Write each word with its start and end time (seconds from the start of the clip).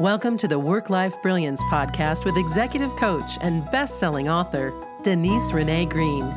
Welcome 0.00 0.36
to 0.36 0.46
the 0.46 0.60
Work 0.60 0.90
Life 0.90 1.20
Brilliance 1.22 1.60
podcast 1.64 2.24
with 2.24 2.36
executive 2.36 2.94
coach 2.94 3.36
and 3.40 3.68
best 3.72 3.98
selling 3.98 4.28
author, 4.28 4.72
Denise 5.02 5.50
Renee 5.52 5.86
Green. 5.86 6.32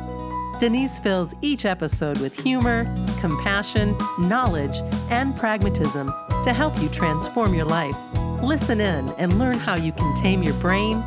Denise 0.58 0.98
fills 0.98 1.32
each 1.42 1.64
episode 1.64 2.18
with 2.18 2.36
humor, 2.36 2.92
compassion, 3.20 3.96
knowledge, 4.18 4.78
and 5.10 5.36
pragmatism 5.36 6.12
to 6.42 6.52
help 6.52 6.76
you 6.82 6.88
transform 6.88 7.54
your 7.54 7.64
life. 7.64 7.94
Listen 8.42 8.80
in 8.80 9.08
and 9.10 9.38
learn 9.38 9.58
how 9.60 9.76
you 9.76 9.92
can 9.92 10.12
tame 10.16 10.42
your 10.42 10.54
brain, 10.54 11.00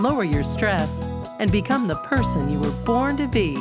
lower 0.00 0.24
your 0.24 0.42
stress, 0.42 1.06
and 1.38 1.52
become 1.52 1.86
the 1.86 1.94
person 1.94 2.50
you 2.50 2.58
were 2.58 2.84
born 2.84 3.16
to 3.18 3.28
be. 3.28 3.56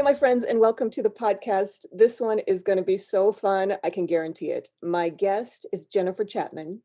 Hey, 0.00 0.04
my 0.04 0.14
friends, 0.14 0.44
and 0.44 0.58
welcome 0.58 0.88
to 0.92 1.02
the 1.02 1.10
podcast. 1.10 1.84
This 1.92 2.22
one 2.22 2.38
is 2.46 2.62
going 2.62 2.78
to 2.78 2.82
be 2.82 2.96
so 2.96 3.32
fun. 3.32 3.74
I 3.84 3.90
can 3.90 4.06
guarantee 4.06 4.50
it. 4.50 4.70
My 4.82 5.10
guest 5.10 5.66
is 5.74 5.84
Jennifer 5.84 6.24
Chapman. 6.24 6.80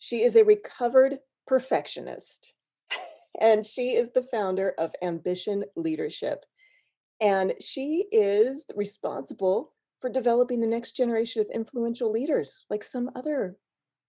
She 0.00 0.22
is 0.22 0.34
a 0.34 0.42
recovered 0.42 1.20
perfectionist, 1.46 2.54
and 3.40 3.64
she 3.64 3.90
is 3.90 4.10
the 4.10 4.26
founder 4.32 4.74
of 4.78 4.90
Ambition 5.00 5.64
Leadership. 5.76 6.44
And 7.20 7.54
she 7.60 8.06
is 8.10 8.66
responsible 8.74 9.70
for 10.00 10.10
developing 10.10 10.60
the 10.60 10.66
next 10.66 10.96
generation 10.96 11.40
of 11.40 11.46
influential 11.54 12.10
leaders, 12.10 12.64
like 12.68 12.82
some 12.82 13.12
other 13.14 13.58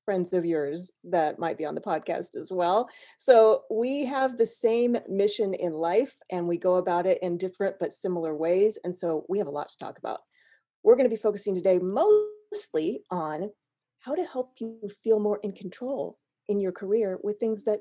friends 0.05 0.33
of 0.33 0.45
yours 0.45 0.91
that 1.03 1.39
might 1.39 1.57
be 1.57 1.65
on 1.65 1.75
the 1.75 1.81
podcast 1.81 2.35
as 2.35 2.51
well. 2.51 2.89
So 3.17 3.63
we 3.69 4.05
have 4.05 4.37
the 4.37 4.45
same 4.45 4.97
mission 5.07 5.53
in 5.53 5.73
life 5.73 6.15
and 6.31 6.47
we 6.47 6.57
go 6.57 6.75
about 6.75 7.05
it 7.05 7.19
in 7.21 7.37
different 7.37 7.77
but 7.79 7.93
similar 7.93 8.35
ways. 8.35 8.79
And 8.83 8.95
so 8.95 9.25
we 9.29 9.37
have 9.37 9.47
a 9.47 9.51
lot 9.51 9.69
to 9.69 9.77
talk 9.77 9.97
about. 9.97 10.21
We're 10.83 10.95
going 10.95 11.09
to 11.09 11.15
be 11.15 11.21
focusing 11.21 11.55
today 11.55 11.79
mostly 11.79 13.03
on 13.11 13.51
how 13.99 14.15
to 14.15 14.25
help 14.25 14.53
you 14.59 14.79
feel 15.03 15.19
more 15.19 15.39
in 15.43 15.53
control 15.53 16.17
in 16.47 16.59
your 16.59 16.71
career 16.71 17.19
with 17.23 17.37
things 17.39 17.63
that 17.65 17.79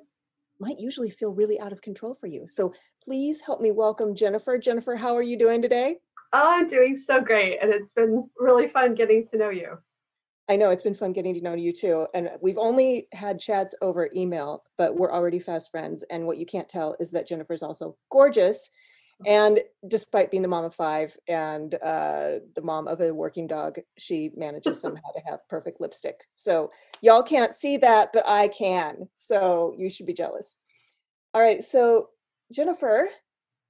might 0.61 0.79
usually 0.79 1.11
feel 1.11 1.33
really 1.33 1.59
out 1.59 1.73
of 1.73 1.81
control 1.81 2.15
for 2.15 2.27
you. 2.27 2.47
So 2.47 2.75
please 3.03 3.41
help 3.41 3.61
me 3.61 3.71
welcome 3.71 4.15
Jennifer. 4.15 4.59
Jennifer, 4.59 4.97
how 4.97 5.15
are 5.15 5.23
you 5.23 5.39
doing 5.39 5.63
today? 5.63 5.97
Oh, 6.33 6.59
I'm 6.61 6.69
doing 6.69 6.97
so 6.97 7.21
great. 7.21 7.59
And 7.61 7.73
it's 7.73 7.91
been 7.91 8.29
really 8.39 8.69
fun 8.69 8.95
getting 8.95 9.27
to 9.29 9.39
know 9.39 9.49
you. 9.49 9.79
I 10.51 10.57
know 10.57 10.71
it's 10.71 10.83
been 10.83 10.97
fun 10.97 11.13
getting 11.13 11.35
to 11.35 11.41
know 11.41 11.55
you 11.55 11.73
too. 11.73 12.09
And 12.13 12.29
we've 12.41 12.59
only 12.59 13.07
had 13.13 13.39
chats 13.39 13.73
over 13.81 14.11
email, 14.17 14.65
but 14.77 14.97
we're 14.97 15.13
already 15.13 15.39
fast 15.39 15.71
friends. 15.71 16.05
And 16.11 16.27
what 16.27 16.39
you 16.39 16.45
can't 16.45 16.69
tell 16.69 16.97
is 16.99 17.13
that 17.13 17.29
Jennifer's 17.29 17.63
also 17.63 17.97
gorgeous. 18.11 18.69
Oh. 19.25 19.31
And 19.31 19.61
despite 19.87 20.33
being 20.33 20.43
the 20.43 20.49
mom 20.49 20.65
of 20.65 20.75
five 20.75 21.17
and 21.29 21.75
uh, 21.75 22.41
the 22.57 22.63
mom 22.65 22.89
of 22.89 23.01
a 23.01 23.15
working 23.15 23.47
dog, 23.47 23.79
she 23.97 24.33
manages 24.37 24.81
somehow 24.83 25.13
to 25.15 25.23
have 25.25 25.49
perfect 25.49 25.81
lipstick. 25.81 26.17
So 26.35 26.73
y'all 27.01 27.23
can't 27.23 27.55
see 27.55 27.77
that, 27.77 28.11
but 28.13 28.29
I 28.29 28.49
can. 28.49 29.09
So 29.15 29.77
you 29.79 29.89
should 29.89 30.07
be 30.07 30.15
jealous. 30.15 30.57
All 31.33 31.41
right. 31.41 31.63
So, 31.63 32.09
Jennifer, 32.53 33.09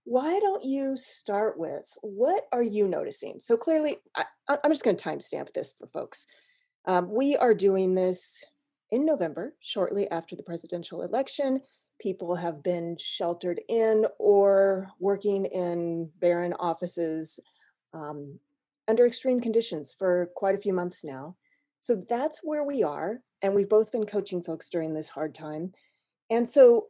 why 0.05 0.41
don't 0.41 0.64
you 0.64 0.97
start 0.97 1.58
with 1.58 1.92
what 2.01 2.45
are 2.53 2.62
you 2.62 2.89
noticing? 2.89 3.39
So 3.39 3.58
clearly, 3.58 3.98
I, 4.17 4.25
am 4.48 4.70
just 4.70 4.83
going 4.83 4.97
to 4.97 5.05
timestamp 5.05 5.53
this 5.53 5.75
for 5.78 5.86
folks. 5.86 6.27
Um, 6.86 7.11
we 7.11 7.36
are 7.36 7.55
doing 7.55 7.95
this 7.95 8.45
in 8.91 9.05
November, 9.05 9.55
shortly 9.61 10.11
after 10.11 10.34
the 10.34 10.42
presidential 10.42 11.03
election. 11.03 11.61
People 12.00 12.34
have 12.36 12.62
been 12.62 12.97
sheltered 12.98 13.61
in 13.69 14.06
or 14.19 14.91
working 14.98 15.45
in 15.45 16.11
barren 16.19 16.55
offices 16.55 17.39
um, 17.92 18.39
under 18.89 19.06
extreme 19.06 19.41
conditions 19.41 19.95
for 19.97 20.31
quite 20.34 20.55
a 20.55 20.61
few 20.61 20.73
months 20.73 21.05
now. 21.05 21.36
So 21.81 22.03
that's 22.08 22.41
where 22.42 22.64
we 22.64 22.83
are. 22.83 23.20
And 23.42 23.55
we've 23.55 23.69
both 23.69 23.92
been 23.92 24.06
coaching 24.06 24.42
folks 24.42 24.69
during 24.69 24.95
this 24.95 25.08
hard 25.08 25.34
time. 25.34 25.73
And 26.31 26.48
so 26.48 26.89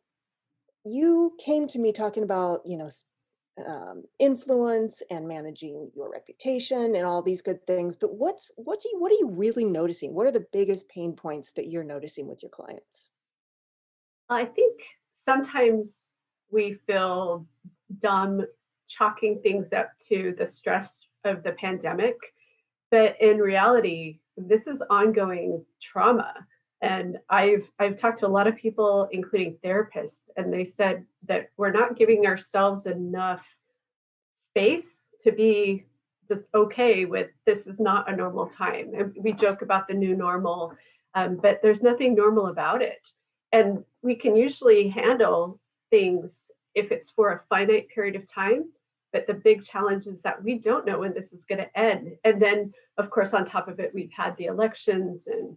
you 0.84 1.36
came 1.38 1.66
to 1.68 1.78
me 1.78 1.92
talking 1.92 2.22
about, 2.22 2.62
you 2.64 2.76
know, 2.76 2.88
um, 3.66 4.04
influence 4.18 5.02
and 5.10 5.26
managing 5.26 5.90
your 5.94 6.10
reputation 6.10 6.94
and 6.96 7.04
all 7.04 7.22
these 7.22 7.42
good 7.42 7.66
things 7.66 7.96
but 7.96 8.14
what's 8.14 8.50
what 8.56 8.80
do 8.80 8.88
you 8.90 9.00
what 9.00 9.12
are 9.12 9.16
you 9.16 9.30
really 9.30 9.64
noticing? 9.64 10.14
What 10.14 10.26
are 10.26 10.32
the 10.32 10.46
biggest 10.52 10.88
pain 10.88 11.14
points 11.14 11.52
that 11.52 11.68
you're 11.68 11.84
noticing 11.84 12.26
with 12.28 12.42
your 12.42 12.50
clients? 12.50 13.10
I 14.28 14.44
think 14.44 14.80
sometimes 15.12 16.12
we 16.50 16.78
feel 16.86 17.46
dumb 18.02 18.42
chalking 18.88 19.40
things 19.42 19.72
up 19.72 19.90
to 20.08 20.34
the 20.38 20.46
stress 20.46 21.06
of 21.24 21.42
the 21.42 21.52
pandemic 21.52 22.16
but 22.90 23.16
in 23.20 23.38
reality 23.38 24.18
this 24.36 24.66
is 24.66 24.82
ongoing 24.90 25.64
trauma 25.80 26.34
and 26.82 27.18
i've 27.28 27.70
i've 27.78 27.96
talked 27.96 28.20
to 28.20 28.26
a 28.26 28.28
lot 28.28 28.46
of 28.46 28.56
people 28.56 29.08
including 29.12 29.56
therapists 29.64 30.22
and 30.36 30.52
they 30.52 30.64
said 30.64 31.04
that 31.26 31.50
we're 31.56 31.70
not 31.70 31.96
giving 31.96 32.26
ourselves 32.26 32.86
enough 32.86 33.42
space 34.32 35.06
to 35.22 35.32
be 35.32 35.84
just 36.30 36.44
okay 36.54 37.04
with 37.04 37.28
this 37.44 37.66
is 37.66 37.80
not 37.80 38.10
a 38.10 38.14
normal 38.14 38.46
time. 38.46 38.92
And 38.96 39.12
we 39.20 39.32
joke 39.32 39.62
about 39.62 39.88
the 39.88 39.94
new 39.94 40.16
normal 40.16 40.72
um, 41.14 41.40
but 41.42 41.60
there's 41.60 41.82
nothing 41.82 42.14
normal 42.14 42.46
about 42.46 42.82
it. 42.82 43.08
And 43.50 43.84
we 44.00 44.14
can 44.14 44.36
usually 44.36 44.88
handle 44.88 45.58
things 45.90 46.52
if 46.76 46.92
it's 46.92 47.10
for 47.10 47.32
a 47.32 47.40
finite 47.48 47.88
period 47.88 48.14
of 48.14 48.32
time 48.32 48.70
but 49.12 49.26
the 49.26 49.34
big 49.34 49.64
challenge 49.64 50.06
is 50.06 50.22
that 50.22 50.40
we 50.40 50.54
don't 50.54 50.86
know 50.86 51.00
when 51.00 51.12
this 51.12 51.32
is 51.32 51.44
going 51.44 51.58
to 51.58 51.78
end. 51.78 52.12
And 52.22 52.40
then 52.40 52.72
of 52.96 53.10
course 53.10 53.34
on 53.34 53.44
top 53.44 53.66
of 53.66 53.80
it 53.80 53.92
we've 53.92 54.12
had 54.16 54.36
the 54.36 54.44
elections 54.44 55.26
and 55.26 55.56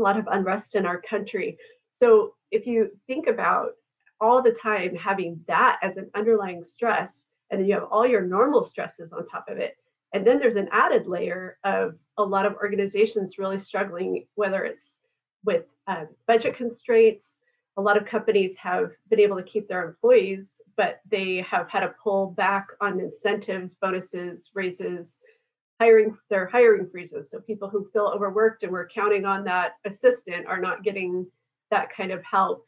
a 0.00 0.02
lot 0.02 0.18
of 0.18 0.26
unrest 0.30 0.74
in 0.74 0.86
our 0.86 1.00
country. 1.00 1.58
So 1.92 2.34
if 2.50 2.66
you 2.66 2.90
think 3.06 3.26
about 3.26 3.72
all 4.20 4.42
the 4.42 4.52
time 4.52 4.94
having 4.96 5.40
that 5.46 5.78
as 5.82 5.96
an 5.96 6.10
underlying 6.14 6.64
stress, 6.64 7.28
and 7.50 7.60
then 7.60 7.68
you 7.68 7.74
have 7.74 7.88
all 7.90 8.06
your 8.06 8.22
normal 8.22 8.62
stresses 8.64 9.12
on 9.12 9.26
top 9.26 9.46
of 9.48 9.58
it, 9.58 9.76
and 10.12 10.26
then 10.26 10.38
there's 10.38 10.56
an 10.56 10.68
added 10.72 11.06
layer 11.06 11.58
of 11.64 11.94
a 12.18 12.22
lot 12.22 12.46
of 12.46 12.54
organizations 12.54 13.38
really 13.38 13.58
struggling, 13.58 14.26
whether 14.34 14.64
it's 14.64 15.00
with 15.44 15.64
uh, 15.86 16.04
budget 16.26 16.56
constraints. 16.56 17.40
A 17.76 17.82
lot 17.82 17.96
of 17.96 18.04
companies 18.04 18.56
have 18.58 18.90
been 19.08 19.20
able 19.20 19.36
to 19.36 19.42
keep 19.42 19.68
their 19.68 19.88
employees, 19.88 20.60
but 20.76 21.00
they 21.08 21.44
have 21.48 21.70
had 21.70 21.80
to 21.80 21.94
pull 22.02 22.32
back 22.32 22.66
on 22.80 23.00
incentives, 23.00 23.76
bonuses, 23.76 24.50
raises, 24.54 25.20
hiring 25.80 26.16
their 26.28 26.46
hiring 26.46 26.88
freezes. 26.90 27.30
So 27.30 27.40
people 27.40 27.68
who 27.68 27.88
feel 27.92 28.12
overworked 28.14 28.62
and 28.62 28.70
we're 28.70 28.88
counting 28.88 29.24
on 29.24 29.44
that 29.44 29.72
assistant 29.86 30.46
are 30.46 30.60
not 30.60 30.84
getting 30.84 31.26
that 31.70 31.88
kind 31.94 32.12
of 32.12 32.22
help. 32.22 32.66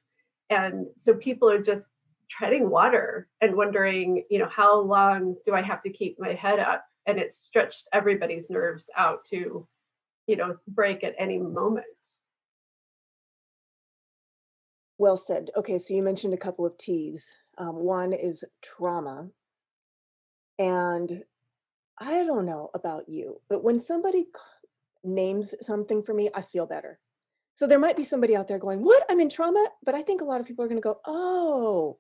And 0.51 0.87
so 0.97 1.15
people 1.15 1.51
are 1.51 1.63
just 1.63 1.93
treading 2.31 2.71
water 2.71 3.29
and 3.43 3.55
wondering, 3.55 4.25
you 4.31 4.39
know, 4.39 4.49
how 4.49 4.81
long 4.81 5.37
do 5.45 5.55
I 5.55 5.61
have 5.61 5.83
to 5.83 5.91
keep 5.91 6.19
my 6.19 6.33
head 6.33 6.59
up? 6.59 6.85
And 7.07 7.19
it's 7.19 7.37
stretched 7.37 7.87
everybody's 7.93 8.49
nerves 8.49 8.89
out 8.97 9.25
to, 9.27 9.67
you 10.27 10.37
know, 10.37 10.57
break 10.69 11.05
at 11.05 11.15
any 11.19 11.39
moment. 11.39 11.85
Well 14.97 15.17
said. 15.17 15.51
Okay, 15.57 15.79
so 15.79 15.95
you 15.95 16.03
mentioned 16.03 16.33
a 16.33 16.39
couple 16.39 16.65
of 16.65 16.79
T's. 16.79 17.37
Um, 17.59 17.77
one 17.77 18.13
is 18.13 18.45
trauma. 18.63 19.29
And 20.59 21.25
I 22.03 22.25
don't 22.25 22.47
know 22.47 22.69
about 22.75 23.09
you, 23.09 23.41
but 23.49 23.63
when 23.63 23.79
somebody 23.79 24.27
names 25.05 25.55
something 25.61 26.03
for 26.03 26.13
me, 26.13 26.31
I 26.35 26.43
feel 26.43 26.67
better. 26.67 26.99
So 27.55 27.67
there 27.69 27.79
might 27.79 27.97
be 27.97 28.03
somebody 28.03 28.35
out 28.35 28.49
there 28.49 28.59
going, 28.59 28.83
What? 28.83 29.05
I'm 29.09 29.21
in 29.21 29.29
trauma. 29.29 29.65
But 29.85 29.95
I 29.95 30.03
think 30.03 30.21
a 30.21 30.25
lot 30.25 30.41
of 30.41 30.47
people 30.47 30.65
are 30.65 30.69
going 30.69 30.81
to 30.81 30.83
go, 30.83 30.99
Oh, 31.07 31.99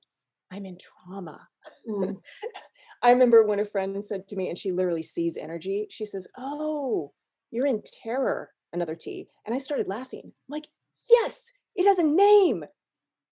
I'm 0.51 0.67
in 0.67 0.77
trauma. 0.77 1.49
Mm. 1.89 2.17
I 3.03 3.13
remember 3.13 3.45
when 3.45 3.61
a 3.61 3.65
friend 3.65 4.05
said 4.05 4.27
to 4.29 4.37
me, 4.37 4.49
and 4.49 4.59
she 4.59 4.73
literally 4.73 5.05
sees 5.05 5.37
energy, 5.37 5.87
she 5.89 6.05
says, 6.05 6.27
Oh, 6.37 7.13
you're 7.53 7.67
in 7.67 7.83
terror, 8.03 8.51
another 8.73 8.97
T. 8.97 9.29
And 9.47 9.55
I 9.55 9.59
started 9.59 9.89
laughing. 9.89 10.23
I'm 10.25 10.33
like, 10.49 10.67
Yes, 11.11 11.53
it 11.77 11.87
has 11.87 11.99
a 11.99 12.03
name 12.03 12.65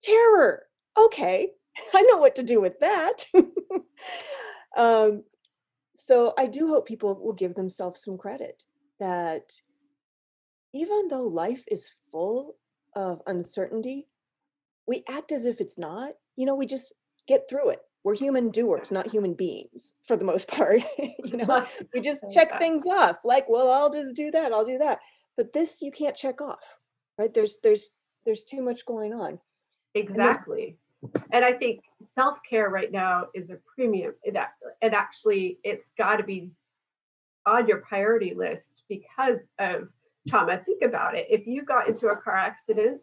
terror. 0.05 0.67
Okay, 0.97 1.49
I 1.94 2.03
know 2.03 2.19
what 2.19 2.37
to 2.37 2.44
do 2.44 2.61
with 2.61 2.79
that. 2.79 3.27
um, 4.77 5.25
so 6.00 6.32
I 6.38 6.47
do 6.47 6.69
hope 6.69 6.88
people 6.88 7.14
will 7.20 7.35
give 7.35 7.55
themselves 7.55 8.02
some 8.02 8.17
credit 8.17 8.64
that 8.99 9.61
even 10.73 11.08
though 11.08 11.26
life 11.26 11.64
is 11.70 11.91
full 12.11 12.56
of 12.97 13.20
uncertainty, 13.26 14.08
we 14.87 15.05
act 15.06 15.31
as 15.31 15.44
if 15.44 15.61
it's 15.61 15.79
not. 15.79 16.12
You 16.37 16.47
know, 16.47 16.55
we 16.55 16.64
just 16.64 16.94
get 17.29 17.43
through 17.50 17.70
it. 17.70 17.81
We're 18.02 18.14
human 18.14 18.49
doers, 18.49 18.91
not 18.91 19.08
human 19.08 19.35
beings 19.35 19.93
for 20.02 20.17
the 20.17 20.25
most 20.25 20.49
part. 20.50 20.81
you 20.99 21.37
know, 21.37 21.67
we 21.94 22.00
just 22.00 22.25
check 22.32 22.58
things 22.58 22.87
off 22.87 23.19
like, 23.23 23.46
well, 23.46 23.70
I'll 23.70 23.93
just 23.93 24.17
do 24.17 24.31
that, 24.31 24.53
I'll 24.53 24.64
do 24.64 24.79
that. 24.79 25.00
But 25.37 25.53
this 25.53 25.82
you 25.82 25.91
can't 25.91 26.17
check 26.17 26.41
off, 26.41 26.79
right? 27.19 27.32
There's 27.32 27.58
there's 27.62 27.91
there's 28.25 28.43
too 28.43 28.62
much 28.62 28.87
going 28.87 29.12
on. 29.12 29.38
Exactly 29.94 30.79
and 31.32 31.44
I 31.44 31.52
think 31.52 31.81
self 32.02 32.38
care 32.49 32.69
right 32.69 32.93
now 32.93 33.26
is 33.35 33.50
a 33.50 33.58
premium. 33.75 34.12
It, 34.23 34.37
actually, 34.82 35.58
it's 35.64 35.93
got 35.97 36.17
to 36.17 36.25
be 36.25 36.50
on 37.47 37.67
your 37.67 37.79
priority 37.79 38.35
list 38.35 38.82
because 38.88 39.49
of 39.58 39.88
trauma. 40.29 40.58
Think 40.64 40.82
about 40.82 41.17
it. 41.17 41.26
If 41.31 41.47
you 41.47 41.64
got 41.64 41.88
into 41.88 42.08
a 42.08 42.17
car 42.17 42.37
accident 42.37 43.00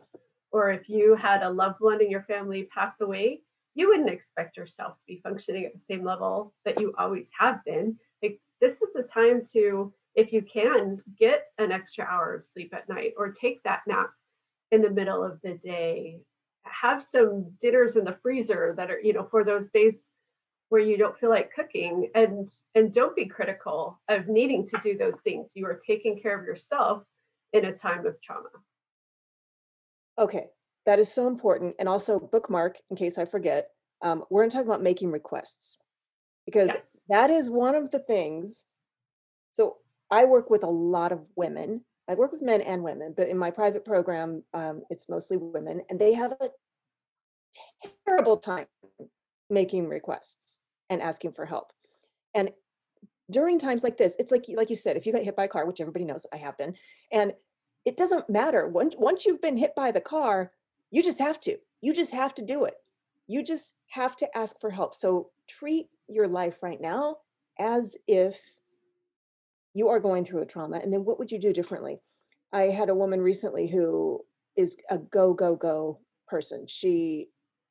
or 0.51 0.71
if 0.71 0.88
you 0.88 1.15
had 1.15 1.41
a 1.41 1.49
loved 1.49 1.77
one 1.79 2.01
in 2.01 2.11
your 2.11 2.23
family 2.23 2.67
pass 2.73 3.01
away, 3.01 3.41
you 3.73 3.89
wouldn't 3.89 4.09
expect 4.09 4.57
yourself 4.57 4.97
to 5.00 5.05
be 5.05 5.21
functioning 5.23 5.65
at 5.65 5.73
the 5.73 5.79
same 5.79 6.03
level 6.03 6.53
that 6.65 6.79
you 6.79 6.93
always 6.97 7.29
have 7.39 7.63
been. 7.65 7.97
Like 8.21 8.39
this 8.61 8.81
is 8.81 8.89
the 8.93 9.03
time 9.03 9.43
to, 9.53 9.93
if 10.15 10.31
you 10.31 10.41
can, 10.41 11.01
get 11.19 11.45
an 11.57 11.71
extra 11.71 12.05
hour 12.05 12.33
of 12.33 12.45
sleep 12.45 12.73
at 12.73 12.89
night 12.89 13.13
or 13.17 13.31
take 13.31 13.61
that 13.63 13.81
nap 13.88 14.09
in 14.71 14.81
the 14.81 14.89
middle 14.89 15.23
of 15.23 15.39
the 15.43 15.53
day. 15.55 16.19
Have 16.69 17.03
some 17.03 17.51
dinners 17.59 17.95
in 17.95 18.05
the 18.05 18.17
freezer 18.21 18.73
that 18.77 18.91
are, 18.91 18.99
you 18.99 19.13
know, 19.13 19.27
for 19.29 19.43
those 19.43 19.69
days 19.69 20.09
where 20.69 20.81
you 20.81 20.97
don't 20.97 21.17
feel 21.17 21.29
like 21.29 21.53
cooking 21.53 22.09
and 22.13 22.49
and 22.75 22.93
don't 22.93 23.15
be 23.15 23.25
critical 23.25 23.99
of 24.09 24.27
needing 24.27 24.65
to 24.67 24.79
do 24.83 24.97
those 24.97 25.21
things. 25.21 25.51
You 25.55 25.65
are 25.65 25.81
taking 25.85 26.19
care 26.19 26.37
of 26.37 26.45
yourself 26.45 27.03
in 27.53 27.65
a 27.65 27.73
time 27.73 28.05
of 28.05 28.21
trauma. 28.21 28.49
Okay, 30.19 30.47
that 30.85 30.99
is 30.99 31.11
so 31.11 31.27
important. 31.27 31.75
And 31.79 31.87
also 31.87 32.19
bookmark 32.19 32.79
in 32.89 32.97
case 32.97 33.17
I 33.17 33.25
forget. 33.25 33.69
Um, 34.01 34.23
we're 34.29 34.41
going 34.41 34.49
to 34.51 34.57
talk 34.57 34.65
about 34.65 34.83
making 34.83 35.11
requests 35.11 35.77
because 36.45 36.67
Yes. 36.67 37.03
that 37.09 37.29
is 37.29 37.49
one 37.49 37.75
of 37.75 37.91
the 37.91 37.99
things. 37.99 38.65
So 39.51 39.77
I 40.11 40.25
work 40.25 40.49
with 40.49 40.63
a 40.63 40.69
lot 40.69 41.11
of 41.11 41.25
women. 41.35 41.85
I 42.09 42.15
work 42.15 42.31
with 42.31 42.42
men 42.42 42.62
and 42.62 42.83
women, 42.83 43.13
but 43.15 43.27
in 43.27 43.38
my 43.38 43.51
private 43.51 43.83
program, 43.83 44.44
um, 44.54 44.83
it's 44.89 45.09
mostly 45.09 45.38
women, 45.38 45.81
and 45.89 46.00
they 46.00 46.13
have 46.13 46.33
a 46.39 46.50
terrible 48.07 48.38
time 48.38 48.68
making 49.50 49.88
requests 49.88 50.59
and 50.89 51.01
asking 51.01 51.33
for 51.33 51.45
help. 51.45 51.74
And 52.33 52.51
during 53.30 53.59
times 53.59 53.83
like 53.83 53.98
this, 53.98 54.15
it's 54.19 54.31
like 54.31 54.45
like 54.56 54.69
you 54.69 54.75
said, 54.75 54.95
if 54.95 55.06
you 55.06 55.12
got 55.12 55.24
hit 55.24 55.36
by 55.36 55.45
a 55.45 55.50
car, 55.50 55.65
which 55.65 55.81
everybody 55.81 56.06
knows 56.06 56.25
I 56.33 56.38
have 56.38 56.57
been, 56.57 56.75
and 57.12 57.33
it 57.86 57.98
doesn't 57.98 58.30
matter. 58.30 58.68
Once 58.68 58.95
once 58.98 59.25
you've 59.25 59.42
been 59.42 59.57
hit 59.57 59.75
by 59.75 59.92
the 59.92 60.01
car, 60.01 60.51
you 60.92 61.03
just 61.03 61.19
have 61.19 61.39
to. 61.42 61.57
You 61.81 61.94
just 61.94 62.13
have 62.13 62.33
to 62.36 62.42
do 62.42 62.63
it. 62.65 62.75
You 63.27 63.44
just 63.44 63.74
have 63.89 64.15
to 64.18 64.38
ask 64.38 64.60
for 64.60 64.69
help. 64.69 64.95
So 64.95 65.31
treat 65.50 65.88
your 66.07 66.27
life 66.27 66.63
right 66.63 66.80
now 66.80 67.18
as 67.60 67.98
if 68.07 68.57
you 69.73 69.89
are 69.89 69.99
going 69.99 70.25
through 70.25 70.41
a 70.41 70.45
trauma. 70.45 70.77
And 70.77 70.91
then 70.91 71.05
what 71.05 71.19
would 71.19 71.31
you 71.31 71.39
do 71.39 71.53
differently? 71.53 71.99
I 72.51 72.63
had 72.63 72.89
a 72.89 72.95
woman 72.95 73.21
recently 73.21 73.67
who 73.67 74.21
is 74.55 74.77
a 74.89 74.97
go, 74.97 75.33
go, 75.33 75.55
go 75.55 75.99
person. 76.27 76.65
She 76.67 77.27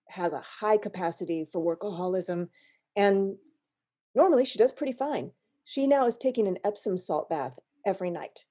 has 0.08 0.32
a 0.32 0.40
high 0.60 0.76
capacity 0.76 1.46
for 1.50 1.60
workaholism. 1.60 2.48
And 2.94 3.37
normally 4.14 4.44
she 4.44 4.58
does 4.58 4.72
pretty 4.72 4.93
fine. 4.93 5.32
She 5.64 5.87
now 5.87 6.06
is 6.06 6.16
taking 6.16 6.46
an 6.46 6.58
Epsom 6.64 6.96
salt 6.96 7.28
bath 7.28 7.58
every 7.84 8.10
night. 8.10 8.44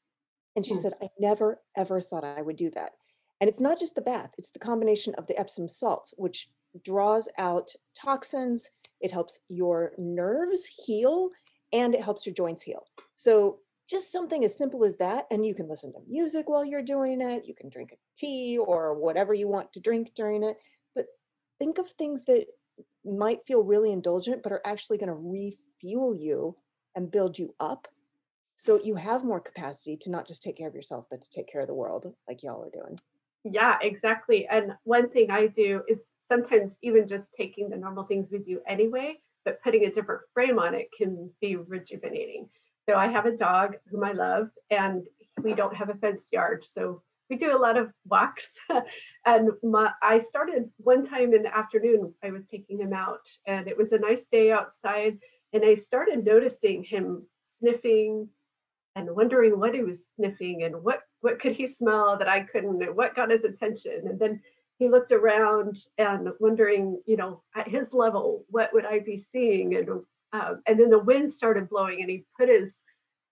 And 0.55 0.65
she 0.65 0.75
said, 0.75 0.93
I 1.01 1.09
never, 1.19 1.61
ever 1.75 2.01
thought 2.01 2.23
I 2.23 2.41
would 2.41 2.55
do 2.55 2.71
that. 2.71 2.91
And 3.41 3.49
it's 3.49 3.59
not 3.59 3.79
just 3.79 3.95
the 3.95 4.01
bath, 4.01 4.33
it's 4.37 4.51
the 4.51 4.59
combination 4.59 5.13
of 5.15 5.27
the 5.27 5.37
Epsom 5.37 5.67
salts, 5.67 6.13
which 6.17 6.49
draws 6.83 7.27
out 7.37 7.71
toxins. 7.99 8.71
It 9.01 9.11
helps 9.11 9.39
your 9.49 9.93
nerves 9.97 10.69
heal 10.85 11.29
and 11.73 11.93
it 11.93 12.01
helps 12.01 12.25
your 12.25 12.35
joints 12.35 12.63
heal. 12.63 12.85
So 13.17 13.59
just 13.89 14.11
something 14.11 14.43
as 14.43 14.57
simple 14.57 14.83
as 14.83 14.97
that. 14.97 15.25
And 15.31 15.45
you 15.45 15.53
can 15.53 15.69
listen 15.69 15.93
to 15.93 15.99
music 16.07 16.49
while 16.49 16.65
you're 16.65 16.81
doing 16.81 17.21
it. 17.21 17.45
You 17.45 17.53
can 17.53 17.69
drink 17.69 17.91
a 17.91 17.97
tea 18.17 18.57
or 18.57 18.93
whatever 18.93 19.33
you 19.33 19.47
want 19.47 19.73
to 19.73 19.79
drink 19.79 20.11
during 20.15 20.43
it. 20.43 20.57
But 20.95 21.05
think 21.59 21.77
of 21.77 21.89
things 21.91 22.25
that 22.25 22.45
might 23.05 23.43
feel 23.43 23.63
really 23.63 23.91
indulgent, 23.91 24.43
but 24.43 24.51
are 24.51 24.61
actually 24.65 24.97
going 24.97 25.09
to 25.09 25.15
refuel 25.15 26.15
you 26.15 26.55
and 26.95 27.11
build 27.11 27.37
you 27.37 27.53
up. 27.59 27.87
So 28.57 28.79
you 28.81 28.95
have 28.95 29.23
more 29.23 29.39
capacity 29.39 29.97
to 29.97 30.09
not 30.09 30.27
just 30.27 30.41
take 30.41 30.57
care 30.57 30.67
of 30.67 30.75
yourself, 30.75 31.05
but 31.11 31.21
to 31.21 31.29
take 31.29 31.47
care 31.47 31.61
of 31.61 31.67
the 31.67 31.73
world 31.73 32.13
like 32.27 32.41
y'all 32.41 32.63
are 32.63 32.69
doing. 32.69 32.99
Yeah, 33.43 33.77
exactly. 33.81 34.47
And 34.49 34.73
one 34.85 35.09
thing 35.09 35.29
I 35.29 35.47
do 35.47 35.83
is 35.87 36.15
sometimes 36.21 36.79
even 36.81 37.07
just 37.07 37.31
taking 37.37 37.69
the 37.69 37.77
normal 37.77 38.05
things 38.05 38.29
we 38.31 38.39
do 38.39 38.61
anyway, 38.67 39.19
but 39.43 39.61
putting 39.61 39.85
a 39.85 39.91
different 39.91 40.21
frame 40.33 40.57
on 40.57 40.73
it 40.73 40.87
can 40.97 41.29
be 41.41 41.55
rejuvenating. 41.57 42.49
So 42.87 42.95
I 42.95 43.07
have 43.07 43.25
a 43.25 43.35
dog 43.35 43.75
whom 43.89 44.03
I 44.03 44.11
love, 44.11 44.49
and 44.69 45.05
we 45.41 45.53
don't 45.53 45.75
have 45.75 45.89
a 45.89 45.95
fenced 45.95 46.31
yard. 46.31 46.63
So 46.65 47.01
we 47.29 47.35
do 47.35 47.55
a 47.55 47.57
lot 47.57 47.77
of 47.77 47.91
walks. 48.05 48.57
and 49.25 49.49
my, 49.63 49.91
I 50.01 50.19
started 50.19 50.69
one 50.77 51.07
time 51.07 51.33
in 51.33 51.43
the 51.43 51.55
afternoon, 51.55 52.13
I 52.23 52.31
was 52.31 52.45
taking 52.45 52.79
him 52.79 52.93
out, 52.93 53.27
and 53.47 53.67
it 53.67 53.77
was 53.77 53.91
a 53.91 53.99
nice 53.99 54.27
day 54.27 54.51
outside. 54.51 55.17
And 55.53 55.65
I 55.65 55.75
started 55.75 56.25
noticing 56.25 56.83
him 56.83 57.25
sniffing 57.41 58.29
and 58.95 59.15
wondering 59.15 59.59
what 59.59 59.73
he 59.73 59.83
was 59.83 60.07
sniffing 60.07 60.63
and 60.63 60.83
what 60.83 61.01
what 61.21 61.39
could 61.39 61.53
he 61.53 61.67
smell 61.67 62.17
that 62.17 62.29
I 62.29 62.41
couldn't 62.41 62.81
and 62.81 62.95
what 62.95 63.15
got 63.15 63.29
his 63.29 63.43
attention 63.43 64.03
and 64.05 64.19
then 64.19 64.41
he 64.79 64.89
looked 64.89 65.11
around 65.11 65.77
and 65.97 66.29
wondering 66.39 67.01
you 67.05 67.17
know 67.17 67.43
at 67.55 67.67
his 67.67 67.93
level 67.93 68.45
what 68.49 68.73
would 68.73 68.85
I 68.85 68.99
be 68.99 69.17
seeing 69.17 69.75
and 69.75 70.01
um, 70.35 70.61
and 70.67 70.79
then 70.79 70.89
the 70.89 70.99
wind 70.99 71.31
started 71.31 71.69
blowing 71.69 72.01
and 72.01 72.09
he 72.09 72.25
put 72.37 72.49
his 72.49 72.83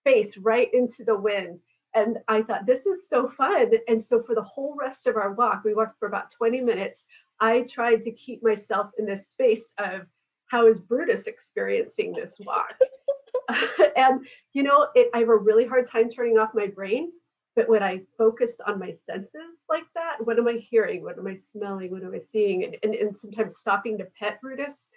face 0.03 0.37
right 0.37 0.69
into 0.73 1.03
the 1.03 1.17
wind 1.17 1.59
and 1.95 2.17
I 2.27 2.41
thought 2.41 2.65
this 2.65 2.85
is 2.85 3.09
so 3.09 3.29
fun 3.29 3.71
and 3.87 4.01
so 4.01 4.21
for 4.23 4.35
the 4.35 4.43
whole 4.43 4.75
rest 4.79 5.07
of 5.07 5.15
our 5.15 5.33
walk 5.33 5.63
we 5.63 5.73
walked 5.73 5.99
for 5.99 6.07
about 6.07 6.31
20 6.31 6.61
minutes 6.61 7.05
I 7.39 7.61
tried 7.61 8.03
to 8.03 8.11
keep 8.11 8.43
myself 8.43 8.91
in 8.97 9.05
this 9.05 9.29
space 9.29 9.73
of 9.77 10.01
how 10.47 10.67
is 10.67 10.79
Brutus 10.79 11.27
experiencing 11.27 12.13
this 12.13 12.37
walk 12.39 12.75
and 13.95 14.25
you 14.53 14.63
know, 14.63 14.87
it, 14.95 15.09
I 15.13 15.19
have 15.19 15.29
a 15.29 15.35
really 15.35 15.65
hard 15.65 15.89
time 15.89 16.09
turning 16.09 16.37
off 16.37 16.51
my 16.53 16.67
brain. 16.67 17.11
But 17.55 17.69
when 17.69 17.83
I 17.83 18.01
focused 18.17 18.61
on 18.65 18.79
my 18.79 18.91
senses 18.91 19.59
like 19.69 19.83
that, 19.93 20.17
what 20.23 20.39
am 20.39 20.47
I 20.47 20.53
hearing? 20.53 21.03
What 21.03 21.19
am 21.19 21.27
I 21.27 21.35
smelling? 21.35 21.91
What 21.91 22.03
am 22.03 22.15
I 22.15 22.19
seeing? 22.19 22.63
And, 22.63 22.77
and, 22.81 22.95
and 22.95 23.15
sometimes 23.15 23.57
stopping 23.57 23.99
to 23.99 24.07
pet 24.19 24.41
Brutus, 24.41 24.89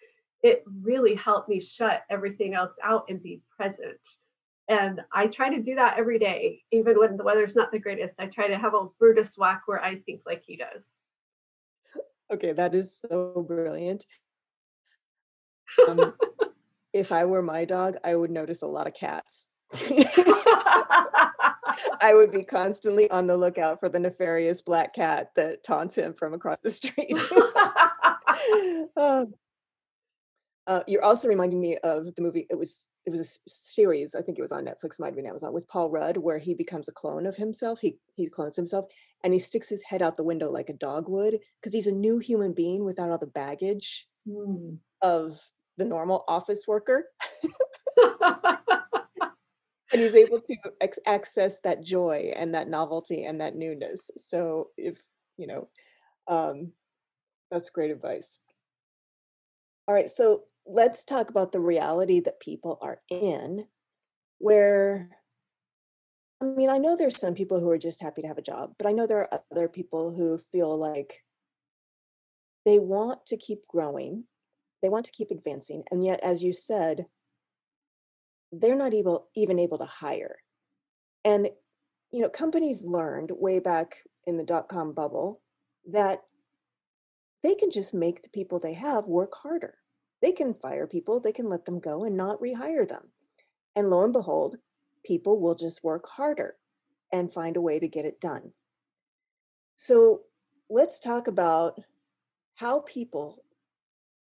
it 0.42 0.64
really 0.82 1.14
helped 1.14 1.48
me 1.48 1.60
shut 1.60 2.02
everything 2.10 2.54
else 2.54 2.76
out 2.82 3.06
and 3.08 3.22
be 3.22 3.42
present. 3.56 3.98
And 4.68 5.00
I 5.12 5.28
try 5.28 5.54
to 5.54 5.62
do 5.62 5.76
that 5.76 5.96
every 5.98 6.18
day, 6.18 6.62
even 6.72 6.98
when 6.98 7.16
the 7.16 7.24
weather's 7.24 7.54
not 7.54 7.70
the 7.70 7.78
greatest. 7.78 8.18
I 8.18 8.26
try 8.26 8.48
to 8.48 8.58
have 8.58 8.74
a 8.74 8.86
Brutus 8.98 9.38
walk 9.38 9.62
where 9.66 9.82
I 9.82 10.00
think 10.00 10.22
like 10.26 10.42
he 10.44 10.56
does. 10.56 10.92
Okay, 12.32 12.52
that 12.52 12.74
is 12.74 12.96
so 12.96 13.44
brilliant. 13.46 14.04
Um, 15.88 16.14
if 16.92 17.12
I 17.12 17.24
were 17.24 17.42
my 17.42 17.64
dog, 17.64 17.96
I 18.04 18.16
would 18.16 18.30
notice 18.30 18.62
a 18.62 18.66
lot 18.66 18.88
of 18.88 18.94
cats. 18.94 19.48
I 22.00 22.12
would 22.14 22.32
be 22.32 22.42
constantly 22.42 23.10
on 23.10 23.26
the 23.26 23.36
lookout 23.36 23.80
for 23.80 23.88
the 23.88 23.98
nefarious 23.98 24.62
black 24.62 24.94
cat 24.94 25.30
that 25.36 25.64
taunts 25.64 25.96
him 25.96 26.14
from 26.14 26.34
across 26.34 26.58
the 26.60 26.70
street. 26.70 27.16
Um, 28.96 29.32
uh, 30.66 30.82
you're 30.88 31.04
also 31.04 31.28
reminding 31.28 31.60
me 31.60 31.76
of 31.78 32.14
the 32.14 32.22
movie. 32.22 32.46
It 32.50 32.58
was 32.58 32.88
it 33.04 33.10
was 33.10 33.20
a 33.20 33.50
series. 33.50 34.14
I 34.14 34.22
think 34.22 34.38
it 34.38 34.42
was 34.42 34.52
on 34.52 34.64
Netflix, 34.64 34.98
might 34.98 35.06
have 35.06 35.16
been 35.16 35.26
Amazon, 35.26 35.52
with 35.52 35.68
Paul 35.68 35.90
Rudd, 35.90 36.16
where 36.16 36.38
he 36.38 36.54
becomes 36.54 36.88
a 36.88 36.92
clone 36.92 37.26
of 37.26 37.36
himself. 37.36 37.80
He 37.80 37.98
he 38.16 38.28
clones 38.28 38.56
himself, 38.56 38.86
and 39.22 39.32
he 39.32 39.38
sticks 39.38 39.68
his 39.68 39.82
head 39.82 40.02
out 40.02 40.16
the 40.16 40.24
window 40.24 40.50
like 40.50 40.68
a 40.68 40.74
dog 40.74 41.08
would, 41.08 41.38
because 41.60 41.72
he's 41.74 41.86
a 41.86 41.92
new 41.92 42.18
human 42.18 42.52
being 42.52 42.84
without 42.84 43.10
all 43.10 43.18
the 43.18 43.26
baggage 43.26 44.08
Hmm. 44.28 44.76
of 45.02 45.50
the 45.76 45.84
normal 45.84 46.24
office 46.26 46.64
worker. 46.66 47.06
and 49.92 50.00
he's 50.00 50.14
able 50.14 50.40
to 50.40 50.56
ex- 50.80 50.98
access 51.06 51.60
that 51.60 51.82
joy 51.82 52.32
and 52.34 52.54
that 52.54 52.68
novelty 52.68 53.24
and 53.24 53.40
that 53.40 53.54
newness 53.54 54.10
so 54.16 54.70
if 54.76 55.02
you 55.36 55.46
know 55.46 55.68
um 56.28 56.72
that's 57.50 57.70
great 57.70 57.90
advice 57.90 58.38
all 59.88 59.94
right 59.94 60.10
so 60.10 60.42
let's 60.66 61.04
talk 61.04 61.30
about 61.30 61.52
the 61.52 61.60
reality 61.60 62.20
that 62.20 62.40
people 62.40 62.78
are 62.82 63.00
in 63.08 63.66
where 64.38 65.10
i 66.42 66.44
mean 66.44 66.68
i 66.68 66.78
know 66.78 66.96
there's 66.96 67.18
some 67.18 67.34
people 67.34 67.60
who 67.60 67.70
are 67.70 67.78
just 67.78 68.02
happy 68.02 68.22
to 68.22 68.28
have 68.28 68.38
a 68.38 68.42
job 68.42 68.72
but 68.78 68.86
i 68.86 68.92
know 68.92 69.06
there 69.06 69.18
are 69.18 69.40
other 69.52 69.68
people 69.68 70.14
who 70.14 70.38
feel 70.38 70.76
like 70.76 71.22
they 72.64 72.78
want 72.78 73.24
to 73.26 73.36
keep 73.36 73.66
growing 73.68 74.24
they 74.82 74.88
want 74.88 75.04
to 75.04 75.12
keep 75.12 75.30
advancing 75.30 75.84
and 75.90 76.04
yet 76.04 76.20
as 76.22 76.42
you 76.42 76.52
said 76.52 77.06
they're 78.52 78.76
not 78.76 78.94
able 78.94 79.28
even 79.34 79.58
able 79.58 79.78
to 79.78 79.84
hire. 79.84 80.36
And 81.24 81.48
you 82.12 82.22
know 82.22 82.28
companies 82.28 82.84
learned 82.84 83.30
way 83.32 83.58
back 83.58 83.98
in 84.26 84.36
the 84.36 84.44
dot-com 84.44 84.92
bubble 84.92 85.40
that 85.90 86.22
they 87.42 87.54
can 87.54 87.70
just 87.70 87.94
make 87.94 88.22
the 88.22 88.28
people 88.28 88.58
they 88.58 88.74
have 88.74 89.06
work 89.06 89.34
harder 89.42 89.74
they 90.22 90.32
can 90.32 90.54
fire 90.54 90.86
people 90.86 91.20
they 91.20 91.32
can 91.32 91.48
let 91.48 91.64
them 91.64 91.80
go 91.80 92.04
and 92.04 92.16
not 92.16 92.40
rehire 92.40 92.86
them 92.86 93.12
and 93.74 93.90
lo 93.90 94.04
and 94.04 94.12
behold 94.12 94.56
people 95.04 95.40
will 95.40 95.54
just 95.54 95.84
work 95.84 96.06
harder 96.10 96.56
and 97.12 97.32
find 97.32 97.56
a 97.56 97.60
way 97.60 97.78
to 97.78 97.88
get 97.88 98.04
it 98.04 98.20
done 98.20 98.52
so 99.76 100.22
let's 100.68 100.98
talk 100.98 101.26
about 101.28 101.78
how 102.56 102.80
people 102.80 103.44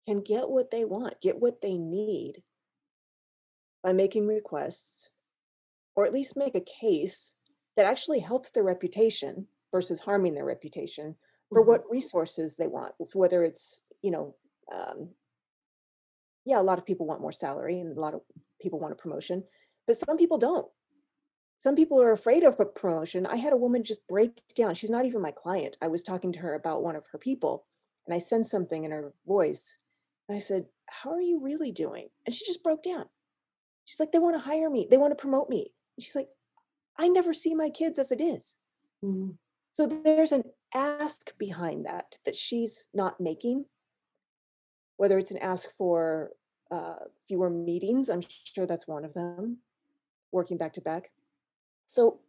can 0.08 0.22
get 0.22 0.50
what 0.50 0.72
they 0.72 0.86
want 0.86 1.22
get 1.22 1.40
what 1.40 1.62
they 1.62 1.78
need 1.78 2.44
by 3.84 3.94
making 3.94 4.28
requests 4.28 5.10
or 5.96 6.06
at 6.06 6.14
least 6.14 6.38
make 6.38 6.56
a 6.56 6.62
case 6.62 7.36
that 7.76 7.86
actually 7.86 8.20
helps 8.20 8.52
their 8.52 8.64
reputation 8.64 9.48
versus 9.72 10.02
harming 10.02 10.34
their 10.36 10.46
reputation 10.46 11.16
for 11.52 11.64
Mhm. 11.64 11.68
what 11.68 11.90
resources 11.90 12.56
they 12.56 12.68
want, 12.68 12.96
whether 13.14 13.44
it's, 13.44 13.82
you 14.02 14.12
know, 14.12 14.36
um, 14.72 15.16
yeah, 16.46 16.60
a 16.60 16.64
lot 16.64 16.78
of 16.78 16.86
people 16.86 17.06
want 17.06 17.22
more 17.22 17.32
salary 17.32 17.80
and 17.80 17.98
a 17.98 18.00
lot 18.00 18.14
of 18.14 18.22
people 18.62 18.80
want 18.80 18.94
a 18.94 18.96
promotion, 18.96 19.44
but 19.88 19.98
some 19.98 20.18
people 20.18 20.38
don't. 20.38 20.68
Some 21.58 21.76
people 21.76 22.02
are 22.02 22.12
afraid 22.12 22.44
of 22.44 22.60
a 22.60 22.66
promotion. 22.66 23.26
I 23.26 23.38
had 23.38 23.54
a 23.54 23.58
woman 23.58 23.84
just 23.84 24.08
break 24.08 24.42
down. 24.56 24.76
She's 24.76 24.90
not 24.90 25.06
even 25.06 25.22
my 25.22 25.32
client. 25.32 25.78
I 25.82 25.88
was 25.88 26.04
talking 26.04 26.32
to 26.34 26.40
her 26.40 26.54
about 26.54 26.84
one 26.84 26.96
of 26.96 27.08
her 27.12 27.18
people, 27.18 27.66
and 28.06 28.14
I 28.14 28.20
sensed 28.20 28.52
something 28.52 28.84
in 28.84 28.92
her 28.92 29.14
voice. 29.26 29.80
And 30.28 30.36
I 30.36 30.40
said, 30.40 30.66
How 30.88 31.12
are 31.12 31.22
you 31.22 31.42
really 31.42 31.72
doing? 31.72 32.10
And 32.26 32.36
she 32.36 32.46
just 32.46 32.64
broke 32.64 32.84
down. 32.84 33.06
She's 33.86 34.00
like, 34.00 34.12
They 34.12 34.20
want 34.20 34.36
to 34.36 34.48
hire 34.48 34.70
me, 34.70 34.88
they 34.90 34.98
want 34.98 35.12
to 35.12 35.22
promote 35.22 35.50
me. 35.50 35.72
And 35.98 36.04
she's 36.04 36.16
like, 36.16 36.28
I 37.00 37.08
never 37.08 37.34
see 37.34 37.56
my 37.56 37.70
kids 37.70 37.98
as 37.98 38.12
it 38.12 38.22
is. 38.22 38.58
Mm. 39.04 39.36
So 39.72 39.88
there's 39.88 40.32
an 40.32 40.44
ask 40.74 41.38
behind 41.38 41.86
that 41.86 42.18
that 42.26 42.36
she's 42.36 42.90
not 42.94 43.20
making. 43.20 43.66
Whether 44.98 45.18
it's 45.18 45.32
an 45.32 45.38
ask 45.40 45.70
for 45.78 46.32
uh, 46.72 46.96
fewer 47.28 47.50
meetings, 47.50 48.10
I'm 48.10 48.24
sure 48.28 48.66
that's 48.66 48.88
one 48.88 49.06
of 49.06 49.14
them, 49.14 49.58
working 50.32 50.58
back 50.58 50.74
to 50.74 50.82
back. 50.82 51.12
So 51.86 52.20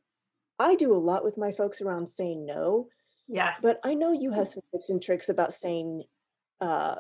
I 0.59 0.75
do 0.75 0.93
a 0.93 0.95
lot 0.97 1.25
with 1.25 1.39
my 1.39 1.53
folks 1.53 1.81
around 1.81 2.09
saying 2.11 2.45
no, 2.47 2.89
Yes. 3.29 3.61
but 3.63 3.79
I 3.85 3.95
know 3.95 4.13
you 4.13 4.33
have 4.33 4.49
some 4.55 4.63
tips 4.73 4.91
and 4.91 5.03
tricks 5.03 5.29
about 5.29 5.53
saying 5.55 6.05
uh, 6.61 6.97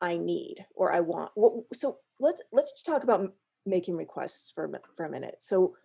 I 0.00 0.16
need 0.16 0.66
or 0.74 0.92
I 0.92 1.00
want. 1.00 1.32
So 1.72 1.98
let's 2.20 2.42
let's 2.52 2.72
just 2.72 2.86
talk 2.86 3.02
about 3.02 3.32
making 3.66 3.96
requests 3.96 4.50
for 4.50 4.64
a 4.64 4.94
for 4.94 5.04
a 5.04 5.10
minute. 5.10 5.36
So, 5.38 5.76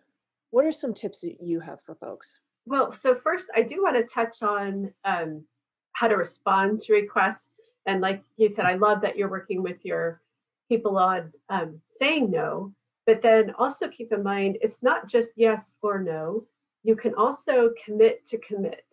what 0.50 0.64
are 0.66 0.72
some 0.72 0.94
tips 0.94 1.20
that 1.22 1.40
you 1.40 1.60
have 1.60 1.80
for 1.80 1.94
folks? 1.94 2.40
Well, 2.66 2.92
so 2.92 3.14
first, 3.14 3.46
I 3.56 3.62
do 3.62 3.82
want 3.82 3.96
to 3.96 4.02
touch 4.04 4.42
on 4.42 4.92
um, 5.04 5.44
how 5.92 6.08
to 6.08 6.16
respond 6.16 6.80
to 6.82 6.92
requests. 6.92 7.56
And 7.86 8.00
like 8.00 8.22
you 8.36 8.48
said, 8.48 8.66
I 8.66 8.74
love 8.74 9.00
that 9.02 9.16
you're 9.16 9.30
working 9.30 9.62
with 9.62 9.84
your 9.84 10.20
people 10.68 10.98
on 10.98 11.32
um, 11.48 11.80
saying 11.90 12.30
no, 12.30 12.72
but 13.06 13.22
then 13.22 13.52
also 13.58 13.88
keep 13.88 14.12
in 14.12 14.22
mind 14.22 14.58
it's 14.60 14.82
not 14.82 15.08
just 15.08 15.32
yes 15.36 15.76
or 15.82 16.00
no. 16.00 16.44
You 16.82 16.96
can 16.96 17.14
also 17.14 17.70
commit 17.84 18.26
to 18.28 18.38
commit. 18.38 18.84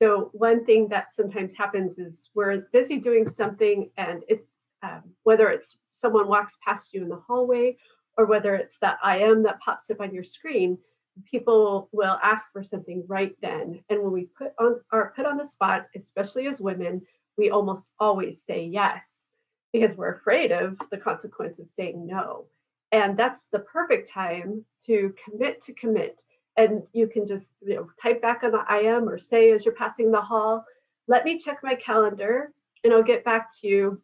So 0.00 0.30
one 0.32 0.64
thing 0.64 0.88
that 0.88 1.12
sometimes 1.12 1.54
happens 1.54 1.98
is 1.98 2.30
we're 2.34 2.66
busy 2.72 2.98
doing 2.98 3.28
something, 3.28 3.90
and 3.96 4.22
it 4.28 4.44
um, 4.82 5.02
whether 5.22 5.48
it's 5.48 5.78
someone 5.92 6.26
walks 6.26 6.58
past 6.66 6.92
you 6.92 7.02
in 7.02 7.08
the 7.08 7.22
hallway 7.26 7.76
or 8.18 8.26
whether 8.26 8.56
it's 8.56 8.78
that 8.80 8.98
IM 9.06 9.42
that 9.44 9.60
pops 9.60 9.90
up 9.90 10.00
on 10.00 10.12
your 10.12 10.24
screen, 10.24 10.76
people 11.24 11.88
will 11.92 12.18
ask 12.22 12.50
for 12.52 12.62
something 12.62 13.04
right 13.06 13.36
then 13.42 13.82
and 13.90 14.02
when 14.02 14.12
we 14.12 14.26
put 14.36 14.52
on 14.58 14.80
are 14.92 15.12
put 15.14 15.26
on 15.26 15.36
the 15.36 15.46
spot 15.46 15.86
especially 15.94 16.46
as 16.46 16.60
women 16.60 17.02
we 17.36 17.50
almost 17.50 17.86
always 17.98 18.42
say 18.42 18.64
yes 18.64 19.28
because 19.72 19.96
we're 19.96 20.14
afraid 20.14 20.52
of 20.52 20.76
the 20.90 20.98
consequence 20.98 21.58
of 21.58 21.68
saying 21.68 22.06
no. 22.06 22.46
And 22.90 23.16
that's 23.16 23.48
the 23.48 23.60
perfect 23.60 24.10
time 24.10 24.64
to 24.86 25.14
commit 25.24 25.62
to 25.62 25.72
commit. 25.72 26.18
And 26.56 26.82
you 26.92 27.06
can 27.06 27.26
just 27.26 27.54
you 27.62 27.76
know 27.76 27.90
type 28.02 28.20
back 28.20 28.42
on 28.42 28.52
the 28.52 28.64
IM 28.70 29.08
or 29.08 29.18
say 29.18 29.52
as 29.52 29.64
you're 29.64 29.74
passing 29.74 30.10
the 30.10 30.20
hall 30.20 30.64
let 31.08 31.24
me 31.24 31.36
check 31.36 31.58
my 31.64 31.74
calendar 31.74 32.52
and 32.84 32.92
i'll 32.92 33.02
get 33.02 33.24
back 33.24 33.50
to 33.58 33.66
you 33.66 34.00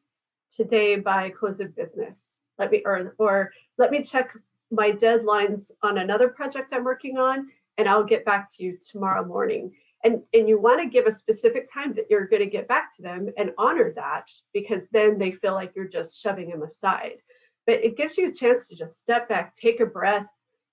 today 0.54 0.96
by 0.96 1.30
close 1.30 1.60
of 1.60 1.74
business. 1.76 2.38
Let 2.58 2.70
me 2.70 2.82
or 2.84 3.14
or 3.18 3.52
let 3.76 3.90
me 3.90 4.02
check 4.02 4.36
my 4.70 4.90
deadlines 4.90 5.70
on 5.82 5.98
another 5.98 6.28
project 6.28 6.72
I'm 6.72 6.84
working 6.84 7.18
on, 7.18 7.48
and 7.76 7.88
I'll 7.88 8.04
get 8.04 8.24
back 8.24 8.48
to 8.56 8.64
you 8.64 8.78
tomorrow 8.78 9.24
morning. 9.24 9.72
And, 10.04 10.22
and 10.32 10.48
you 10.48 10.60
want 10.60 10.80
to 10.80 10.88
give 10.88 11.06
a 11.06 11.12
specific 11.12 11.72
time 11.72 11.94
that 11.94 12.06
you're 12.08 12.28
going 12.28 12.42
to 12.42 12.50
get 12.50 12.68
back 12.68 12.94
to 12.96 13.02
them 13.02 13.30
and 13.36 13.50
honor 13.58 13.92
that 13.96 14.30
because 14.54 14.88
then 14.92 15.18
they 15.18 15.32
feel 15.32 15.54
like 15.54 15.72
you're 15.74 15.88
just 15.88 16.20
shoving 16.20 16.50
them 16.50 16.62
aside. 16.62 17.18
But 17.66 17.84
it 17.84 17.96
gives 17.96 18.16
you 18.16 18.28
a 18.28 18.32
chance 18.32 18.68
to 18.68 18.76
just 18.76 19.00
step 19.00 19.28
back, 19.28 19.54
take 19.54 19.80
a 19.80 19.86
breath, 19.86 20.26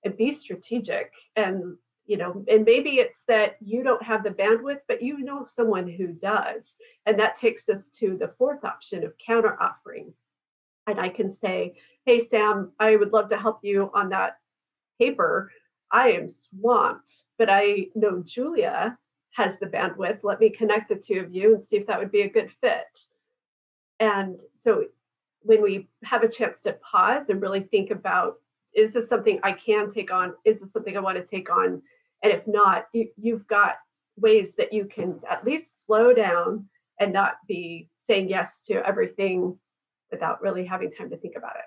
and 0.03 0.15
be 0.15 0.31
strategic. 0.31 1.11
And 1.35 1.77
you 2.07 2.17
know, 2.17 2.45
and 2.47 2.65
maybe 2.65 2.99
it's 2.99 3.23
that 3.27 3.55
you 3.59 3.81
don't 3.81 4.03
have 4.03 4.23
the 4.23 4.29
bandwidth, 4.29 4.81
but 4.87 5.01
you 5.01 5.17
know 5.23 5.47
someone 5.47 5.87
who 5.89 6.09
does. 6.09 6.75
And 7.07 7.17
that 7.17 7.35
takes 7.35 7.67
us 7.67 7.89
to 7.97 8.15
the 8.15 8.31
fourth 8.37 8.63
option 8.63 9.03
of 9.03 9.13
counter 9.25 9.59
offering. 9.59 10.13
And 10.85 10.99
I 10.99 11.09
can 11.09 11.31
say, 11.31 11.73
hey 12.05 12.19
sam 12.19 12.71
i 12.79 12.95
would 12.95 13.11
love 13.11 13.29
to 13.29 13.37
help 13.37 13.59
you 13.63 13.89
on 13.93 14.09
that 14.09 14.37
paper 14.99 15.51
i 15.91 16.09
am 16.11 16.29
swamped 16.29 17.23
but 17.37 17.49
i 17.49 17.87
know 17.95 18.21
julia 18.23 18.97
has 19.35 19.59
the 19.59 19.65
bandwidth. 19.65 20.19
Let 20.23 20.39
me 20.39 20.49
connect 20.49 20.89
the 20.89 20.95
two 20.95 21.19
of 21.19 21.33
you 21.33 21.55
and 21.55 21.63
see 21.63 21.75
if 21.75 21.87
that 21.87 21.99
would 21.99 22.11
be 22.11 22.21
a 22.21 22.29
good 22.29 22.49
fit. 22.61 22.99
And 23.99 24.37
so 24.55 24.85
when 25.41 25.61
we 25.61 25.87
have 26.03 26.23
a 26.23 26.29
chance 26.29 26.61
to 26.61 26.73
pause 26.73 27.29
and 27.29 27.41
really 27.41 27.61
think 27.61 27.91
about 27.91 28.35
is 28.73 28.91
this 28.91 29.07
something 29.07 29.39
i 29.43 29.53
can 29.53 29.91
take 29.93 30.11
on? 30.11 30.33
Is 30.43 30.59
this 30.59 30.73
something 30.73 30.97
i 30.97 30.99
want 30.99 31.17
to 31.17 31.25
take 31.25 31.49
on? 31.49 31.81
And 32.23 32.33
if 32.33 32.45
not 32.47 32.87
you, 32.93 33.09
you've 33.17 33.47
got 33.47 33.75
ways 34.17 34.55
that 34.55 34.73
you 34.73 34.85
can 34.85 35.19
at 35.29 35.45
least 35.45 35.85
slow 35.85 36.13
down 36.13 36.67
and 36.99 37.13
not 37.13 37.35
be 37.47 37.89
saying 37.97 38.29
yes 38.29 38.63
to 38.67 38.85
everything 38.85 39.57
without 40.11 40.41
really 40.41 40.65
having 40.65 40.91
time 40.91 41.09
to 41.09 41.17
think 41.17 41.35
about 41.37 41.55
it. 41.55 41.65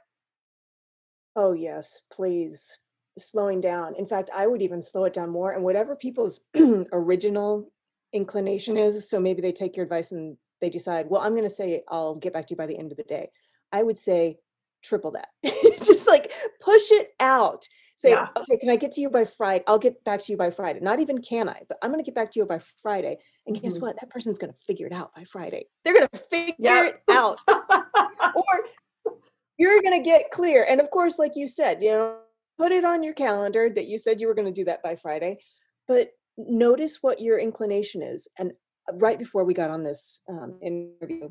Oh, 1.36 1.52
yes, 1.52 2.02
please. 2.10 2.78
Slowing 3.18 3.60
down. 3.60 3.94
In 3.96 4.06
fact, 4.06 4.30
I 4.34 4.46
would 4.46 4.62
even 4.62 4.80
slow 4.82 5.04
it 5.04 5.12
down 5.12 5.30
more. 5.30 5.52
And 5.52 5.62
whatever 5.62 5.96
people's 5.96 6.40
original 6.92 7.70
inclination 8.12 8.76
is, 8.76 9.08
so 9.10 9.20
maybe 9.20 9.42
they 9.42 9.52
take 9.52 9.76
your 9.76 9.84
advice 9.84 10.12
and 10.12 10.36
they 10.60 10.70
decide, 10.70 11.06
well, 11.08 11.20
I'm 11.20 11.32
going 11.32 11.44
to 11.44 11.50
say 11.50 11.82
I'll 11.88 12.14
get 12.16 12.32
back 12.32 12.46
to 12.48 12.52
you 12.52 12.56
by 12.56 12.66
the 12.66 12.78
end 12.78 12.90
of 12.90 12.96
the 12.96 13.04
day. 13.04 13.30
I 13.72 13.82
would 13.82 13.98
say 13.98 14.38
triple 14.82 15.10
that. 15.12 15.28
Just 15.84 16.06
like 16.06 16.32
push 16.60 16.90
it 16.92 17.10
out. 17.20 17.66
Say, 17.96 18.10
Yeah. 18.10 18.28
okay, 18.36 18.56
can 18.58 18.70
I 18.70 18.76
get 18.76 18.92
to 18.92 19.00
you 19.00 19.10
by 19.10 19.24
Friday? 19.24 19.64
I'll 19.66 19.78
get 19.78 20.02
back 20.04 20.20
to 20.22 20.32
you 20.32 20.38
by 20.38 20.50
Friday. 20.50 20.78
Not 20.80 21.00
even 21.00 21.20
can 21.20 21.48
I, 21.48 21.62
but 21.68 21.78
I'm 21.82 21.90
going 21.90 22.02
to 22.02 22.08
get 22.08 22.14
back 22.14 22.30
to 22.32 22.38
you 22.38 22.46
by 22.46 22.60
Friday. 22.82 23.18
And 23.46 23.60
guess 23.60 23.78
Mhm. 23.78 23.82
what? 23.82 24.00
That 24.00 24.10
person's 24.10 24.38
going 24.38 24.52
to 24.52 24.58
figure 24.58 24.86
it 24.86 24.92
out 24.92 25.14
by 25.14 25.24
Friday. 25.24 25.66
They're 25.84 25.94
going 25.94 26.08
to 26.12 26.18
figure 26.18 26.84
it 26.84 27.02
out 27.10 27.38
or 27.48 29.14
you're 29.58 29.82
going 29.82 30.00
to 30.00 30.04
get 30.04 30.30
clear. 30.30 30.64
And 30.68 30.80
of 30.80 30.90
course, 30.90 31.18
like 31.18 31.32
you 31.34 31.48
said, 31.48 31.82
you 31.82 31.90
know, 31.90 32.18
put 32.58 32.72
it 32.72 32.84
on 32.84 33.02
your 33.02 33.14
calendar 33.14 33.70
that 33.70 33.86
you 33.86 33.98
said 33.98 34.20
you 34.20 34.26
were 34.26 34.34
going 34.34 34.52
to 34.52 34.60
do 34.60 34.64
that 34.64 34.82
by 34.82 34.96
Friday, 34.96 35.38
but 35.86 36.10
notice 36.36 36.98
what 37.00 37.20
your 37.20 37.38
inclination 37.38 38.02
is. 38.02 38.28
And 38.38 38.52
uh, 38.88 38.96
right 38.96 39.18
before 39.18 39.44
we 39.44 39.54
got 39.54 39.70
on 39.70 39.84
this 39.84 40.20
um, 40.28 40.58
interview, 40.62 41.30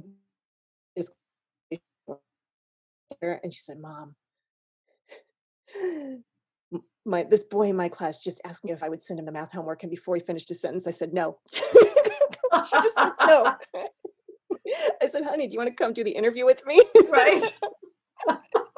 is 0.96 1.12
and 3.22 3.54
she 3.54 3.60
said, 3.60 3.78
"Mom, 3.80 4.16
my 7.06 7.24
this 7.24 7.44
boy 7.44 7.70
in 7.70 7.76
my 7.76 7.90
class 7.90 8.18
just 8.18 8.42
asked 8.46 8.64
me 8.64 8.72
if 8.72 8.82
I 8.82 8.90
would 8.90 9.02
send 9.02 9.20
him 9.20 9.26
the 9.26 9.32
math 9.32 9.52
homework, 9.52 9.84
and 9.84 9.90
before 9.90 10.16
he 10.16 10.22
finished 10.22 10.50
his 10.50 10.62
sentence, 10.62 10.88
I 10.88 10.92
said 10.92 11.14
no." 11.14 11.38
she 11.54 12.78
just 12.82 12.96
said 12.96 13.12
no. 13.28 13.56
I 15.02 15.08
said, 15.08 15.24
"Honey, 15.24 15.48
do 15.48 15.54
you 15.54 15.60
want 15.60 15.70
to 15.70 15.76
come 15.76 15.94
do 15.94 16.04
the 16.04 16.12
interview 16.12 16.46
with 16.46 16.66
me?" 16.66 16.82
right 17.12 17.52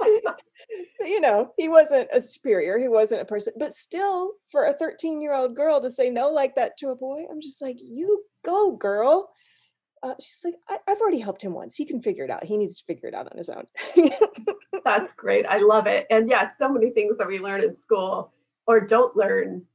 you 1.01 1.19
know, 1.21 1.51
he 1.57 1.69
wasn't 1.69 2.07
a 2.13 2.21
superior, 2.21 2.77
he 2.77 2.87
wasn't 2.87 3.21
a 3.21 3.25
person, 3.25 3.53
but 3.57 3.73
still, 3.73 4.33
for 4.51 4.65
a 4.65 4.73
13 4.73 5.21
year 5.21 5.33
old 5.33 5.55
girl 5.55 5.81
to 5.81 5.91
say 5.91 6.09
no 6.09 6.29
like 6.29 6.55
that 6.55 6.77
to 6.77 6.89
a 6.89 6.95
boy, 6.95 7.25
I'm 7.29 7.41
just 7.41 7.61
like, 7.61 7.77
you 7.79 8.23
go, 8.45 8.71
girl. 8.71 9.29
Uh, 10.01 10.13
she's 10.21 10.39
like, 10.45 10.53
I- 10.69 10.91
I've 10.91 10.99
already 11.01 11.19
helped 11.19 11.41
him 11.41 11.53
once. 11.53 11.75
He 11.75 11.85
can 11.85 12.01
figure 12.01 12.23
it 12.23 12.31
out. 12.31 12.45
He 12.45 12.57
needs 12.57 12.77
to 12.77 12.85
figure 12.85 13.09
it 13.09 13.13
out 13.15 13.29
on 13.31 13.37
his 13.37 13.49
own. 13.49 13.65
That's 14.85 15.11
great. 15.13 15.45
I 15.45 15.57
love 15.57 15.87
it. 15.87 16.07
And 16.09 16.29
yeah, 16.29 16.47
so 16.47 16.69
many 16.71 16.91
things 16.91 17.17
that 17.17 17.27
we 17.27 17.39
learn 17.39 17.61
in 17.63 17.73
school 17.73 18.31
or 18.65 18.79
don't 18.79 19.15
learn 19.17 19.65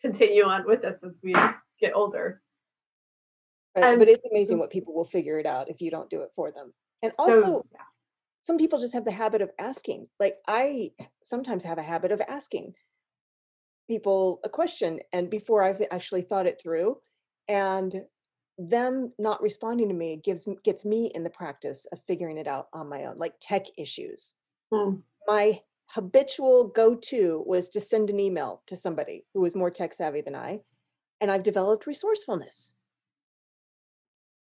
continue 0.00 0.42
on 0.44 0.66
with 0.66 0.84
us 0.84 1.04
as 1.04 1.20
we 1.22 1.32
get 1.80 1.92
older. 1.94 2.42
Right, 3.76 3.84
Um, 3.92 3.98
but 4.00 4.08
it's 4.08 4.24
amazing 4.28 4.58
what 4.58 4.70
people 4.70 4.94
will 4.94 5.04
figure 5.04 5.38
it 5.38 5.46
out 5.46 5.70
if 5.70 5.80
you 5.80 5.90
don't 5.92 6.10
do 6.10 6.22
it 6.22 6.30
for 6.34 6.50
them. 6.50 6.72
And 7.02 7.12
So, 7.16 7.22
also, 7.22 7.66
yeah. 7.72 7.78
Some 8.42 8.58
people 8.58 8.80
just 8.80 8.92
have 8.92 9.04
the 9.04 9.12
habit 9.12 9.40
of 9.40 9.50
asking. 9.58 10.08
Like 10.20 10.36
I 10.46 10.90
sometimes 11.24 11.64
have 11.64 11.78
a 11.78 11.82
habit 11.82 12.12
of 12.12 12.20
asking 12.28 12.74
people 13.88 14.40
a 14.44 14.48
question 14.48 15.00
and 15.12 15.30
before 15.30 15.62
I've 15.62 15.82
actually 15.90 16.22
thought 16.22 16.46
it 16.46 16.60
through 16.62 16.98
and 17.48 18.02
them 18.58 19.12
not 19.18 19.42
responding 19.42 19.88
to 19.88 19.94
me 19.94 20.20
gives 20.22 20.46
gets 20.62 20.84
me 20.84 21.10
in 21.14 21.24
the 21.24 21.30
practice 21.30 21.86
of 21.92 22.00
figuring 22.02 22.36
it 22.36 22.46
out 22.46 22.68
on 22.72 22.88
my 22.88 23.04
own 23.04 23.16
like 23.16 23.34
tech 23.40 23.66
issues. 23.78 24.34
Hmm. 24.72 24.96
My 25.26 25.60
habitual 25.86 26.64
go-to 26.68 27.44
was 27.46 27.68
to 27.70 27.80
send 27.80 28.10
an 28.10 28.18
email 28.18 28.62
to 28.66 28.76
somebody 28.76 29.24
who 29.34 29.40
was 29.40 29.54
more 29.54 29.70
tech 29.70 29.94
savvy 29.94 30.20
than 30.20 30.34
I 30.34 30.60
and 31.20 31.30
I've 31.30 31.42
developed 31.42 31.86
resourcefulness. 31.86 32.74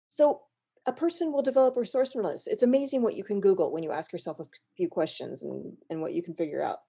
So 0.10 0.42
a 0.88 0.94
person 0.94 1.32
will 1.32 1.42
develop 1.44 1.76
resourcefulness. 1.78 2.48
It's 2.48 2.64
amazing 2.64 3.02
what 3.02 3.16
you 3.16 3.24
can 3.24 3.40
Google 3.40 3.72
when 3.72 3.84
you 3.84 3.92
ask 3.92 4.12
yourself 4.12 4.40
a 4.40 4.46
few 4.76 4.88
questions 4.90 5.44
and, 5.44 5.78
and 5.90 6.02
what 6.02 6.14
you 6.14 6.24
can 6.24 6.34
figure 6.34 6.64
out. 6.64 6.80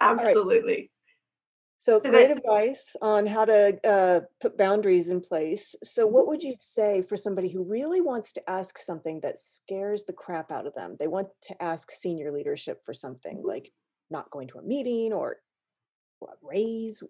right. 0.00 0.18
absolutely. 0.18 0.90
So, 1.80 2.00
So 2.00 2.10
great 2.10 2.32
advice 2.32 2.96
on 3.00 3.24
how 3.24 3.44
to 3.44 3.78
uh, 3.86 4.20
put 4.40 4.58
boundaries 4.58 5.10
in 5.10 5.20
place. 5.20 5.76
So, 5.84 6.08
what 6.08 6.26
would 6.26 6.42
you 6.42 6.56
say 6.58 7.02
for 7.02 7.16
somebody 7.16 7.50
who 7.50 7.62
really 7.62 8.00
wants 8.00 8.32
to 8.32 8.50
ask 8.50 8.78
something 8.78 9.20
that 9.20 9.38
scares 9.38 10.02
the 10.02 10.12
crap 10.12 10.50
out 10.50 10.66
of 10.66 10.74
them? 10.74 10.96
They 10.98 11.06
want 11.06 11.28
to 11.42 11.62
ask 11.62 11.92
senior 11.92 12.32
leadership 12.32 12.80
for 12.84 12.92
something 12.92 13.38
Mhm. 13.38 13.44
like 13.44 13.72
not 14.10 14.28
going 14.30 14.48
to 14.48 14.58
a 14.58 14.62
meeting 14.62 15.12
or 15.12 15.40
raise. 16.42 17.00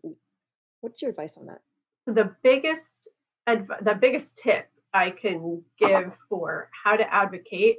What's 0.82 1.00
your 1.00 1.12
advice 1.12 1.38
on 1.38 1.46
that? 1.46 1.62
the 2.04 2.34
biggest 2.42 3.08
adv- 3.46 3.82
the 3.82 3.94
biggest 3.94 4.36
tip 4.38 4.68
I 4.92 5.10
can 5.10 5.62
give 5.78 6.12
for 6.28 6.70
how 6.84 6.96
to 6.96 7.14
advocate 7.14 7.78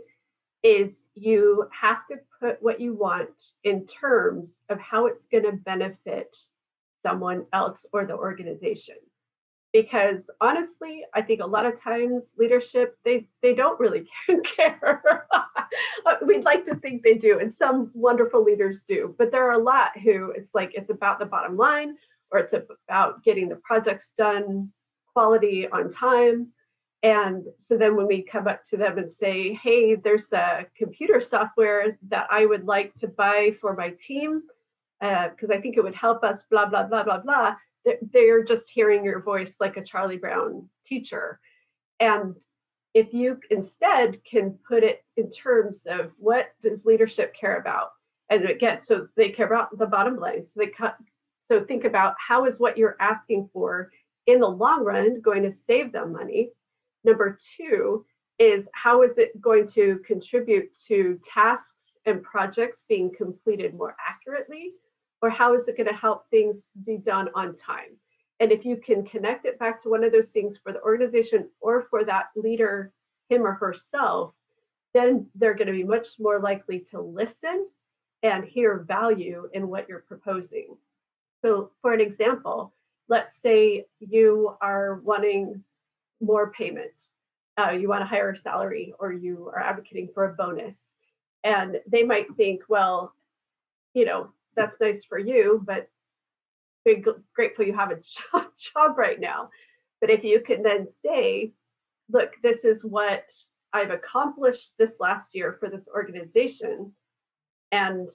is 0.64 1.10
you 1.16 1.68
have 1.72 2.00
to 2.10 2.18
put 2.42 2.62
what 2.62 2.80
you 2.80 2.94
want 2.94 3.30
in 3.64 3.86
terms 3.86 4.64
of 4.70 4.80
how 4.80 5.06
it's 5.06 5.28
going 5.28 5.46
to 5.46 5.54
benefit 5.54 6.38
someone 6.96 7.46
else 7.54 7.86
or 7.94 8.06
the 8.06 8.16
organization. 8.16 8.96
Because 9.72 10.32
honestly 10.42 11.04
i 11.14 11.22
think 11.22 11.42
a 11.42 11.46
lot 11.46 11.64
of 11.68 11.80
times 11.80 12.34
leadership 12.40 12.98
they 13.06 13.28
they 13.44 13.54
don't 13.54 13.80
really 13.80 14.10
care. 14.44 15.04
Uh, 16.08 16.16
we'd 16.26 16.44
like 16.44 16.66
to 16.66 16.76
think 16.78 17.04
they 17.04 17.14
do 17.14 17.40
and 17.40 17.54
some 17.54 17.92
wonderful 17.94 18.44
leaders 18.44 18.84
do 18.88 19.14
but 19.20 19.32
there 19.32 19.48
are 19.48 19.60
a 19.60 19.64
lot 19.64 19.92
who 20.04 20.32
it's 20.32 20.56
like 20.56 20.72
it's 20.74 20.90
about 20.90 21.20
the 21.20 21.26
bottom 21.26 21.56
line 21.56 21.96
or 22.32 22.40
it's 22.40 22.54
about 22.54 23.24
getting 23.24 23.48
the 23.48 23.56
projects 23.58 24.14
done 24.18 24.72
quality 25.14 25.68
on 25.70 25.92
time 25.92 26.48
and 27.02 27.46
so 27.58 27.78
then 27.78 27.96
when 27.96 28.08
we 28.08 28.22
come 28.22 28.48
up 28.48 28.64
to 28.64 28.76
them 28.76 28.98
and 28.98 29.12
say 29.12 29.54
hey 29.54 29.96
there's 29.96 30.34
a 30.34 30.66
computer 30.78 31.22
software 31.22 31.98
that 32.08 32.28
i 32.30 32.46
would 32.46 32.66
like 32.66 32.94
to 32.96 33.08
buy 33.08 33.52
for 33.62 33.74
my 33.76 33.94
team 34.00 34.42
uh, 35.02 35.30
because 35.30 35.50
I 35.50 35.60
think 35.62 35.78
it 35.78 35.84
would 35.84 35.96
help 35.96 36.24
us, 36.24 36.44
blah, 36.50 36.66
blah, 36.66 36.84
blah, 36.84 37.04
blah, 37.04 37.20
blah. 37.20 37.56
They're, 37.86 37.98
they're 38.12 38.44
just 38.44 38.70
hearing 38.70 39.04
your 39.04 39.22
voice 39.22 39.58
like 39.60 39.78
a 39.78 39.84
Charlie 39.84 40.18
Brown 40.18 40.68
teacher. 40.86 41.40
And 42.00 42.36
if 42.94 43.14
you 43.14 43.40
instead 43.50 44.24
can 44.26 44.58
put 44.68 44.84
it 44.84 45.04
in 45.16 45.30
terms 45.30 45.86
of 45.90 46.12
what 46.18 46.50
does 46.64 46.86
leadership 46.86 47.34
care 47.34 47.58
about? 47.58 47.90
And 48.30 48.46
again, 48.46 48.82
so 48.82 49.08
they 49.16 49.30
care 49.30 49.48
about 49.48 49.78
the 49.78 49.86
bottom 49.86 50.18
line. 50.18 50.46
So 50.48 50.60
they 50.60 50.68
cut, 50.68 50.98
so 51.40 51.64
think 51.64 51.86
about 51.86 52.16
how 52.26 52.46
is 52.46 52.60
what 52.60 52.78
you're 52.78 52.98
asking 53.00 53.50
for 53.54 53.92
in 54.28 54.40
the 54.40 54.48
long 54.48 54.84
run 54.84 55.22
going 55.22 55.44
to 55.44 55.52
save 55.52 55.92
them 55.92 56.14
money? 56.14 56.50
Number 57.04 57.38
two 57.58 58.06
is 58.38 58.70
how 58.74 59.04
is 59.04 59.18
it 59.18 59.40
going 59.42 59.68
to 59.68 60.00
contribute 60.06 60.74
to 60.88 61.20
tasks 61.24 62.00
and 62.06 62.24
projects 62.24 62.86
being 62.88 63.12
completed 63.14 63.74
more 63.74 63.96
accurately? 64.06 64.74
or 65.22 65.30
how 65.30 65.54
is 65.54 65.68
it 65.68 65.78
going 65.78 65.90
to 65.90 65.96
help 65.96 66.30
things 66.30 66.70
be 66.86 66.98
done 66.98 67.30
on 67.36 67.56
time? 67.56 67.98
And 68.40 68.52
if 68.52 68.64
you 68.64 68.78
can 68.78 69.04
connect 69.04 69.46
it 69.46 69.60
back 69.60 69.82
to 69.82 69.90
one 69.90 70.04
of 70.04 70.12
those 70.12 70.30
things 70.30 70.58
for 70.58 70.72
the 70.72 70.82
organization 70.82 71.50
or 71.60 71.88
for 71.90 72.06
that 72.06 72.28
leader, 72.36 72.94
him 73.28 73.46
or 73.46 73.54
herself, 73.54 74.34
then 74.94 75.28
they're 75.36 75.54
going 75.54 75.68
to 75.68 75.74
be 75.74 75.84
much 75.84 76.08
more 76.20 76.40
likely 76.40 76.80
to 76.92 77.02
listen 77.02 77.68
and 78.24 78.46
hear 78.46 78.86
value 78.88 79.50
in 79.54 79.68
what 79.68 79.88
you're 79.88 80.06
proposing. 80.08 80.78
So, 81.42 81.72
for 81.82 81.94
an 81.94 82.02
example, 82.02 82.74
let's 83.08 83.42
say 83.42 83.86
you 84.00 84.56
are 84.62 85.02
wanting 85.04 85.64
more 86.22 86.52
payment, 86.52 86.92
uh, 87.60 87.72
you 87.72 87.90
want 87.90 88.04
a 88.04 88.06
higher 88.06 88.36
salary, 88.36 88.94
or 89.00 89.12
you 89.12 89.52
are 89.54 89.62
advocating 89.62 90.10
for 90.14 90.26
a 90.26 90.34
bonus. 90.34 90.96
And 91.44 91.80
they 91.88 92.04
might 92.04 92.28
think, 92.36 92.62
well, 92.70 93.14
you 93.94 94.06
know, 94.06 94.30
that's 94.56 94.80
nice 94.80 95.06
for 95.06 95.18
you, 95.18 95.62
but 95.66 95.90
be 96.86 97.04
grateful 97.36 97.66
you 97.66 97.76
have 97.76 97.92
a 97.92 98.00
job, 98.34 98.48
job 98.58 98.98
right 98.98 99.20
now. 99.20 99.50
But 100.02 100.10
if 100.10 100.24
you 100.24 100.42
can 100.42 100.64
then 100.64 100.88
say, 100.88 101.52
look, 102.12 102.32
this 102.42 102.66
is 102.66 102.84
what 102.84 103.32
I've 103.74 103.92
accomplished 103.92 104.74
this 104.78 104.96
last 105.00 105.36
year 105.36 105.58
for 105.60 105.70
this 105.70 105.88
organization. 105.94 106.94
And 107.72 108.10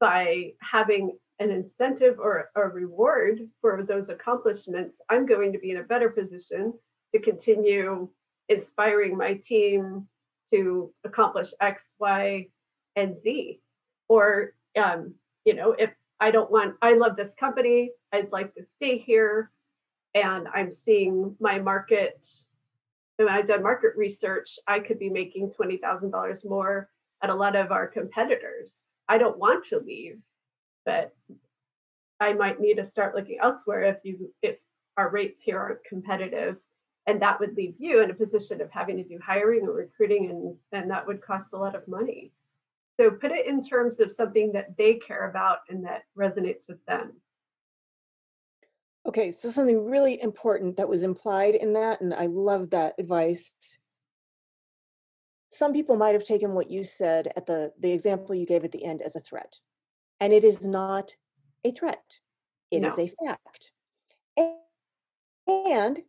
by 0.00 0.52
having 0.60 1.18
an 1.38 1.50
incentive 1.50 2.18
or 2.18 2.50
a 2.56 2.62
reward 2.62 3.48
for 3.60 3.84
those 3.86 4.08
accomplishments, 4.08 5.00
I'm 5.08 5.24
going 5.24 5.52
to 5.52 5.58
be 5.58 5.70
in 5.70 5.76
a 5.76 5.84
better 5.84 6.10
position 6.10 6.72
to 7.14 7.20
continue 7.20 8.08
inspiring 8.48 9.16
my 9.16 9.34
team 9.34 10.06
to 10.50 10.92
accomplish 11.04 11.52
X, 11.60 11.94
Y, 11.98 12.46
and 12.96 13.16
Z. 13.16 13.60
Or 14.08 14.54
um, 14.76 15.14
you 15.44 15.54
know, 15.54 15.72
if 15.72 15.90
I 16.20 16.30
don't 16.30 16.50
want, 16.50 16.74
I 16.82 16.94
love 16.94 17.16
this 17.16 17.34
company, 17.34 17.90
I'd 18.12 18.32
like 18.32 18.54
to 18.54 18.62
stay 18.62 18.98
here, 18.98 19.50
and 20.14 20.48
I'm 20.54 20.72
seeing 20.72 21.36
my 21.40 21.58
market, 21.58 22.28
and 23.18 23.28
I've 23.28 23.48
done 23.48 23.62
market 23.62 23.92
research, 23.96 24.58
I 24.66 24.80
could 24.80 24.98
be 24.98 25.10
making 25.10 25.52
$20,000 25.58 26.44
more 26.48 26.88
at 27.22 27.30
a 27.30 27.34
lot 27.34 27.56
of 27.56 27.72
our 27.72 27.86
competitors. 27.86 28.82
I 29.08 29.18
don't 29.18 29.38
want 29.38 29.64
to 29.66 29.78
leave, 29.78 30.18
but 30.84 31.14
I 32.20 32.32
might 32.32 32.60
need 32.60 32.74
to 32.74 32.86
start 32.86 33.14
looking 33.14 33.38
elsewhere 33.40 33.84
if 33.84 33.98
you 34.02 34.32
if 34.42 34.56
our 34.96 35.08
rates 35.10 35.40
here 35.40 35.58
aren't 35.58 35.84
competitive. 35.84 36.56
And 37.08 37.22
that 37.22 37.40
would 37.40 37.56
leave 37.56 37.74
you 37.78 38.02
in 38.02 38.10
a 38.10 38.14
position 38.14 38.60
of 38.60 38.70
having 38.70 38.98
to 38.98 39.02
do 39.02 39.18
hiring 39.24 39.62
or 39.66 39.72
recruiting, 39.72 40.28
and, 40.28 40.56
and 40.72 40.90
that 40.90 41.06
would 41.06 41.22
cost 41.22 41.54
a 41.54 41.56
lot 41.56 41.74
of 41.74 41.88
money. 41.88 42.32
So 43.00 43.10
put 43.10 43.30
it 43.32 43.46
in 43.46 43.62
terms 43.62 43.98
of 43.98 44.12
something 44.12 44.52
that 44.52 44.76
they 44.76 44.96
care 44.96 45.30
about 45.30 45.60
and 45.70 45.82
that 45.86 46.02
resonates 46.16 46.68
with 46.68 46.84
them. 46.84 47.14
Okay, 49.06 49.32
so 49.32 49.48
something 49.48 49.88
really 49.90 50.20
important 50.20 50.76
that 50.76 50.88
was 50.90 51.02
implied 51.02 51.54
in 51.54 51.72
that, 51.72 52.02
and 52.02 52.12
I 52.12 52.26
love 52.26 52.68
that 52.70 52.94
advice. 52.98 53.78
Some 55.50 55.72
people 55.72 55.96
might 55.96 56.12
have 56.12 56.24
taken 56.24 56.52
what 56.52 56.70
you 56.70 56.84
said 56.84 57.32
at 57.36 57.46
the 57.46 57.72
the 57.80 57.92
example 57.92 58.34
you 58.34 58.44
gave 58.44 58.64
at 58.64 58.72
the 58.72 58.84
end 58.84 59.00
as 59.00 59.16
a 59.16 59.20
threat, 59.20 59.60
and 60.20 60.30
it 60.34 60.44
is 60.44 60.66
not 60.66 61.16
a 61.64 61.70
threat. 61.70 62.20
It 62.70 62.84
is 62.84 62.98
No. 62.98 63.04
a 63.04 63.08
fact. 63.26 63.72
A- 64.38 64.58
And 65.48 66.02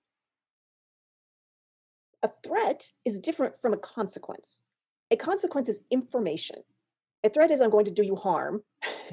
a 2.23 2.29
threat 2.43 2.91
is 3.05 3.19
different 3.19 3.57
from 3.57 3.73
a 3.73 3.77
consequence. 3.77 4.61
A 5.11 5.15
consequence 5.15 5.69
is 5.69 5.81
information. 5.89 6.57
A 7.23 7.29
threat 7.29 7.51
is 7.51 7.61
I'm 7.61 7.69
going 7.69 7.85
to 7.85 7.91
do 7.91 8.03
you 8.03 8.15
harm. 8.15 8.63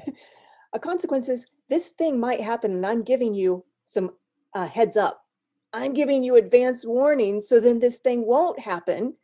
a 0.73 0.79
consequence 0.79 1.29
is 1.29 1.47
this 1.69 1.89
thing 1.89 2.19
might 2.19 2.41
happen 2.41 2.71
and 2.71 2.85
I'm 2.85 3.01
giving 3.01 3.33
you 3.33 3.65
some 3.85 4.11
uh, 4.53 4.67
heads 4.67 4.95
up. 4.95 5.25
I'm 5.73 5.93
giving 5.93 6.23
you 6.23 6.35
advance 6.35 6.85
warning 6.85 7.41
so 7.41 7.59
then 7.59 7.79
this 7.79 7.99
thing 7.99 8.25
won't 8.25 8.59
happen. 8.59 9.15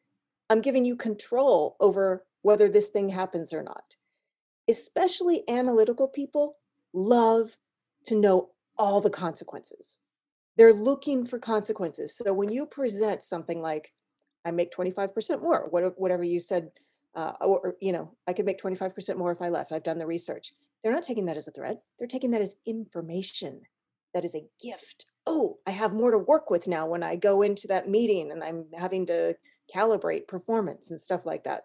I'm 0.49 0.61
giving 0.61 0.85
you 0.85 0.95
control 0.95 1.77
over 1.79 2.25
whether 2.41 2.67
this 2.67 2.89
thing 2.89 3.09
happens 3.09 3.53
or 3.53 3.63
not. 3.63 3.95
Especially 4.69 5.43
analytical 5.49 6.07
people 6.07 6.55
love 6.93 7.57
to 8.05 8.15
know 8.15 8.49
all 8.77 9.01
the 9.01 9.09
consequences. 9.09 9.99
They're 10.57 10.73
looking 10.73 11.25
for 11.25 11.39
consequences. 11.39 12.15
So 12.15 12.33
when 12.33 12.51
you 12.51 12.65
present 12.65 13.23
something 13.23 13.61
like, 13.61 13.93
I 14.45 14.51
make 14.51 14.73
25% 14.73 15.41
more, 15.41 15.67
whatever 15.69 16.23
you 16.23 16.39
said, 16.39 16.71
uh, 17.15 17.33
or, 17.41 17.75
you 17.79 17.91
know, 17.91 18.11
I 18.27 18.33
could 18.33 18.45
make 18.45 18.61
25% 18.61 19.17
more 19.17 19.31
if 19.31 19.41
I 19.41 19.49
left. 19.49 19.71
I've 19.71 19.83
done 19.83 19.99
the 19.99 20.05
research. 20.05 20.53
They're 20.83 20.93
not 20.93 21.03
taking 21.03 21.25
that 21.25 21.37
as 21.37 21.47
a 21.47 21.51
threat. 21.51 21.81
They're 21.97 22.07
taking 22.07 22.31
that 22.31 22.41
as 22.41 22.57
information. 22.65 23.61
That 24.13 24.25
is 24.25 24.35
a 24.35 24.47
gift. 24.61 25.05
Oh, 25.25 25.57
I 25.65 25.71
have 25.71 25.93
more 25.93 26.11
to 26.11 26.17
work 26.17 26.49
with 26.49 26.67
now 26.67 26.85
when 26.85 27.01
I 27.03 27.15
go 27.15 27.41
into 27.41 27.67
that 27.67 27.89
meeting 27.89 28.31
and 28.31 28.43
I'm 28.43 28.65
having 28.77 29.05
to 29.07 29.35
calibrate 29.73 30.27
performance 30.27 30.91
and 30.91 30.99
stuff 30.99 31.25
like 31.25 31.45
that. 31.45 31.63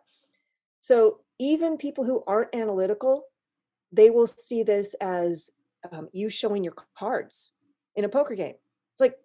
So 0.80 1.20
even 1.38 1.76
people 1.76 2.04
who 2.04 2.22
aren't 2.26 2.54
analytical, 2.54 3.24
they 3.90 4.10
will 4.10 4.26
see 4.26 4.62
this 4.62 4.94
as 5.00 5.50
um, 5.90 6.08
you 6.12 6.28
showing 6.28 6.64
your 6.64 6.74
cards 6.96 7.52
in 7.96 8.04
a 8.04 8.08
poker 8.08 8.34
game. 8.34 8.54
It's 8.98 9.00
like 9.00 9.18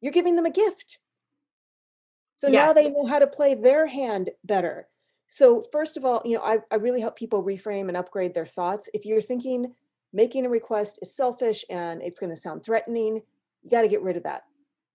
you're 0.00 0.12
giving 0.12 0.34
them 0.34 0.46
a 0.46 0.50
gift. 0.50 0.98
So 2.34 2.48
now 2.48 2.72
they 2.72 2.90
know 2.90 3.06
how 3.06 3.20
to 3.20 3.26
play 3.28 3.54
their 3.54 3.86
hand 3.86 4.30
better. 4.42 4.88
So 5.28 5.64
first 5.70 5.96
of 5.96 6.04
all, 6.04 6.22
you 6.24 6.36
know, 6.36 6.42
I, 6.42 6.58
I 6.72 6.74
really 6.74 7.00
help 7.00 7.16
people 7.16 7.44
reframe 7.44 7.86
and 7.86 7.96
upgrade 7.96 8.34
their 8.34 8.46
thoughts. 8.46 8.90
If 8.92 9.06
you're 9.06 9.22
thinking 9.22 9.74
making 10.12 10.44
a 10.44 10.48
request 10.48 10.98
is 11.02 11.14
selfish 11.14 11.64
and 11.70 12.02
it's 12.02 12.18
going 12.18 12.30
to 12.30 12.36
sound 12.36 12.64
threatening, 12.64 13.22
you 13.62 13.70
got 13.70 13.82
to 13.82 13.88
get 13.88 14.02
rid 14.02 14.16
of 14.16 14.24
that. 14.24 14.42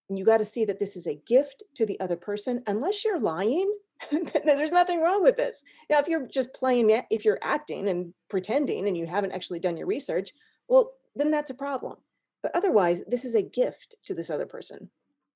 And 0.09 0.19
you 0.19 0.25
got 0.25 0.37
to 0.39 0.45
see 0.45 0.65
that 0.65 0.79
this 0.79 0.97
is 0.97 1.07
a 1.07 1.21
gift 1.25 1.63
to 1.75 1.85
the 1.85 1.99
other 2.01 2.17
person. 2.17 2.63
Unless 2.67 3.05
you're 3.05 3.19
lying, 3.19 3.73
there's 4.45 4.73
nothing 4.73 5.01
wrong 5.01 5.23
with 5.23 5.37
this. 5.37 5.63
Now, 5.89 5.99
if 5.99 6.09
you're 6.09 6.27
just 6.27 6.53
playing 6.53 6.89
it, 6.89 7.05
if 7.09 7.23
you're 7.23 7.39
acting 7.41 7.87
and 7.87 8.13
pretending 8.29 8.87
and 8.87 8.97
you 8.97 9.07
haven't 9.07 9.31
actually 9.31 9.59
done 9.59 9.77
your 9.77 9.87
research, 9.87 10.33
well, 10.67 10.91
then 11.15 11.31
that's 11.31 11.49
a 11.49 11.55
problem. 11.55 11.95
But 12.41 12.55
otherwise, 12.55 13.03
this 13.07 13.25
is 13.25 13.35
a 13.35 13.41
gift 13.41 13.95
to 14.05 14.13
this 14.13 14.29
other 14.29 14.45
person. 14.45 14.89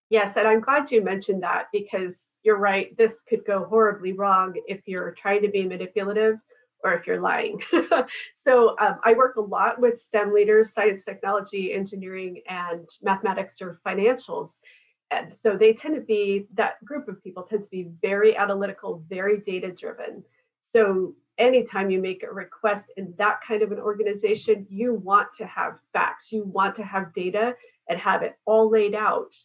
Yes, 0.10 0.36
and 0.36 0.46
I'm 0.48 0.60
glad 0.60 0.92
you 0.92 1.02
mentioned 1.02 1.42
that 1.44 1.68
because 1.72 2.40
you're 2.44 2.58
right. 2.58 2.96
This 2.98 3.22
could 3.22 3.46
go 3.46 3.64
horribly 3.64 4.12
wrong 4.12 4.54
if 4.68 4.82
you're 4.86 5.12
trying 5.12 5.42
to 5.44 5.48
be 5.48 5.64
manipulative 5.64 6.36
or 6.84 6.94
if 6.94 7.08
you're 7.08 7.22
lying. 7.22 7.62
so 8.34 8.76
um, 8.80 8.98
I 9.06 9.14
work 9.14 9.38
a 9.38 9.42
lot 9.42 9.80
with 9.80 10.02
STEM 10.02 10.34
leaders, 10.34 10.74
science, 10.74 11.06
technology, 11.06 11.74
engineering, 11.74 12.42
and 12.50 12.88
mathematics 13.02 13.62
or 13.62 13.80
financials. 13.86 14.58
And 15.12 15.36
so 15.36 15.58
they 15.58 15.74
tend 15.74 15.96
to 15.96 16.02
be, 16.02 16.48
that 16.56 16.84
group 16.84 17.08
of 17.08 17.24
people 17.24 17.44
tends 17.44 17.70
to 17.70 17.78
be 17.78 17.90
very 18.02 18.36
analytical, 18.36 19.06
very 19.10 19.40
data 19.40 19.72
driven. 19.72 20.24
So 20.60 21.16
anytime 21.42 21.90
you 21.90 22.00
make 22.00 22.24
a 22.24 22.32
request 22.32 22.92
in 22.98 23.14
that 23.18 23.40
kind 23.46 23.64
of 23.64 23.72
an 23.72 23.80
organization, 23.80 24.68
you 24.70 24.94
want 24.94 25.34
to 25.34 25.46
have 25.46 25.80
facts, 25.92 26.32
you 26.32 26.44
want 26.44 26.76
to 26.76 26.84
have 26.84 27.14
data 27.14 27.56
and 27.90 28.00
have 28.00 28.22
it 28.22 28.36
all 28.46 28.70
laid 28.70 28.94
out 28.94 29.36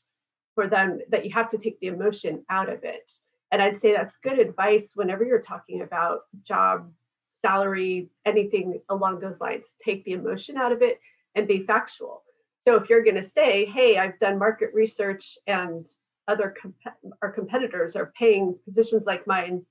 for 0.55 0.69
them 0.69 1.01
that 1.11 1.25
you 1.25 1.33
have 1.33 1.49
to 1.51 1.59
take 1.59 1.81
the 1.81 1.87
emotion 1.87 2.45
out 2.51 2.69
of 2.69 2.85
it. 2.85 3.11
And 3.51 3.63
I'd 3.63 3.79
say 3.79 3.93
that's 3.93 4.19
good 4.19 4.39
advice 4.39 4.93
whenever 4.95 5.25
you're 5.25 5.41
talking 5.41 5.83
about 5.83 6.21
job, 6.45 6.91
salary, 7.29 8.09
anything 8.25 8.81
along 8.89 9.21
those 9.21 9.41
lines. 9.41 9.77
Take 9.83 10.05
the 10.05 10.13
emotion 10.13 10.57
out 10.57 10.73
of 10.73 10.83
it 10.83 11.01
and 11.35 11.49
be 11.49 11.63
factual. 11.63 12.23
So 12.59 12.77
if 12.77 12.91
you're 12.91 13.05
going 13.05 13.17
to 13.17 13.23
say, 13.23 13.67
"Hey, 13.67 13.99
I've 13.99 14.19
done 14.19 14.39
market 14.39 14.71
research 14.75 15.39
and 15.47 15.87
other 16.29 16.55
comp- 16.61 17.15
our 17.23 17.31
competitors 17.31 17.95
are 17.95 18.13
paying 18.19 18.59
positions 18.65 19.05
like 19.07 19.27
mine, 19.27 19.65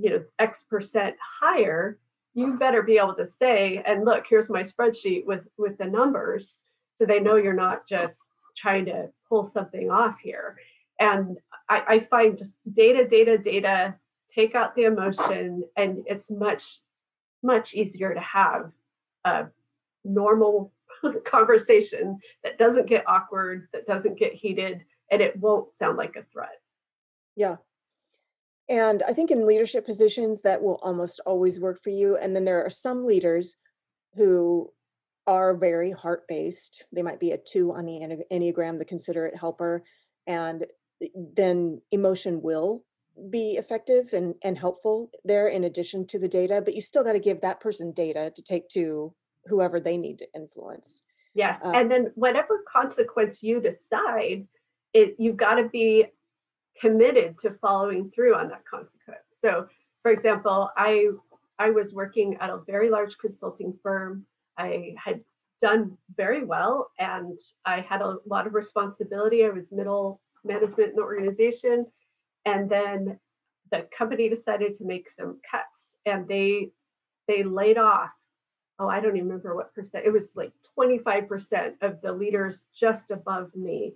you 0.00 0.10
know, 0.10 0.24
X 0.38 0.64
percent 0.64 1.16
higher," 1.40 1.98
you 2.34 2.54
better 2.54 2.82
be 2.82 2.98
able 2.98 3.14
to 3.14 3.26
say, 3.26 3.82
"And 3.86 4.04
look, 4.04 4.24
here's 4.28 4.48
my 4.48 4.62
spreadsheet 4.62 5.26
with 5.26 5.46
with 5.58 5.78
the 5.78 5.86
numbers," 5.86 6.64
so 6.92 7.04
they 7.04 7.20
know 7.20 7.36
you're 7.36 7.52
not 7.52 7.88
just 7.88 8.18
trying 8.56 8.84
to 8.86 9.08
pull 9.28 9.44
something 9.44 9.90
off 9.90 10.16
here. 10.22 10.56
And 10.98 11.38
I, 11.68 11.82
I 11.88 11.98
find 12.00 12.36
just 12.36 12.56
data, 12.74 13.08
data, 13.08 13.38
data, 13.38 13.94
take 14.34 14.54
out 14.54 14.76
the 14.76 14.84
emotion, 14.84 15.64
and 15.76 16.02
it's 16.06 16.30
much, 16.30 16.80
much 17.42 17.74
easier 17.74 18.12
to 18.12 18.20
have 18.20 18.70
a 19.24 19.46
normal 20.04 20.72
conversation 21.24 22.18
that 22.44 22.58
doesn't 22.58 22.86
get 22.86 23.08
awkward, 23.08 23.68
that 23.72 23.86
doesn't 23.86 24.18
get 24.18 24.34
heated, 24.34 24.82
and 25.10 25.22
it 25.22 25.36
won't 25.38 25.76
sound 25.76 25.96
like 25.96 26.16
a 26.16 26.24
threat. 26.32 26.60
Yeah. 27.36 27.56
And 28.70 29.02
I 29.02 29.12
think 29.12 29.32
in 29.32 29.44
leadership 29.44 29.84
positions, 29.84 30.42
that 30.42 30.62
will 30.62 30.78
almost 30.82 31.20
always 31.26 31.58
work 31.58 31.82
for 31.82 31.90
you. 31.90 32.16
And 32.16 32.34
then 32.34 32.44
there 32.44 32.64
are 32.64 32.70
some 32.70 33.04
leaders 33.04 33.56
who 34.14 34.70
are 35.26 35.56
very 35.56 35.90
heart 35.90 36.22
based. 36.28 36.86
They 36.92 37.02
might 37.02 37.20
be 37.20 37.32
a 37.32 37.38
two 37.38 37.72
on 37.72 37.84
the 37.84 38.24
Enneagram, 38.32 38.78
the 38.78 38.84
considerate 38.84 39.36
helper. 39.36 39.82
And 40.26 40.66
then 41.14 41.82
emotion 41.90 42.42
will 42.42 42.84
be 43.28 43.52
effective 43.52 44.12
and, 44.12 44.36
and 44.42 44.56
helpful 44.56 45.10
there 45.24 45.48
in 45.48 45.64
addition 45.64 46.06
to 46.06 46.18
the 46.18 46.28
data, 46.28 46.62
but 46.64 46.74
you 46.74 46.80
still 46.80 47.04
got 47.04 47.12
to 47.12 47.20
give 47.20 47.40
that 47.40 47.60
person 47.60 47.92
data 47.92 48.32
to 48.34 48.42
take 48.42 48.68
to 48.68 49.12
whoever 49.46 49.80
they 49.80 49.96
need 49.96 50.18
to 50.18 50.26
influence. 50.34 51.02
Yes. 51.34 51.60
Uh, 51.64 51.72
and 51.72 51.90
then 51.90 52.12
whatever 52.14 52.62
consequence 52.70 53.42
you 53.42 53.60
decide, 53.60 54.46
it 54.92 55.16
you've 55.18 55.36
got 55.36 55.56
to 55.56 55.68
be 55.68 56.06
committed 56.80 57.38
to 57.38 57.50
following 57.60 58.10
through 58.10 58.34
on 58.34 58.48
that 58.48 58.64
consequence. 58.64 59.20
So 59.30 59.66
for 60.02 60.10
example, 60.10 60.70
I 60.76 61.08
I 61.58 61.70
was 61.70 61.92
working 61.92 62.38
at 62.40 62.50
a 62.50 62.62
very 62.66 62.88
large 62.88 63.18
consulting 63.18 63.78
firm. 63.82 64.24
I 64.56 64.94
had 64.96 65.20
done 65.60 65.98
very 66.16 66.42
well 66.42 66.90
and 66.98 67.38
I 67.66 67.80
had 67.80 68.00
a 68.00 68.16
lot 68.26 68.46
of 68.46 68.54
responsibility. 68.54 69.44
I 69.44 69.50
was 69.50 69.70
middle 69.70 70.20
management 70.42 70.90
in 70.90 70.96
the 70.96 71.02
organization. 71.02 71.86
And 72.46 72.70
then 72.70 73.18
the 73.70 73.86
company 73.96 74.28
decided 74.28 74.74
to 74.76 74.84
make 74.84 75.10
some 75.10 75.40
cuts 75.48 75.96
and 76.06 76.26
they 76.26 76.70
they 77.28 77.42
laid 77.42 77.78
off 77.78 78.10
oh 78.78 78.88
i 78.88 79.00
don't 79.00 79.16
even 79.16 79.28
remember 79.28 79.54
what 79.54 79.74
percent 79.74 80.04
it 80.04 80.12
was 80.12 80.34
like 80.34 80.52
25% 80.78 81.74
of 81.80 82.00
the 82.02 82.12
leaders 82.12 82.66
just 82.78 83.10
above 83.10 83.54
me 83.54 83.94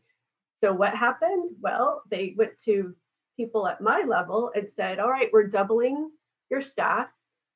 so 0.64 0.72
what 0.72 0.96
happened? 0.96 1.50
Well 1.60 2.02
they 2.10 2.34
went 2.38 2.56
to 2.64 2.94
people 3.36 3.68
at 3.68 3.82
my 3.82 4.02
level 4.08 4.50
and 4.54 4.70
said 4.70 4.98
all 4.98 5.10
right 5.10 5.28
we're 5.30 5.46
doubling 5.46 6.10
your 6.50 6.62
staff 6.62 7.08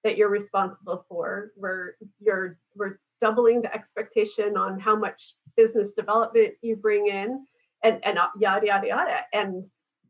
that 0.05 0.19
you're 0.19 0.29
responsible 0.29 1.07
for. 1.09 1.53
We're 1.57 1.95
you're 2.21 2.59
we're 2.75 2.99
doubling 3.23 3.63
the 3.63 3.75
expectation 3.75 4.59
on 4.59 4.79
how 4.79 4.95
much 4.95 5.37
business 5.57 5.93
development 5.93 6.53
you 6.61 6.77
bring 6.77 7.07
in 7.07 7.47
and 7.83 8.05
and 8.05 8.19
uh, 8.19 8.29
yada 8.39 8.67
yada 8.67 8.89
yada. 8.89 9.21
And 9.33 9.65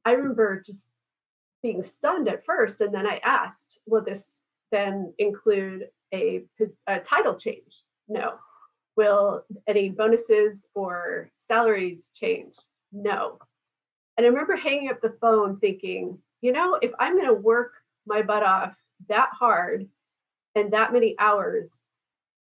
i 0.05 0.11
remember 0.11 0.61
just 0.67 0.91
being 1.63 1.85
stunned 1.85 2.29
at 2.29 2.45
first 2.45 2.81
and 2.81 2.93
then 2.93 3.07
i 3.07 3.21
asked 3.25 3.81
will 3.87 4.05
this 4.05 4.43
then 4.73 5.15
include 5.19 5.87
a, 6.13 6.43
a 6.89 6.99
title 6.99 7.37
change? 7.37 7.85
No. 8.09 8.35
Will 8.97 9.45
any 9.69 9.91
bonuses 9.91 10.67
or 10.75 11.31
salaries 11.39 12.11
change 12.13 12.55
no. 12.92 13.38
And 14.16 14.27
i 14.27 14.29
remember 14.29 14.57
hanging 14.57 14.90
up 14.90 15.01
the 15.01 15.16
phone 15.20 15.59
thinking 15.59 16.18
you 16.40 16.53
know 16.53 16.79
if 16.83 16.90
i'm 16.98 17.14
going 17.14 17.29
to 17.29 17.35
work 17.35 17.72
my 18.07 18.22
butt 18.22 18.42
off 18.42 18.74
that 19.09 19.29
hard 19.33 19.87
and 20.55 20.72
that 20.72 20.92
many 20.92 21.14
hours 21.18 21.87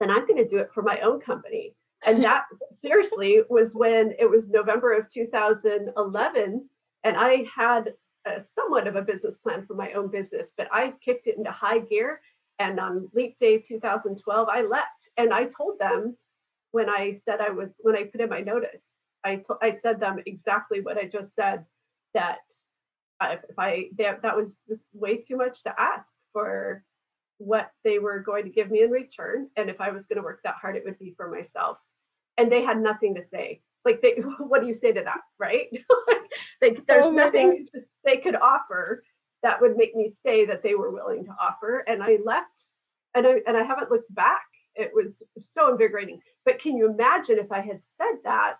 then 0.00 0.10
i'm 0.10 0.26
going 0.26 0.42
to 0.42 0.48
do 0.48 0.58
it 0.58 0.70
for 0.72 0.82
my 0.82 1.00
own 1.00 1.20
company. 1.20 1.74
And 2.04 2.22
that 2.22 2.44
seriously 2.70 3.40
was 3.48 3.74
when 3.74 4.14
it 4.18 4.28
was 4.28 4.48
November 4.48 4.92
of 4.92 5.10
2011 5.10 6.68
and 7.04 7.16
I 7.16 7.44
had 7.54 7.94
a, 8.26 8.40
somewhat 8.40 8.86
of 8.86 8.96
a 8.96 9.02
business 9.02 9.38
plan 9.38 9.64
for 9.66 9.74
my 9.74 9.92
own 9.92 10.10
business 10.10 10.52
but 10.56 10.68
I 10.72 10.92
kicked 11.04 11.26
it 11.26 11.36
into 11.36 11.50
high 11.50 11.78
gear 11.78 12.20
and 12.58 12.80
on 12.80 13.08
leap 13.14 13.38
day 13.38 13.58
2012 13.58 14.48
I 14.48 14.62
left 14.62 15.10
and 15.16 15.32
I 15.32 15.44
told 15.44 15.78
them 15.78 16.16
when 16.72 16.88
I 16.90 17.12
said 17.12 17.40
I 17.40 17.50
was 17.50 17.76
when 17.80 17.96
I 17.96 18.04
put 18.04 18.20
in 18.20 18.28
my 18.28 18.40
notice 18.40 19.02
I 19.24 19.36
to, 19.36 19.56
I 19.62 19.72
said 19.72 20.00
them 20.00 20.18
exactly 20.26 20.80
what 20.80 20.98
I 20.98 21.06
just 21.06 21.34
said 21.34 21.64
that 22.14 22.38
if 23.22 23.58
I 23.58 23.88
that, 23.98 24.22
that 24.22 24.36
was 24.36 24.62
just 24.68 24.94
way 24.94 25.16
too 25.18 25.36
much 25.36 25.62
to 25.64 25.74
ask 25.78 26.14
for 26.32 26.84
what 27.38 27.70
they 27.84 27.98
were 27.98 28.20
going 28.20 28.44
to 28.44 28.50
give 28.50 28.70
me 28.70 28.82
in 28.82 28.90
return. 28.90 29.48
And 29.56 29.68
if 29.68 29.80
I 29.80 29.90
was 29.90 30.06
going 30.06 30.16
to 30.16 30.22
work 30.22 30.40
that 30.44 30.56
hard 30.60 30.76
it 30.76 30.84
would 30.84 30.98
be 30.98 31.14
for 31.16 31.30
myself. 31.30 31.78
And 32.38 32.50
they 32.50 32.62
had 32.62 32.80
nothing 32.80 33.14
to 33.14 33.22
say. 33.22 33.62
Like 33.84 34.02
they 34.02 34.20
what 34.38 34.60
do 34.60 34.66
you 34.66 34.74
say 34.74 34.92
to 34.92 35.02
that 35.02 35.20
right? 35.38 35.68
Like 36.60 36.78
oh 36.80 36.84
there's 36.86 37.06
oh 37.06 37.12
nothing 37.12 37.66
God. 37.72 37.82
they 38.04 38.16
could 38.18 38.36
offer 38.36 39.02
that 39.42 39.60
would 39.60 39.76
make 39.76 39.94
me 39.94 40.10
stay 40.10 40.44
that 40.46 40.62
they 40.62 40.74
were 40.74 40.90
willing 40.90 41.24
to 41.24 41.30
offer. 41.40 41.84
And 41.86 42.02
i 42.02 42.18
left 42.24 42.60
and 43.14 43.26
i 43.26 43.40
and 43.46 43.56
i 43.56 43.62
haven't 43.62 43.90
looked 43.90 44.14
back. 44.14 44.44
It 44.74 44.90
was 44.94 45.22
so 45.40 45.70
invigorating. 45.70 46.20
But 46.44 46.58
can 46.58 46.76
you 46.76 46.90
imagine 46.90 47.38
if 47.38 47.52
i 47.52 47.60
had 47.60 47.82
said 47.82 48.16
that 48.24 48.58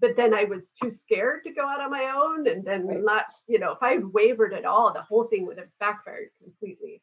but 0.00 0.16
then 0.16 0.34
i 0.34 0.44
was 0.44 0.72
too 0.80 0.90
scared 0.90 1.42
to 1.44 1.52
go 1.52 1.62
out 1.62 1.80
on 1.80 1.90
my 1.90 2.12
own 2.14 2.46
and 2.48 2.64
then 2.64 2.86
right. 2.86 2.98
not 3.02 3.24
you 3.46 3.58
know 3.58 3.72
if 3.72 3.82
i 3.82 3.92
had 3.92 4.12
wavered 4.12 4.52
at 4.52 4.64
all 4.64 4.92
the 4.92 5.02
whole 5.02 5.24
thing 5.24 5.46
would 5.46 5.58
have 5.58 5.68
backfired 5.80 6.28
completely 6.42 7.02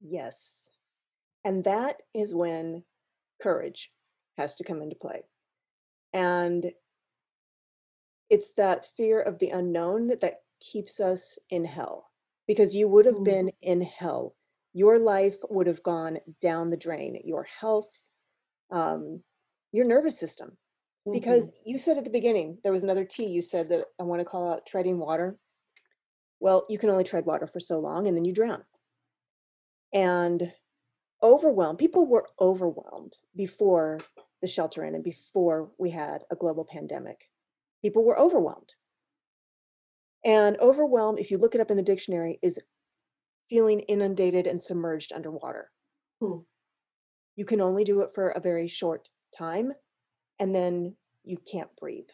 yes 0.00 0.70
and 1.44 1.64
that 1.64 1.96
is 2.14 2.34
when 2.34 2.84
courage 3.40 3.90
has 4.36 4.54
to 4.56 4.64
come 4.64 4.82
into 4.82 4.96
play. 4.96 5.22
And 6.12 6.72
it's 8.30 8.52
that 8.54 8.86
fear 8.86 9.20
of 9.20 9.38
the 9.38 9.50
unknown 9.50 10.08
that 10.20 10.40
keeps 10.60 11.00
us 11.00 11.38
in 11.50 11.64
hell 11.64 12.10
because 12.46 12.74
you 12.74 12.88
would 12.88 13.06
have 13.06 13.16
mm. 13.16 13.24
been 13.24 13.52
in 13.60 13.82
hell. 13.82 14.34
Your 14.72 14.98
life 14.98 15.38
would 15.48 15.66
have 15.66 15.82
gone 15.82 16.18
down 16.40 16.70
the 16.70 16.76
drain, 16.76 17.20
your 17.24 17.46
health, 17.60 17.90
um, 18.70 19.22
your 19.72 19.86
nervous 19.86 20.18
system. 20.18 20.56
Mm-hmm. 21.08 21.18
Because 21.18 21.48
you 21.64 21.78
said 21.78 21.96
at 21.96 22.04
the 22.04 22.10
beginning, 22.10 22.58
there 22.62 22.72
was 22.72 22.84
another 22.84 23.04
T 23.04 23.26
you 23.26 23.40
said 23.40 23.70
that 23.70 23.86
I 23.98 24.02
want 24.02 24.20
to 24.20 24.24
call 24.24 24.52
out 24.52 24.66
treading 24.66 24.98
water. 24.98 25.38
Well, 26.38 26.66
you 26.68 26.78
can 26.78 26.90
only 26.90 27.04
tread 27.04 27.24
water 27.24 27.46
for 27.46 27.60
so 27.60 27.78
long 27.78 28.06
and 28.06 28.16
then 28.16 28.24
you 28.24 28.32
drown. 28.32 28.64
And 29.92 30.52
overwhelmed, 31.22 31.78
people 31.78 32.06
were 32.06 32.28
overwhelmed 32.38 33.16
before 33.34 34.00
the 34.42 34.48
shelter 34.48 34.84
in 34.84 34.94
and 34.94 35.02
before 35.02 35.70
we 35.78 35.90
had 35.90 36.22
a 36.30 36.36
global 36.36 36.66
pandemic. 36.70 37.30
People 37.82 38.04
were 38.04 38.18
overwhelmed. 38.18 38.74
And 40.24 40.58
overwhelmed, 40.60 41.18
if 41.18 41.30
you 41.30 41.38
look 41.38 41.54
it 41.54 41.60
up 41.60 41.70
in 41.70 41.78
the 41.78 41.82
dictionary, 41.82 42.38
is 42.42 42.60
feeling 43.48 43.80
inundated 43.80 44.46
and 44.46 44.60
submerged 44.60 45.12
underwater. 45.12 45.70
Hmm. 46.20 46.40
You 47.34 47.46
can 47.46 47.60
only 47.60 47.82
do 47.82 48.02
it 48.02 48.10
for 48.14 48.28
a 48.28 48.40
very 48.40 48.68
short 48.68 49.08
time, 49.36 49.72
and 50.38 50.54
then 50.54 50.96
you 51.24 51.38
can't 51.38 51.74
breathe. 51.78 52.08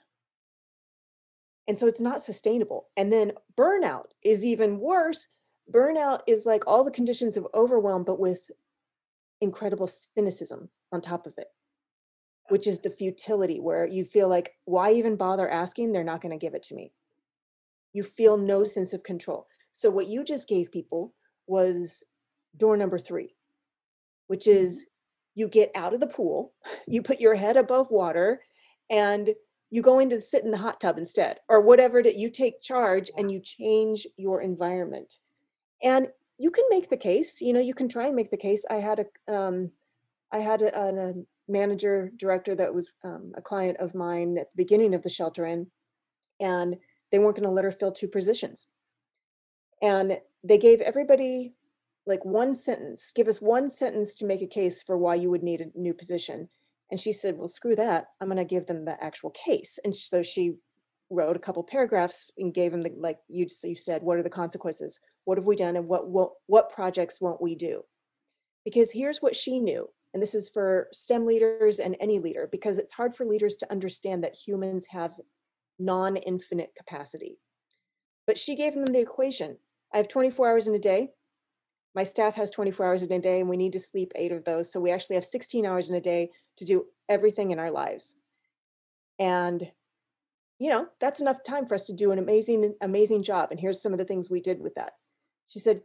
And 1.67 1.79
so 1.79 1.87
it's 1.87 2.01
not 2.01 2.23
sustainable. 2.23 2.89
And 2.97 3.13
then 3.13 3.33
burnout 3.59 4.07
is 4.23 4.45
even 4.45 4.81
worse. 4.81 5.29
Burnout 5.73 6.21
is 6.27 6.45
like 6.45 6.67
all 6.67 6.85
the 6.85 6.91
conditions 6.91 7.37
of 7.37 7.47
overwhelm, 7.55 8.05
but 8.05 8.21
with 8.21 8.51
incredible 9.41 9.87
cynicism 9.87 10.71
on 10.93 11.01
top 11.01 11.27
of 11.27 11.35
it 11.37 11.49
which 12.51 12.67
is 12.67 12.81
the 12.81 12.91
futility 12.91 13.59
where 13.59 13.87
you 13.87 14.05
feel 14.05 14.29
like 14.29 14.53
why 14.65 14.93
even 14.93 15.17
bother 15.17 15.49
asking 15.49 15.93
they're 15.93 16.05
not 16.05 16.21
going 16.21 16.31
to 16.31 16.43
give 16.43 16.55
it 16.55 16.63
to 16.63 16.75
me 16.75 16.93
you 17.93 18.03
feel 18.03 18.37
no 18.37 18.65
sense 18.65 18.93
of 18.93 19.03
control 19.03 19.47
so 19.75 19.91
what 19.91 20.07
you 20.07 20.23
just 20.23 20.49
gave 20.49 20.71
people 20.71 21.15
was 21.49 22.05
door 22.57 22.77
number 22.77 22.99
three, 22.99 23.35
which 24.29 24.45
mm-hmm. 24.47 24.63
is 24.65 24.87
you 25.35 25.49
get 25.49 25.71
out 25.75 25.95
of 25.95 26.01
the 26.01 26.07
pool, 26.07 26.53
you 26.87 27.03
put 27.03 27.21
your 27.21 27.35
head 27.35 27.57
above 27.57 27.91
water, 27.91 28.41
and 28.91 29.31
you 29.71 29.83
go 29.83 29.99
into 29.99 30.21
sit 30.21 30.45
in 30.45 30.51
the 30.51 30.59
hot 30.59 30.81
tub 30.81 30.99
instead, 30.99 31.39
or 31.49 31.61
whatever 31.61 32.03
that 32.03 32.17
you 32.17 32.31
take 32.31 32.63
charge 32.63 33.11
and 33.17 33.31
you 33.31 33.41
change 33.41 34.07
your 34.17 34.41
environment. 34.41 35.15
And 35.83 36.09
you 36.39 36.51
can 36.51 36.65
make 36.71 36.91
the 36.91 36.97
case, 36.97 37.41
you 37.41 37.53
know, 37.53 37.61
you 37.61 37.75
can 37.75 37.89
try 37.89 38.07
and 38.07 38.17
make 38.17 38.31
the 38.31 38.37
case. 38.37 38.65
I 38.71 38.77
had 38.77 39.01
a, 39.01 39.35
um, 39.35 39.71
I 40.33 40.39
had 40.39 40.63
a, 40.63 40.79
a 40.79 41.15
manager 41.49 42.13
director 42.17 42.55
that 42.55 42.75
was 42.75 42.91
um, 43.05 43.33
a 43.37 43.43
client 43.43 43.77
of 43.79 43.95
mine 43.95 44.39
at 44.39 44.47
the 44.53 44.57
beginning 44.57 44.95
of 44.95 45.03
the 45.03 45.11
shelter 45.11 45.45
in, 45.45 45.69
and 46.41 46.77
they 47.11 47.19
weren't 47.19 47.37
going 47.37 47.49
to 47.49 47.55
let 47.55 47.65
her 47.65 47.73
fill 47.73 47.93
two 47.93 48.09
positions. 48.09 48.67
And 49.83 50.19
they 50.43 50.59
gave 50.59 50.81
everybody 50.81 51.55
like 52.07 52.25
one 52.25 52.55
sentence, 52.55 53.13
give 53.15 53.29
us 53.29 53.41
one 53.41 53.71
sentence 53.71 54.15
to 54.15 54.27
make 54.27 54.43
a 54.43 54.47
case 54.47 54.83
for 54.83 54.99
why 54.99 55.15
you 55.15 55.31
would 55.31 55.43
need 55.43 55.61
a 55.61 55.79
new 55.79 55.95
position. 55.95 56.49
And 56.91 57.01
she 57.01 57.13
said, 57.13 57.39
Well, 57.39 57.49
screw 57.49 57.75
that. 57.77 58.07
I'm 58.21 58.29
going 58.29 58.37
to 58.37 58.45
give 58.45 58.67
them 58.67 58.85
the 58.85 59.03
actual 59.03 59.31
case. 59.31 59.79
And 59.85 59.97
so 59.97 60.23
she 60.23 60.57
wrote 61.11 61.37
a 61.37 61.41
couple 61.41 61.63
paragraphs 61.63 62.31
and 62.37 62.55
gave 62.55 62.73
them 62.73 62.83
the, 62.83 62.93
like 62.99 63.19
you, 63.29 63.47
you 63.63 63.77
said, 63.77 64.03
what 64.03 64.19
are 64.19 64.23
the 64.23 64.31
consequences? 64.31 65.01
What 65.25 65.39
have 65.39 65.47
we 65.47 65.57
done? 65.57 65.77
And 65.77 65.87
what, 65.87 66.09
what, 66.09 66.31
what 66.47 66.71
projects 66.71 67.21
won't 67.21 67.43
we 67.43 67.55
do? 67.55 67.83
Because 68.65 68.93
here's 68.93 69.19
what 69.19 69.37
she 69.37 69.59
knew. 69.59 69.89
And 70.13 70.23
this 70.23 70.35
is 70.35 70.49
for 70.49 70.89
STEM 70.93 71.27
leaders 71.27 71.79
and 71.79 71.97
any 72.01 72.19
leader, 72.19 72.49
because 72.51 72.79
it's 72.79 72.93
hard 72.93 73.15
for 73.15 73.27
leaders 73.27 73.57
to 73.57 73.71
understand 73.71 74.23
that 74.23 74.35
humans 74.47 74.87
have 74.91 75.13
non 75.79 76.17
infinite 76.17 76.71
capacity. 76.77 77.39
But 78.27 78.39
she 78.39 78.55
gave 78.55 78.75
them 78.75 78.93
the 78.93 79.01
equation 79.01 79.59
I 79.93 79.99
have 79.99 80.09
24 80.09 80.49
hours 80.51 80.67
in 80.67 80.75
a 80.75 80.79
day. 80.79 81.11
My 81.95 82.05
staff 82.05 82.35
has 82.35 82.51
24 82.51 82.87
hours 82.87 83.03
in 83.03 83.13
a 83.13 83.21
day, 83.21 83.41
and 83.41 83.49
we 83.49 83.57
need 83.57 83.73
to 83.75 83.81
sleep 83.81 84.13
eight 84.17 84.33
of 84.33 84.45
those. 84.45 84.73
So 84.73 84.81
we 84.81 84.91
actually 84.91 85.15
have 85.15 85.25
16 85.25 85.65
hours 85.65 85.89
in 85.89 85.95
a 85.95 86.01
day 86.01 86.31
to 86.57 86.65
do 86.65 86.87
everything 87.09 87.51
in 87.51 87.59
our 87.59 87.71
lives. 87.71 88.17
And, 89.19 89.71
you 90.59 90.71
know, 90.71 90.89
that's 91.01 91.21
enough 91.21 91.45
time 91.45 91.67
for 91.67 91.75
us 91.75 91.85
to 91.85 91.93
do 91.93 92.11
an 92.11 92.19
amazing, 92.19 92.75
amazing 92.81 93.23
job. 93.23 93.49
And 93.51 93.61
here's 93.61 93.81
some 93.81 93.93
of 93.93 93.99
the 93.99 94.05
things 94.05 94.29
we 94.29 94.41
did 94.41 94.61
with 94.61 94.75
that. 94.75 94.95
She 95.49 95.61
said, 95.61 95.83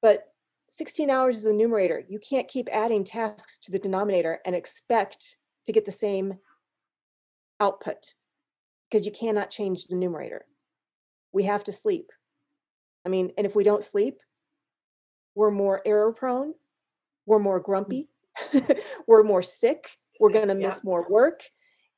but 0.00 0.32
16 0.70 1.10
hours 1.10 1.38
is 1.38 1.44
the 1.44 1.52
numerator. 1.52 2.02
You 2.08 2.18
can't 2.18 2.48
keep 2.48 2.68
adding 2.72 3.04
tasks 3.04 3.58
to 3.58 3.70
the 3.70 3.78
denominator 3.78 4.40
and 4.46 4.56
expect 4.56 5.36
to 5.66 5.72
get 5.72 5.84
the 5.84 5.92
same 5.92 6.38
output 7.60 8.14
because 8.90 9.04
you 9.04 9.12
cannot 9.12 9.50
change 9.50 9.86
the 9.86 9.96
numerator. 9.96 10.46
We 11.30 11.44
have 11.44 11.62
to 11.64 11.72
sleep. 11.72 12.10
I 13.04 13.10
mean, 13.10 13.32
and 13.36 13.46
if 13.46 13.54
we 13.54 13.64
don't 13.64 13.84
sleep, 13.84 14.18
we're 15.34 15.50
more 15.50 15.82
error 15.86 16.12
prone, 16.12 16.54
we're 17.26 17.38
more 17.38 17.60
mm. 17.60 17.64
grumpy, 17.64 18.08
we're 19.06 19.22
more 19.22 19.42
sick, 19.42 19.98
we're 20.20 20.30
going 20.30 20.48
to 20.48 20.54
miss 20.54 20.76
yeah. 20.76 20.88
more 20.88 21.06
work. 21.08 21.42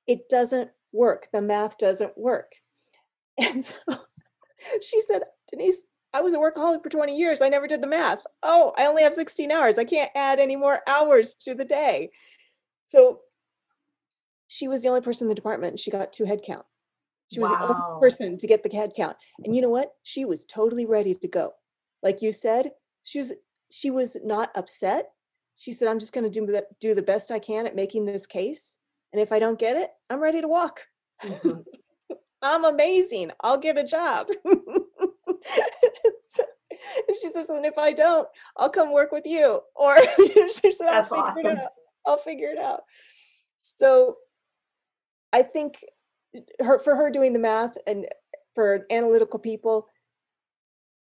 It 0.07 0.29
doesn't 0.29 0.71
work. 0.93 1.29
The 1.33 1.43
math 1.43 1.79
doesn't 1.79 2.17
work. 2.17 2.53
And 3.37 3.65
so 3.65 3.75
she 4.81 5.01
said, 5.01 5.23
Denise, 5.51 5.83
I 6.13 6.21
was 6.21 6.35
a 6.35 6.39
workaholic 6.39 6.85
for 6.85 6.89
20 6.89 7.19
years. 7.19 7.43
I 7.43 7.49
never 7.49 7.67
did 7.67 7.83
the 7.83 7.89
math. 7.89 8.25
Oh, 8.45 8.73
I 8.79 8.87
only 8.87 9.03
have 9.03 9.13
16 9.13 9.51
hours. 9.51 9.77
I 9.77 9.85
can't 9.85 10.13
add 10.15 10.39
any 10.39 10.55
more 10.55 10.83
hours 10.87 11.35
to 11.41 11.53
the 11.53 11.65
day. 11.65 12.13
So 12.87 13.23
she 14.47 14.69
was 14.69 14.83
the 14.83 14.89
only 14.89 15.01
person 15.01 15.25
in 15.25 15.31
the 15.31 15.35
department. 15.35 15.81
She 15.81 15.91
got 15.91 16.13
two 16.13 16.25
headcount. 16.25 16.63
She 17.33 17.41
was 17.41 17.51
wow. 17.51 17.57
the 17.57 17.65
only 17.65 18.01
person 18.01 18.39
to 18.39 18.47
get 18.47 18.63
the 18.63 18.75
head 18.75 18.93
count. 18.97 19.17
And 19.45 19.57
you 19.57 19.61
know 19.61 19.71
what? 19.71 19.95
She 20.05 20.25
was 20.25 20.45
totally 20.45 20.87
ready 20.87 21.15
to 21.15 21.27
go. 21.27 21.55
Like 22.05 22.23
you 22.23 22.31
said, 22.31 22.71
she 23.05 23.19
was 23.19 23.33
she 23.71 23.91
was 23.91 24.17
not 24.25 24.51
upset. 24.57 25.11
She 25.57 25.73
said, 25.73 25.89
"I'm 25.89 26.01
just 26.01 26.13
going 26.13 26.25
to 26.25 26.31
do 26.31 26.47
the, 26.47 26.67
do 26.81 26.95
the 26.95 27.03
best 27.03 27.31
I 27.31 27.39
can 27.39 27.67
at 27.67 27.77
making 27.77 28.07
this 28.07 28.27
case, 28.27 28.79
and 29.13 29.23
if 29.23 29.31
I 29.31 29.39
don't 29.39 29.59
get 29.59 29.77
it, 29.77 29.91
I'm 30.11 30.21
ready 30.21 30.41
to 30.41 30.49
walk. 30.49 30.81
Mm-hmm. 31.23 31.61
I'm 32.43 32.65
amazing. 32.65 33.31
I'll 33.41 33.59
get 33.59 33.79
a 33.79 33.85
job." 33.85 34.29
so, 36.29 36.43
she 37.21 37.31
says, 37.31 37.49
"And 37.51 37.65
if 37.65 37.79
I 37.79 37.93
don't, 37.93 38.27
I'll 38.57 38.71
come 38.71 38.93
work 38.93 39.13
with 39.13 39.27
you." 39.27 39.61
Or 39.77 39.97
she 40.27 40.73
said, 40.73 40.89
"I'll 40.89 41.03
That's 41.03 41.09
figure 41.11 41.25
awesome. 41.25 41.47
it 41.47 41.59
out. 41.59 41.71
I'll 42.07 42.19
figure 42.19 42.49
it 42.49 42.59
out." 42.59 42.81
So, 43.61 44.17
I 45.33 45.43
think 45.43 45.85
her 46.61 46.81
for 46.81 46.97
her 46.97 47.11
doing 47.11 47.33
the 47.33 47.39
math 47.39 47.77
and 47.87 48.07
for 48.55 48.87
analytical 48.91 49.39
people, 49.39 49.89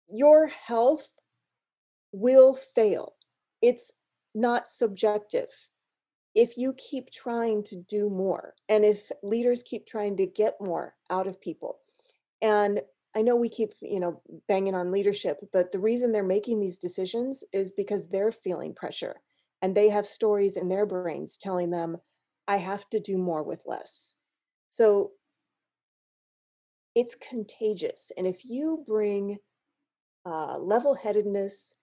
your 0.09 0.49
health 0.49 1.19
will 2.13 2.55
fail. 2.55 3.15
It's 3.63 3.93
not 4.35 4.69
subjective. 4.69 5.69
If 6.35 6.57
you 6.57 6.75
keep 6.75 7.11
trying 7.11 7.65
to 7.65 7.77
do 7.77 8.09
more, 8.09 8.55
and 8.69 8.85
if 8.85 9.11
leaders 9.23 9.63
keep 9.63 9.87
trying 9.87 10.17
to 10.19 10.27
get 10.27 10.55
more 10.61 10.95
out 11.11 11.27
of 11.27 11.41
people, 11.41 11.79
and 12.41 12.81
I 13.17 13.23
know 13.23 13.35
we 13.35 13.49
keep, 13.49 13.73
you 13.81 13.99
know, 13.99 14.23
banging 14.47 14.75
on 14.75 14.93
leadership, 14.93 15.39
but 15.53 15.73
the 15.73 15.81
reason 15.81 16.13
they're 16.13 16.23
making 16.23 16.61
these 16.61 16.79
decisions 16.79 17.43
is 17.53 17.73
because 17.73 18.09
they're 18.09 18.31
feeling 18.31 18.75
pressure 18.75 19.17
and 19.61 19.75
they 19.75 19.89
have 19.89 20.07
stories 20.07 20.57
in 20.57 20.69
their 20.69 20.87
brains 20.87 21.37
telling 21.37 21.71
them, 21.71 21.97
I 22.47 22.59
have 22.59 22.89
to 22.91 23.01
do 23.01 23.19
more 23.19 23.43
with 23.43 23.63
less. 23.67 24.15
So 24.69 25.13
it's 26.95 27.17
contagious. 27.17 28.13
And 28.17 28.27
if 28.27 28.45
you 28.45 28.85
bring 28.87 29.39
uh, 30.25 30.59
level 30.59 30.95
headedness, 30.95 31.75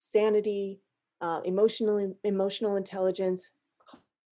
sanity, 0.00 0.80
uh, 1.20 1.40
emotional 1.44 2.16
emotional 2.24 2.76
intelligence, 2.76 3.52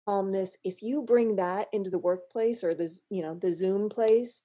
calmness. 0.07 0.59
If 0.63 0.83
you 0.83 1.03
bring 1.03 1.37
that 1.37 1.69
into 1.73 1.91
the 1.91 1.99
workplace 1.99 2.63
or 2.63 2.75
the 2.75 2.89
you 3.11 3.23
know 3.23 3.35
the 3.35 3.53
Zoom 3.53 3.89
place, 3.89 4.45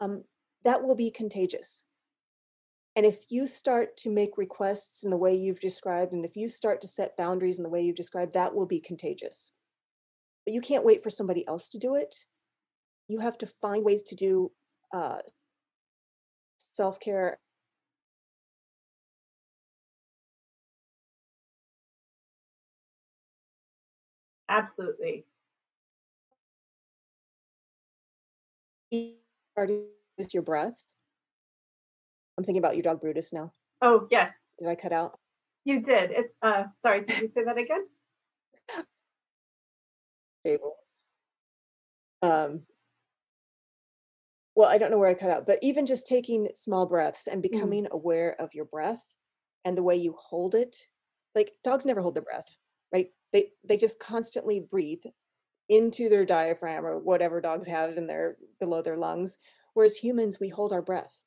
um, 0.00 0.24
that 0.64 0.84
will 0.84 0.94
be 0.94 1.10
contagious. 1.10 1.84
And 2.96 3.04
if 3.04 3.24
you 3.28 3.48
start 3.48 3.96
to 3.98 4.10
make 4.10 4.38
requests 4.38 5.02
in 5.02 5.10
the 5.10 5.16
way 5.16 5.34
you've 5.34 5.58
described, 5.58 6.12
and 6.12 6.24
if 6.24 6.36
you 6.36 6.46
start 6.48 6.80
to 6.82 6.86
set 6.86 7.16
boundaries 7.16 7.56
in 7.56 7.64
the 7.64 7.68
way 7.68 7.82
you've 7.82 7.96
described, 7.96 8.34
that 8.34 8.54
will 8.54 8.66
be 8.66 8.78
contagious. 8.78 9.50
But 10.46 10.54
you 10.54 10.60
can't 10.60 10.84
wait 10.84 11.02
for 11.02 11.10
somebody 11.10 11.46
else 11.48 11.68
to 11.70 11.78
do 11.78 11.96
it. 11.96 12.24
You 13.08 13.18
have 13.18 13.36
to 13.38 13.46
find 13.46 13.84
ways 13.84 14.04
to 14.04 14.14
do 14.14 14.52
uh, 14.92 15.18
self 16.58 17.00
care 17.00 17.40
Absolutely. 24.54 25.26
Is 28.92 30.32
your 30.32 30.42
breath? 30.42 30.84
I'm 32.38 32.44
thinking 32.44 32.62
about 32.62 32.76
your 32.76 32.84
dog 32.84 33.00
Brutus 33.00 33.32
now. 33.32 33.52
Oh, 33.82 34.06
yes. 34.10 34.32
Did 34.58 34.68
I 34.68 34.76
cut 34.76 34.92
out? 34.92 35.18
You 35.64 35.80
did. 35.80 36.12
It, 36.12 36.34
uh, 36.42 36.64
sorry, 36.82 37.04
did 37.04 37.20
you 37.20 37.28
say 37.28 37.42
that 37.44 37.58
again? 37.58 37.84
Stable. 40.40 40.76
Um, 42.22 42.62
well, 44.54 44.68
I 44.68 44.78
don't 44.78 44.90
know 44.92 44.98
where 44.98 45.10
I 45.10 45.14
cut 45.14 45.30
out, 45.30 45.46
but 45.46 45.58
even 45.62 45.86
just 45.86 46.06
taking 46.06 46.48
small 46.54 46.86
breaths 46.86 47.26
and 47.26 47.42
mm. 47.42 47.50
becoming 47.50 47.84
mm. 47.84 47.90
aware 47.90 48.40
of 48.40 48.54
your 48.54 48.66
breath 48.66 49.14
and 49.64 49.76
the 49.76 49.82
way 49.82 49.96
you 49.96 50.14
hold 50.16 50.54
it. 50.54 50.76
Like 51.34 51.54
dogs 51.64 51.84
never 51.84 52.00
hold 52.00 52.14
their 52.14 52.22
breath, 52.22 52.56
right? 52.94 53.08
they 53.34 53.50
they 53.68 53.76
just 53.76 53.98
constantly 53.98 54.60
breathe 54.60 55.02
into 55.68 56.08
their 56.08 56.24
diaphragm 56.24 56.86
or 56.86 56.98
whatever 56.98 57.40
dogs 57.40 57.66
have 57.66 57.98
in 57.98 58.06
their 58.06 58.36
below 58.60 58.80
their 58.80 58.96
lungs 58.96 59.38
whereas 59.74 59.96
humans 59.96 60.38
we 60.40 60.48
hold 60.48 60.72
our 60.72 60.82
breath 60.82 61.24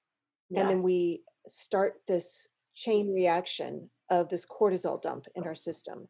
yes. 0.50 0.62
and 0.62 0.70
then 0.70 0.84
we 0.84 1.22
start 1.48 1.96
this 2.08 2.48
chain 2.74 3.14
reaction 3.14 3.90
of 4.10 4.30
this 4.30 4.46
cortisol 4.46 5.00
dump 5.02 5.26
in 5.36 5.44
our 5.44 5.56
system 5.56 6.08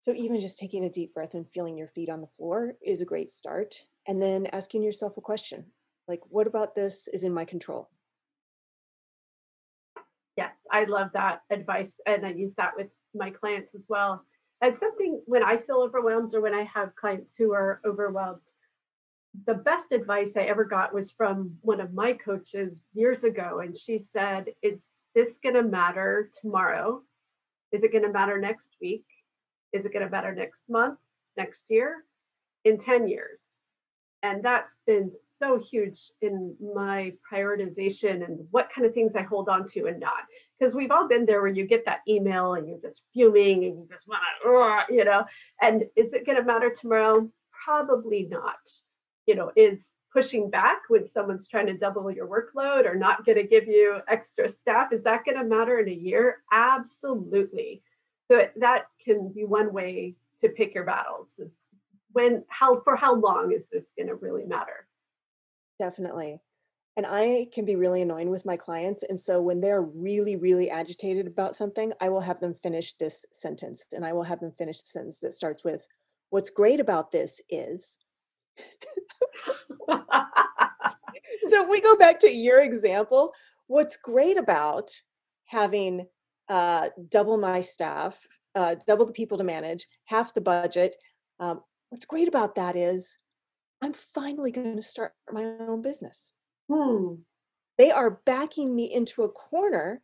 so 0.00 0.12
even 0.12 0.40
just 0.40 0.58
taking 0.58 0.84
a 0.84 0.90
deep 0.90 1.14
breath 1.14 1.34
and 1.34 1.48
feeling 1.48 1.76
your 1.76 1.88
feet 1.88 2.10
on 2.10 2.20
the 2.20 2.26
floor 2.26 2.74
is 2.84 3.00
a 3.00 3.06
great 3.06 3.30
start 3.30 3.82
and 4.06 4.20
then 4.20 4.46
asking 4.52 4.82
yourself 4.82 5.16
a 5.16 5.22
question 5.22 5.64
like 6.06 6.20
what 6.28 6.46
about 6.46 6.74
this 6.74 7.08
is 7.12 7.22
in 7.22 7.32
my 7.32 7.44
control 7.44 7.88
yes 10.36 10.56
i 10.70 10.84
love 10.84 11.08
that 11.14 11.40
advice 11.50 12.00
and 12.06 12.26
i 12.26 12.30
use 12.30 12.54
that 12.56 12.72
with 12.76 12.88
my 13.14 13.30
clients 13.30 13.74
as 13.74 13.86
well 13.88 14.24
and 14.60 14.76
something 14.76 15.20
when 15.26 15.42
I 15.42 15.56
feel 15.58 15.76
overwhelmed 15.76 16.34
or 16.34 16.40
when 16.40 16.54
I 16.54 16.64
have 16.64 16.96
clients 16.96 17.36
who 17.36 17.52
are 17.52 17.80
overwhelmed, 17.86 18.40
the 19.46 19.54
best 19.54 19.92
advice 19.92 20.36
I 20.36 20.42
ever 20.42 20.64
got 20.64 20.92
was 20.92 21.12
from 21.12 21.56
one 21.60 21.80
of 21.80 21.94
my 21.94 22.12
coaches 22.12 22.86
years 22.92 23.22
ago. 23.22 23.60
And 23.60 23.76
she 23.76 23.98
said, 23.98 24.46
Is 24.62 25.02
this 25.14 25.38
going 25.40 25.54
to 25.54 25.62
matter 25.62 26.30
tomorrow? 26.40 27.02
Is 27.70 27.84
it 27.84 27.92
going 27.92 28.04
to 28.04 28.12
matter 28.12 28.40
next 28.40 28.76
week? 28.80 29.04
Is 29.72 29.86
it 29.86 29.92
going 29.92 30.04
to 30.04 30.10
matter 30.10 30.34
next 30.34 30.68
month, 30.68 30.98
next 31.36 31.64
year, 31.68 32.04
in 32.64 32.78
10 32.78 33.06
years? 33.06 33.62
And 34.22 34.44
that's 34.44 34.80
been 34.86 35.12
so 35.14 35.58
huge 35.58 36.10
in 36.22 36.56
my 36.74 37.12
prioritization 37.30 38.24
and 38.24 38.46
what 38.50 38.68
kind 38.74 38.86
of 38.86 38.92
things 38.92 39.14
I 39.14 39.22
hold 39.22 39.48
on 39.48 39.66
to 39.68 39.86
and 39.86 40.00
not. 40.00 40.24
Because 40.58 40.74
we've 40.74 40.90
all 40.90 41.06
been 41.06 41.24
there 41.24 41.40
where 41.40 41.50
you 41.50 41.66
get 41.66 41.84
that 41.84 42.00
email 42.08 42.54
and 42.54 42.68
you're 42.68 42.80
just 42.80 43.06
fuming 43.14 43.64
and 43.64 43.78
you 43.78 43.88
just 43.90 44.08
want 44.08 44.20
to, 44.88 44.94
you 44.94 45.04
know, 45.04 45.24
and 45.62 45.84
is 45.94 46.12
it 46.12 46.26
going 46.26 46.36
to 46.36 46.44
matter 46.44 46.70
tomorrow? 46.70 47.30
Probably 47.64 48.26
not. 48.28 48.56
You 49.26 49.36
know, 49.36 49.52
is 49.54 49.96
pushing 50.12 50.50
back 50.50 50.78
when 50.88 51.06
someone's 51.06 51.48
trying 51.48 51.66
to 51.66 51.76
double 51.76 52.10
your 52.10 52.26
workload 52.26 52.86
or 52.86 52.96
not 52.96 53.24
going 53.24 53.38
to 53.38 53.46
give 53.46 53.68
you 53.68 53.98
extra 54.08 54.50
staff, 54.50 54.92
is 54.92 55.04
that 55.04 55.24
going 55.24 55.38
to 55.38 55.44
matter 55.44 55.78
in 55.78 55.88
a 55.88 55.92
year? 55.92 56.38
Absolutely. 56.50 57.82
So 58.30 58.48
that 58.56 58.86
can 59.04 59.32
be 59.32 59.44
one 59.44 59.72
way 59.72 60.16
to 60.40 60.48
pick 60.48 60.74
your 60.74 60.84
battles 60.84 61.38
is 61.38 61.60
when 62.18 62.44
how 62.48 62.80
for 62.80 62.96
how 62.96 63.14
long 63.14 63.52
is 63.52 63.70
this 63.70 63.92
going 63.96 64.08
to 64.08 64.16
really 64.16 64.44
matter? 64.44 64.88
Definitely. 65.78 66.40
And 66.96 67.06
i 67.06 67.46
can 67.52 67.64
be 67.64 67.76
really 67.76 68.02
annoying 68.02 68.28
with 68.28 68.44
my 68.44 68.56
clients 68.56 69.04
and 69.04 69.20
so 69.20 69.40
when 69.40 69.60
they're 69.60 69.82
really 69.82 70.34
really 70.34 70.68
agitated 70.68 71.28
about 71.28 71.54
something 71.54 71.92
i 72.00 72.08
will 72.08 72.22
have 72.22 72.40
them 72.40 72.54
finish 72.54 72.94
this 72.94 73.24
sentence 73.32 73.86
and 73.92 74.04
i 74.04 74.12
will 74.12 74.24
have 74.24 74.40
them 74.40 74.50
finish 74.58 74.82
the 74.82 74.88
sentence 74.88 75.20
that 75.20 75.32
starts 75.32 75.62
with 75.62 75.86
what's 76.30 76.50
great 76.50 76.80
about 76.80 77.12
this 77.12 77.40
is 77.48 77.98
so 79.88 80.02
if 81.62 81.68
we 81.70 81.80
go 81.80 81.96
back 81.96 82.18
to 82.18 82.32
your 82.32 82.62
example 82.62 83.32
what's 83.68 83.96
great 83.96 84.36
about 84.36 84.90
having 85.44 86.04
uh, 86.48 86.88
double 87.08 87.36
my 87.36 87.60
staff 87.60 88.18
uh, 88.56 88.74
double 88.88 89.06
the 89.06 89.12
people 89.12 89.38
to 89.38 89.44
manage 89.44 89.86
half 90.06 90.34
the 90.34 90.40
budget 90.40 90.96
um, 91.38 91.60
what's 91.90 92.04
great 92.04 92.28
about 92.28 92.54
that 92.54 92.76
is 92.76 93.18
I'm 93.82 93.92
finally 93.92 94.50
going 94.50 94.76
to 94.76 94.82
start 94.82 95.12
my 95.32 95.44
own 95.44 95.82
business. 95.82 96.32
Hmm. 96.70 97.14
They 97.76 97.90
are 97.90 98.20
backing 98.24 98.74
me 98.74 98.92
into 98.92 99.22
a 99.22 99.28
corner 99.28 100.02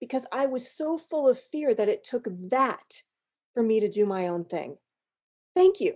because 0.00 0.26
I 0.32 0.46
was 0.46 0.68
so 0.68 0.98
full 0.98 1.28
of 1.28 1.38
fear 1.38 1.74
that 1.74 1.88
it 1.88 2.02
took 2.02 2.26
that 2.50 3.02
for 3.54 3.62
me 3.62 3.78
to 3.78 3.88
do 3.88 4.04
my 4.04 4.26
own 4.26 4.44
thing. 4.44 4.78
Thank 5.54 5.80
you. 5.80 5.94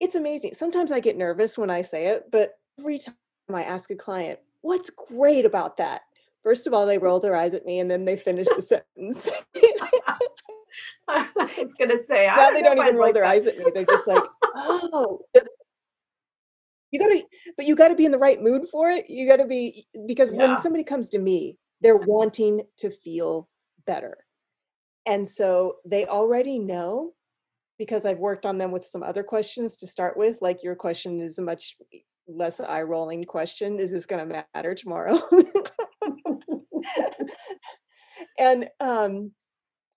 It's 0.00 0.14
amazing. 0.14 0.54
Sometimes 0.54 0.90
I 0.90 1.00
get 1.00 1.16
nervous 1.16 1.58
when 1.58 1.70
I 1.70 1.82
say 1.82 2.06
it, 2.06 2.30
but 2.32 2.54
every 2.78 2.98
time 2.98 3.14
I 3.52 3.62
ask 3.62 3.90
a 3.90 3.94
client, 3.94 4.40
what's 4.62 4.90
great 4.90 5.44
about 5.44 5.76
that? 5.76 6.02
First 6.42 6.66
of 6.66 6.74
all, 6.74 6.86
they 6.86 6.98
roll 6.98 7.20
their 7.20 7.36
eyes 7.36 7.54
at 7.54 7.66
me 7.66 7.78
and 7.78 7.90
then 7.90 8.04
they 8.04 8.16
finish 8.16 8.48
the 8.56 8.62
sentence. 8.96 9.28
I 11.08 11.28
was 11.36 11.74
gonna 11.78 11.98
say 11.98 12.26
now 12.26 12.50
they 12.50 12.62
don't 12.62 12.78
even 12.78 12.96
roll 12.96 13.06
like 13.06 13.14
their 13.14 13.24
that. 13.24 13.30
eyes 13.30 13.46
at 13.46 13.58
me. 13.58 13.64
They're 13.72 13.84
just 13.84 14.06
like, 14.06 14.24
oh. 14.56 15.20
You 16.90 17.00
gotta, 17.00 17.22
but 17.56 17.66
you 17.66 17.74
gotta 17.74 17.94
be 17.94 18.04
in 18.04 18.12
the 18.12 18.18
right 18.18 18.42
mood 18.42 18.68
for 18.70 18.90
it. 18.90 19.08
You 19.08 19.26
gotta 19.26 19.46
be 19.46 19.86
because 20.06 20.30
yeah. 20.30 20.38
when 20.38 20.58
somebody 20.58 20.84
comes 20.84 21.08
to 21.10 21.18
me, 21.18 21.56
they're 21.80 21.96
wanting 21.96 22.62
to 22.78 22.90
feel 22.90 23.48
better. 23.86 24.18
And 25.06 25.28
so 25.28 25.76
they 25.84 26.06
already 26.06 26.58
know 26.58 27.12
because 27.78 28.04
I've 28.04 28.18
worked 28.18 28.46
on 28.46 28.58
them 28.58 28.70
with 28.70 28.86
some 28.86 29.02
other 29.02 29.22
questions 29.22 29.76
to 29.78 29.86
start 29.86 30.16
with. 30.16 30.38
Like 30.40 30.62
your 30.62 30.76
question 30.76 31.20
is 31.20 31.38
a 31.38 31.42
much 31.42 31.76
less 32.28 32.60
eye 32.60 32.82
rolling 32.82 33.24
question. 33.24 33.78
Is 33.78 33.90
this 33.90 34.06
going 34.06 34.28
to 34.28 34.44
matter 34.54 34.74
tomorrow? 34.74 35.18
and 38.38 38.68
um, 38.80 39.32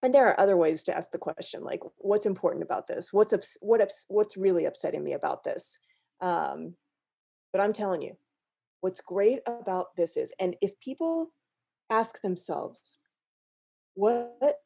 and 0.05 0.13
there 0.13 0.27
are 0.27 0.39
other 0.39 0.55
ways 0.55 0.83
to 0.83 0.95
ask 0.95 1.11
the 1.11 1.17
question 1.17 1.63
like 1.63 1.81
what's 1.97 2.25
important 2.25 2.63
about 2.63 2.87
this? 2.87 3.11
What's 3.11 3.33
ups- 3.33 3.57
what 3.61 3.81
ups- 3.81 4.05
what's 4.07 4.37
really 4.37 4.65
upsetting 4.65 5.03
me 5.03 5.13
about 5.13 5.43
this? 5.43 5.79
Um, 6.21 6.75
but 7.55 7.61
i'm 7.61 7.71
telling 7.71 8.01
you 8.01 8.17
what's 8.81 8.99
great 8.99 9.39
about 9.47 9.95
this 9.95 10.17
is 10.17 10.33
and 10.41 10.57
if 10.61 10.77
people 10.81 11.31
ask 11.89 12.21
themselves 12.21 12.97
what 13.93 14.59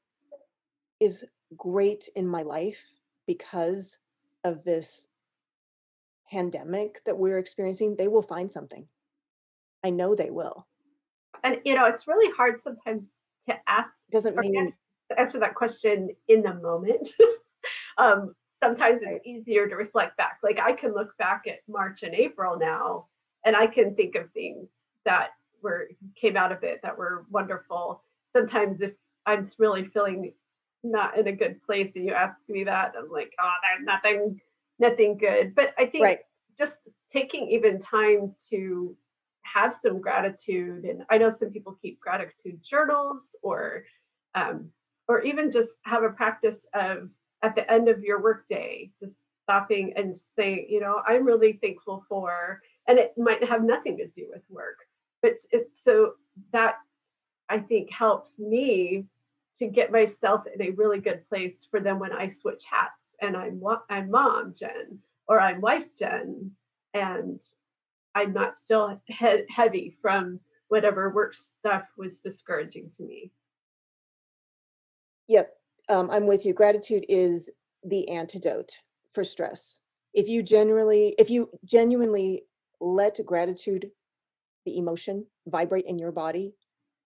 is 0.99 1.23
great 1.55 2.09
in 2.15 2.27
my 2.27 2.41
life 2.41 2.95
because 3.27 3.99
of 4.43 4.63
this 4.63 5.07
pandemic 6.31 7.03
that 7.05 7.19
we're 7.19 7.37
experiencing 7.37 7.95
they 7.95 8.07
will 8.07 8.23
find 8.23 8.51
something. 8.51 8.87
I 9.83 9.91
know 9.91 10.15
they 10.15 10.31
will. 10.31 10.65
And 11.43 11.57
you 11.63 11.75
know 11.75 11.85
it's 11.85 12.07
really 12.07 12.33
hard 12.35 12.59
sometimes 12.59 13.19
to 13.47 13.55
ask 13.67 13.91
doesn't 14.11 14.35
mean 14.35 14.67
answer 15.17 15.39
that 15.39 15.55
question 15.55 16.09
in 16.27 16.41
the 16.41 16.53
moment. 16.53 17.09
um, 17.97 18.35
sometimes 18.49 19.01
it's 19.03 19.25
easier 19.25 19.67
to 19.67 19.75
reflect 19.75 20.17
back. 20.17 20.39
Like 20.43 20.59
I 20.59 20.73
can 20.73 20.93
look 20.93 21.17
back 21.17 21.43
at 21.47 21.59
March 21.67 22.03
and 22.03 22.13
April 22.13 22.57
now, 22.57 23.05
and 23.45 23.55
I 23.55 23.67
can 23.67 23.95
think 23.95 24.15
of 24.15 24.31
things 24.31 24.85
that 25.05 25.29
were 25.61 25.89
came 26.15 26.37
out 26.37 26.51
of 26.51 26.63
it 26.63 26.81
that 26.83 26.97
were 26.97 27.25
wonderful. 27.29 28.03
Sometimes 28.31 28.81
if 28.81 28.93
I'm 29.25 29.47
really 29.57 29.85
feeling 29.85 30.33
not 30.83 31.17
in 31.17 31.27
a 31.27 31.31
good 31.31 31.61
place 31.63 31.95
and 31.95 32.05
you 32.05 32.13
ask 32.13 32.47
me 32.47 32.63
that, 32.63 32.93
I'm 32.97 33.09
like, 33.11 33.33
oh, 33.41 33.53
there's 33.61 33.85
nothing, 33.85 34.41
nothing 34.79 35.17
good. 35.17 35.55
But 35.55 35.73
I 35.77 35.85
think 35.85 36.03
right. 36.03 36.19
just 36.57 36.77
taking 37.11 37.49
even 37.49 37.79
time 37.79 38.33
to 38.49 38.95
have 39.41 39.75
some 39.75 39.99
gratitude, 39.99 40.85
and 40.85 41.03
I 41.09 41.17
know 41.17 41.31
some 41.31 41.49
people 41.49 41.77
keep 41.81 41.99
gratitude 41.99 42.61
journals 42.63 43.35
or 43.41 43.83
um, 44.35 44.69
or 45.09 45.21
even 45.23 45.51
just 45.51 45.79
have 45.83 46.03
a 46.03 46.09
practice 46.09 46.65
of 46.73 47.09
at 47.41 47.55
the 47.55 47.69
end 47.69 47.89
of 47.89 48.03
your 48.03 48.21
workday, 48.21 48.91
just 49.01 49.25
stopping 49.43 49.91
and 49.95 50.15
saying, 50.15 50.67
you 50.69 50.79
know, 50.79 51.01
I'm 51.07 51.25
really 51.25 51.53
thankful 51.53 52.05
for, 52.07 52.61
and 52.87 52.99
it 52.99 53.13
might 53.17 53.43
have 53.43 53.63
nothing 53.63 53.97
to 53.97 54.07
do 54.07 54.27
with 54.31 54.43
work, 54.49 54.77
but 55.23 55.33
it, 55.51 55.71
so 55.73 56.13
that 56.53 56.75
I 57.49 57.57
think 57.59 57.91
helps 57.91 58.39
me 58.39 59.05
to 59.57 59.67
get 59.67 59.91
myself 59.91 60.43
in 60.53 60.61
a 60.61 60.71
really 60.71 60.99
good 60.99 61.27
place 61.27 61.67
for 61.69 61.79
them 61.79 61.97
when 61.97 62.13
I 62.13 62.29
switch 62.29 62.63
hats 62.69 63.15
and 63.19 63.35
I'm 63.35 63.61
I'm 63.89 64.11
mom 64.11 64.53
Jen 64.57 64.99
or 65.27 65.41
I'm 65.41 65.59
wife 65.59 65.87
Jen 65.97 66.51
and 66.93 67.41
I'm 68.15 68.31
not 68.31 68.55
still 68.55 69.01
he- 69.05 69.45
heavy 69.49 69.97
from 70.01 70.39
whatever 70.69 71.09
work 71.09 71.33
stuff 71.33 71.83
was 71.97 72.19
discouraging 72.19 72.91
to 72.97 73.03
me. 73.03 73.31
Yep, 75.29 75.53
um, 75.89 76.09
I'm 76.09 76.25
with 76.27 76.43
you. 76.45 76.53
Gratitude 76.53 77.05
is 77.07 77.51
the 77.83 78.09
antidote 78.09 78.71
for 79.13 79.23
stress. 79.23 79.79
If 80.13 80.27
you 80.27 80.41
generally, 80.41 81.15
if 81.19 81.29
you 81.29 81.51
genuinely 81.63 82.43
let 82.81 83.19
gratitude, 83.25 83.91
the 84.65 84.77
emotion, 84.77 85.27
vibrate 85.47 85.85
in 85.85 85.99
your 85.99 86.11
body, 86.11 86.55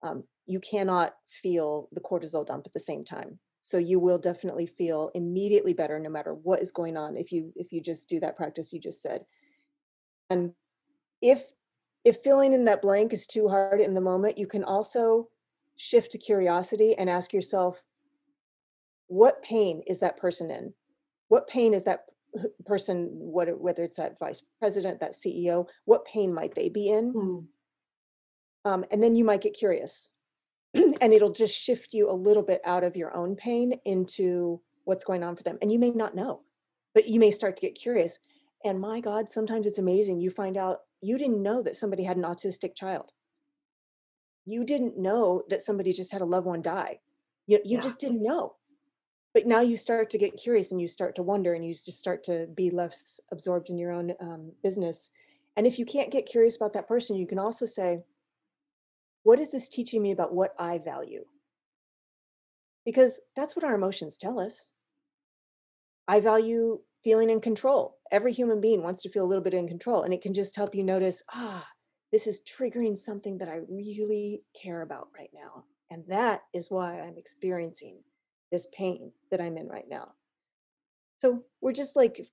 um, 0.01 0.23
you 0.45 0.59
cannot 0.61 1.13
feel 1.27 1.89
the 1.91 2.01
cortisol 2.01 2.47
dump 2.47 2.65
at 2.65 2.73
the 2.73 2.79
same 2.79 3.03
time. 3.03 3.39
So 3.61 3.77
you 3.77 3.99
will 3.99 4.17
definitely 4.17 4.65
feel 4.67 5.11
immediately 5.13 5.73
better 5.73 5.99
no 5.99 6.09
matter 6.09 6.33
what 6.33 6.61
is 6.61 6.71
going 6.71 6.97
on 6.97 7.15
if 7.15 7.31
you 7.31 7.53
if 7.55 7.71
you 7.71 7.81
just 7.81 8.09
do 8.09 8.19
that 8.21 8.35
practice 8.35 8.73
you 8.73 8.79
just 8.79 9.01
said. 9.01 9.25
And 10.29 10.53
if 11.21 11.53
if 12.05 12.17
filling 12.17 12.53
in 12.53 12.65
that 12.65 12.81
blank 12.81 13.13
is 13.13 13.27
too 13.27 13.49
hard 13.49 13.81
in 13.81 13.93
the 13.93 14.01
moment, 14.01 14.37
you 14.37 14.47
can 14.47 14.63
also 14.63 15.29
shift 15.75 16.11
to 16.11 16.17
curiosity 16.17 16.95
and 16.95 17.09
ask 17.09 17.33
yourself, 17.33 17.83
what 19.13 19.43
pain 19.43 19.83
is 19.85 19.99
that 19.99 20.17
person 20.17 20.49
in? 20.49 20.73
What 21.27 21.47
pain 21.47 21.75
is 21.75 21.83
that 21.83 22.05
person, 22.65 23.09
what, 23.11 23.47
whether 23.61 23.83
it's 23.83 23.97
that 23.97 24.17
vice 24.17 24.41
president, 24.59 24.99
that 25.01 25.11
CEO, 25.11 25.67
what 25.85 26.03
pain 26.03 26.33
might 26.33 26.55
they 26.55 26.67
be 26.67 26.89
in? 26.89 27.13
Mm. 27.13 27.45
Um, 28.65 28.85
and 28.89 29.03
then 29.03 29.15
you 29.15 29.23
might 29.23 29.41
get 29.41 29.53
curious 29.53 30.09
and 30.73 31.13
it'll 31.13 31.31
just 31.31 31.55
shift 31.55 31.93
you 31.93 32.09
a 32.09 32.13
little 32.13 32.41
bit 32.41 32.59
out 32.65 32.83
of 32.83 32.95
your 32.95 33.15
own 33.15 33.35
pain 33.35 33.79
into 33.85 34.61
what's 34.85 35.05
going 35.05 35.23
on 35.23 35.35
for 35.35 35.43
them. 35.43 35.59
And 35.61 35.71
you 35.71 35.77
may 35.77 35.91
not 35.91 36.15
know, 36.15 36.41
but 36.95 37.07
you 37.07 37.19
may 37.19 37.29
start 37.29 37.55
to 37.57 37.61
get 37.61 37.75
curious. 37.75 38.17
And 38.65 38.81
my 38.81 38.99
God, 38.99 39.29
sometimes 39.29 39.67
it's 39.67 39.77
amazing. 39.77 40.21
You 40.21 40.31
find 40.31 40.57
out 40.57 40.79
you 41.01 41.19
didn't 41.19 41.43
know 41.43 41.61
that 41.61 41.75
somebody 41.75 42.03
had 42.03 42.17
an 42.17 42.23
autistic 42.23 42.75
child. 42.75 43.11
You 44.43 44.63
didn't 44.63 44.97
know 44.97 45.43
that 45.49 45.61
somebody 45.61 45.93
just 45.93 46.11
had 46.11 46.21
a 46.21 46.25
loved 46.25 46.47
one 46.47 46.63
die. 46.63 47.01
You, 47.45 47.59
you 47.63 47.75
yeah. 47.75 47.81
just 47.81 47.99
didn't 47.99 48.23
know 48.23 48.55
but 49.33 49.47
now 49.47 49.61
you 49.61 49.75
start 49.77 50.09
to 50.11 50.17
get 50.17 50.37
curious 50.37 50.71
and 50.71 50.79
you 50.79 50.87
start 50.87 51.15
to 51.15 51.23
wonder 51.23 51.53
and 51.53 51.65
you 51.65 51.73
just 51.73 51.93
start 51.93 52.23
to 52.25 52.47
be 52.53 52.69
less 52.69 53.19
absorbed 53.31 53.69
in 53.69 53.77
your 53.77 53.91
own 53.91 54.13
um, 54.19 54.51
business. 54.61 55.09
And 55.57 55.65
if 55.65 55.79
you 55.79 55.85
can't 55.85 56.11
get 56.11 56.25
curious 56.25 56.55
about 56.55 56.73
that 56.73 56.87
person 56.87 57.15
you 57.15 57.27
can 57.27 57.39
also 57.39 57.65
say 57.65 58.03
what 59.23 59.39
is 59.39 59.51
this 59.51 59.69
teaching 59.69 60.01
me 60.01 60.11
about 60.11 60.33
what 60.33 60.53
i 60.59 60.77
value? 60.77 61.25
Because 62.85 63.21
that's 63.35 63.55
what 63.55 63.63
our 63.63 63.73
emotions 63.73 64.17
tell 64.17 64.39
us. 64.39 64.71
I 66.07 66.19
value 66.19 66.81
feeling 67.01 67.29
in 67.29 67.39
control. 67.39 67.97
Every 68.11 68.33
human 68.33 68.59
being 68.59 68.83
wants 68.83 69.01
to 69.03 69.09
feel 69.09 69.23
a 69.23 69.27
little 69.27 69.43
bit 69.43 69.53
in 69.53 69.67
control 69.67 70.03
and 70.03 70.13
it 70.13 70.21
can 70.21 70.33
just 70.33 70.55
help 70.55 70.75
you 70.75 70.83
notice 70.83 71.23
ah 71.33 71.67
this 72.13 72.27
is 72.27 72.41
triggering 72.41 72.95
something 72.95 73.39
that 73.39 73.49
i 73.49 73.59
really 73.67 74.43
care 74.53 74.83
about 74.83 75.07
right 75.17 75.31
now 75.33 75.65
and 75.89 76.05
that 76.07 76.43
is 76.53 76.69
why 76.69 77.01
i'm 77.01 77.17
experiencing 77.17 77.97
this 78.53 78.67
pain 78.71 79.11
that 79.31 79.41
I'm 79.41 79.57
in 79.57 79.67
right 79.67 79.89
now. 79.89 80.09
So 81.17 81.43
we're 81.59 81.73
just 81.73 81.95
like 81.95 82.27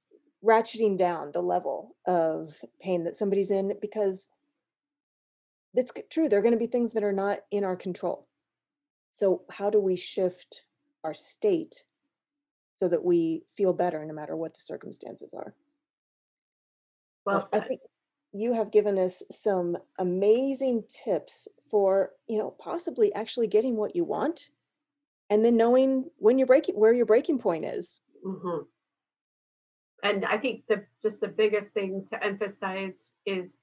ratcheting 0.44 0.98
down 0.98 1.32
the 1.32 1.40
level 1.40 1.96
of 2.06 2.60
pain 2.80 3.04
that 3.04 3.16
somebody's 3.16 3.50
in 3.50 3.72
because 3.80 4.28
it's 5.74 5.92
true 6.10 6.28
there 6.28 6.38
are 6.38 6.42
going 6.42 6.52
to 6.52 6.58
be 6.58 6.66
things 6.66 6.92
that 6.92 7.02
are 7.02 7.12
not 7.12 7.38
in 7.50 7.64
our 7.64 7.74
control. 7.74 8.28
So 9.12 9.42
how 9.50 9.70
do 9.70 9.80
we 9.80 9.96
shift 9.96 10.62
our 11.02 11.14
state 11.14 11.84
so 12.78 12.88
that 12.88 13.04
we 13.04 13.44
feel 13.56 13.72
better 13.72 14.04
no 14.04 14.12
matter 14.12 14.36
what 14.36 14.52
the 14.54 14.60
circumstances 14.60 15.32
are? 15.34 15.54
Well 17.24 17.48
i 17.52 17.60
think 17.60 17.80
you 18.32 18.52
have 18.54 18.70
given 18.70 18.98
us 18.98 19.22
some 19.30 19.76
amazing 19.98 20.84
tips 20.88 21.48
for 21.70 22.12
you 22.28 22.38
know 22.38 22.54
possibly 22.58 23.12
actually 23.14 23.46
getting 23.46 23.76
what 23.76 23.94
you 23.94 24.04
want 24.04 24.50
and 25.30 25.44
then 25.44 25.56
knowing 25.56 26.10
when 26.16 26.38
you're 26.38 26.46
breaking 26.46 26.74
where 26.74 26.92
your 26.92 27.06
breaking 27.06 27.38
point 27.38 27.64
is. 27.64 28.02
Mm-hmm. 28.26 28.64
and 30.02 30.26
i 30.26 30.36
think 30.36 30.64
the 30.68 30.84
just 31.02 31.22
the 31.22 31.28
biggest 31.28 31.72
thing 31.72 32.04
to 32.10 32.22
emphasize 32.22 33.12
is 33.24 33.56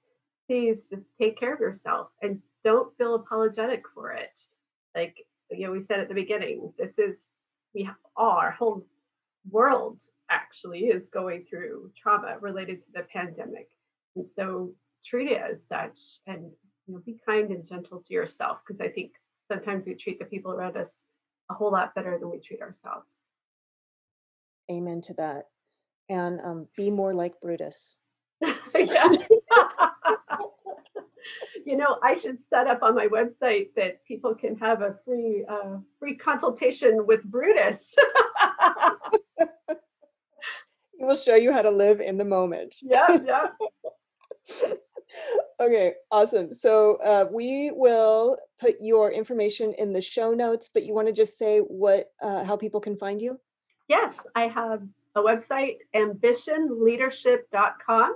please 0.47 0.87
just 0.89 1.05
take 1.19 1.39
care 1.39 1.53
of 1.53 1.59
yourself 1.59 2.07
and 2.21 2.41
don't 2.63 2.97
feel 2.97 3.15
apologetic 3.15 3.83
for 3.93 4.11
it. 4.11 4.39
Like 4.95 5.15
you 5.51 5.65
know 5.65 5.71
we 5.71 5.83
said 5.83 5.99
at 5.99 6.07
the 6.07 6.13
beginning 6.13 6.73
this 6.77 6.97
is 6.97 7.29
we 7.73 7.89
all 8.15 8.31
our 8.31 8.51
whole 8.51 8.85
world 9.49 10.01
actually 10.29 10.85
is 10.85 11.09
going 11.09 11.45
through 11.49 11.91
trauma 11.95 12.37
related 12.41 12.81
to 12.81 12.91
the 12.93 13.03
pandemic. 13.13 13.69
And 14.15 14.27
so 14.27 14.71
treat 15.05 15.31
it 15.31 15.41
as 15.41 15.65
such 15.65 15.99
and 16.25 16.51
you 16.87 16.93
know, 16.93 17.01
be 17.05 17.19
kind 17.25 17.51
and 17.51 17.67
gentle 17.67 18.03
to 18.05 18.13
yourself 18.13 18.57
because 18.65 18.81
I 18.81 18.89
think 18.89 19.11
sometimes 19.49 19.85
we 19.85 19.93
treat 19.93 20.19
the 20.19 20.25
people 20.25 20.51
around 20.51 20.75
us 20.75 21.05
a 21.49 21.53
whole 21.53 21.71
lot 21.71 21.95
better 21.95 22.17
than 22.19 22.29
we 22.29 22.39
treat 22.39 22.61
ourselves. 22.61 23.25
Amen 24.71 25.01
to 25.01 25.13
that. 25.15 25.45
And 26.09 26.39
um, 26.41 26.67
be 26.75 26.89
more 26.89 27.13
like 27.13 27.39
Brutus. 27.41 27.97
yes. 28.41 29.27
you 31.65 31.77
know, 31.77 31.97
I 32.03 32.15
should 32.15 32.39
set 32.39 32.67
up 32.67 32.83
on 32.83 32.95
my 32.95 33.07
website 33.07 33.67
that 33.75 34.05
people 34.05 34.35
can 34.35 34.57
have 34.57 34.81
a 34.81 34.95
free 35.05 35.45
uh, 35.49 35.77
free 35.99 36.15
consultation 36.15 37.05
with 37.05 37.23
Brutus. 37.23 37.95
he 40.97 41.05
will 41.05 41.15
show 41.15 41.35
you 41.35 41.51
how 41.51 41.61
to 41.61 41.71
live 41.71 41.99
in 41.99 42.17
the 42.17 42.25
moment. 42.25 42.75
Yeah, 42.81 43.17
yeah 43.25 43.47
okay, 45.59 45.93
awesome. 46.11 46.53
So 46.53 46.97
uh, 47.03 47.25
we 47.31 47.71
will 47.71 48.37
put 48.59 48.75
your 48.79 49.11
information 49.11 49.73
in 49.77 49.93
the 49.93 50.01
show 50.01 50.33
notes, 50.33 50.69
but 50.73 50.83
you 50.83 50.93
want 50.93 51.07
to 51.07 51.13
just 51.13 51.37
say 51.37 51.59
what, 51.59 52.11
uh, 52.21 52.43
how 52.43 52.57
people 52.57 52.79
can 52.79 52.97
find 52.97 53.21
you? 53.21 53.39
Yes, 53.87 54.15
I 54.35 54.47
have 54.47 54.81
a 55.15 55.21
website, 55.21 55.77
ambitionleadership.com. 55.95 58.15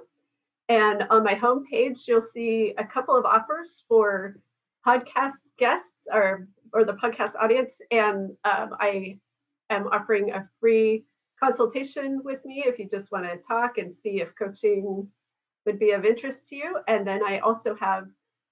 And 0.70 1.04
on 1.10 1.24
my 1.24 1.36
homepage, 1.36 2.08
you'll 2.08 2.22
see 2.22 2.74
a 2.78 2.86
couple 2.86 3.16
of 3.16 3.26
offers 3.26 3.84
for 3.88 4.38
podcast 4.86 5.48
guests 5.58 6.08
or, 6.12 6.48
or 6.74 6.86
the 6.86 6.94
podcast 6.94 7.32
audience. 7.40 7.82
And 7.92 8.32
um, 8.46 8.76
I 8.80 9.18
am 9.70 9.88
offering 9.88 10.32
a 10.32 10.48
free 10.60 11.06
consultation 11.42 12.22
with 12.24 12.44
me 12.46 12.64
if 12.66 12.80
you 12.80 12.88
just 12.90 13.12
want 13.12 13.26
to 13.26 13.38
talk 13.48 13.78
and 13.78 13.94
see 13.94 14.22
if 14.22 14.30
coaching 14.38 15.08
would 15.66 15.80
be 15.80 15.92
of 15.92 16.06
interest 16.06 16.48
to 16.50 16.56
you. 16.56 16.78
And 16.88 17.06
then 17.06 17.22
I 17.24 17.40
also 17.40 17.76
have 17.76 18.08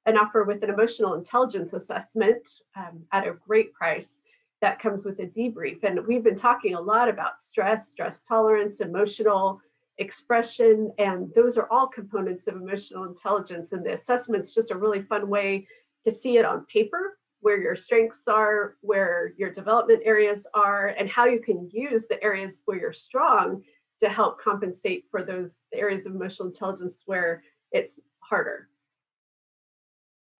an 0.06 0.18
offer 0.18 0.44
with 0.44 0.64
an 0.64 0.70
emotional 0.70 1.14
intelligence 1.14 1.74
assessment 1.74 2.50
um, 2.76 3.04
at 3.12 3.28
a 3.28 3.34
great 3.48 3.74
price 3.74 4.22
that 4.62 4.82
comes 4.82 5.06
with 5.06 5.20
a 5.20 5.28
debrief. 5.28 5.84
And 5.84 6.06
we've 6.06 6.24
been 6.24 6.36
talking 6.36 6.76
a 6.76 6.82
lot 6.82 7.10
about 7.10 7.42
stress, 7.42 7.90
stress 7.90 8.24
tolerance, 8.24 8.82
emotional 8.82 9.62
expression, 9.98 10.92
and 10.98 11.30
those 11.36 11.58
are 11.58 11.68
all 11.72 11.88
components 11.88 12.48
of 12.48 12.56
emotional 12.56 13.06
intelligence. 13.06 13.72
And 13.74 13.86
the 13.86 13.94
assessment's 13.94 14.54
just 14.54 14.72
a 14.72 14.78
really 14.78 15.02
fun 15.02 15.30
way 15.30 15.68
to 16.06 16.12
see 16.12 16.38
it 16.38 16.46
on 16.46 16.66
paper 16.66 17.18
where 17.42 17.62
your 17.62 17.76
strengths 17.76 18.28
are, 18.28 18.76
where 18.82 19.34
your 19.38 19.52
development 19.52 20.02
areas 20.04 20.46
are, 20.54 20.88
and 20.88 21.10
how 21.10 21.26
you 21.26 21.40
can 21.40 21.70
use 21.72 22.06
the 22.08 22.22
areas 22.22 22.62
where 22.66 22.78
you're 22.78 22.94
strong 22.94 23.64
to 24.02 24.10
help 24.10 24.42
compensate 24.42 25.06
for 25.12 25.24
those 25.24 25.64
areas 25.74 26.06
of 26.06 26.16
emotional 26.16 26.48
intelligence 26.48 27.04
where 27.06 27.44
it's 27.72 28.00
harder. 28.22 28.70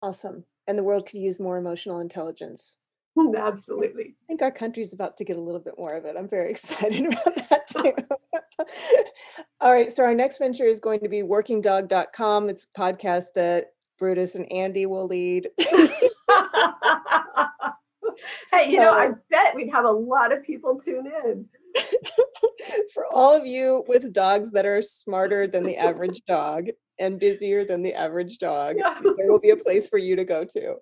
Awesome. 0.02 0.46
And 0.68 0.78
the 0.78 0.84
world 0.84 1.08
could 1.08 1.20
use 1.20 1.40
more 1.40 1.58
emotional 1.58 2.00
intelligence. 2.00 2.78
Mm, 3.18 3.38
absolutely. 3.38 4.16
I 4.24 4.28
think 4.28 4.42
our 4.42 4.52
country's 4.52 4.94
about 4.94 5.18
to 5.18 5.26
get 5.26 5.38
a 5.38 5.42
little 5.42 5.60
bit 5.60 5.74
more 5.78 5.96
of 5.96 6.06
it. 6.06 6.16
I'm 6.18 6.30
very 6.30 6.50
excited 6.52 7.06
about 7.06 7.36
that 7.50 7.68
too. 7.70 7.94
All 9.62 9.74
right. 9.74 9.92
So 9.92 10.04
our 10.04 10.14
next 10.14 10.38
venture 10.38 10.66
is 10.66 10.80
going 10.80 11.02
to 11.02 11.10
be 11.10 11.22
workingdog.com. 11.22 12.50
It's 12.50 12.68
a 12.76 12.80
podcast 12.80 13.34
that 13.36 13.74
Brutus 13.98 14.36
and 14.36 14.52
Andy 14.52 14.86
will 14.86 15.08
lead. 15.08 15.50
hey, 18.52 18.70
you 18.70 18.78
know, 18.78 18.94
I 18.94 19.10
bet 19.30 19.56
we'd 19.56 19.72
have 19.72 19.86
a 19.86 19.92
lot 19.92 20.32
of 20.32 20.44
people 20.44 20.80
tune 20.80 21.12
in. 21.26 21.46
for 22.94 23.06
all 23.14 23.36
of 23.36 23.46
you 23.46 23.84
with 23.88 24.14
dogs 24.14 24.52
that 24.52 24.66
are 24.66 24.82
smarter 24.82 25.48
than 25.48 25.64
the 25.64 25.78
average 25.78 26.22
dog 26.28 26.68
and 27.00 27.20
busier 27.20 27.66
than 27.66 27.82
the 27.82 27.94
average 27.94 28.38
dog, 28.38 28.76
yeah. 28.78 29.00
there 29.18 29.32
will 29.32 29.40
be 29.40 29.52
a 29.52 29.58
place 29.58 29.88
for 29.88 29.98
you 29.98 30.16
to 30.16 30.26
go 30.26 30.44
to. 30.44 30.76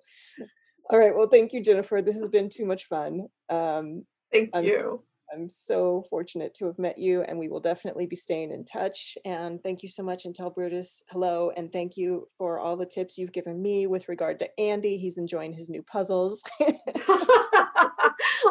All 0.90 0.98
right. 0.98 1.14
Well, 1.14 1.28
thank 1.28 1.52
you, 1.52 1.62
Jennifer. 1.62 2.00
This 2.02 2.16
has 2.16 2.28
been 2.28 2.48
too 2.48 2.64
much 2.64 2.86
fun. 2.86 3.26
Um, 3.50 4.04
thank 4.32 4.50
I'm, 4.54 4.64
you. 4.64 5.04
I'm 5.32 5.50
so 5.50 6.04
fortunate 6.08 6.54
to 6.54 6.66
have 6.66 6.78
met 6.78 6.98
you, 6.98 7.22
and 7.22 7.38
we 7.38 7.48
will 7.48 7.60
definitely 7.60 8.06
be 8.06 8.16
staying 8.16 8.50
in 8.50 8.64
touch. 8.64 9.16
And 9.24 9.62
thank 9.62 9.82
you 9.82 9.88
so 9.88 10.02
much. 10.02 10.24
And 10.24 10.34
tell 10.34 10.50
Brutus 10.50 11.02
hello. 11.10 11.50
And 11.56 11.72
thank 11.72 11.96
you 11.96 12.28
for 12.38 12.58
all 12.58 12.76
the 12.76 12.86
tips 12.86 13.18
you've 13.18 13.32
given 13.32 13.60
me 13.60 13.86
with 13.86 14.08
regard 14.08 14.38
to 14.38 14.60
Andy. 14.60 14.96
He's 14.96 15.18
enjoying 15.18 15.52
his 15.52 15.68
new 15.68 15.82
puzzles. 15.82 16.42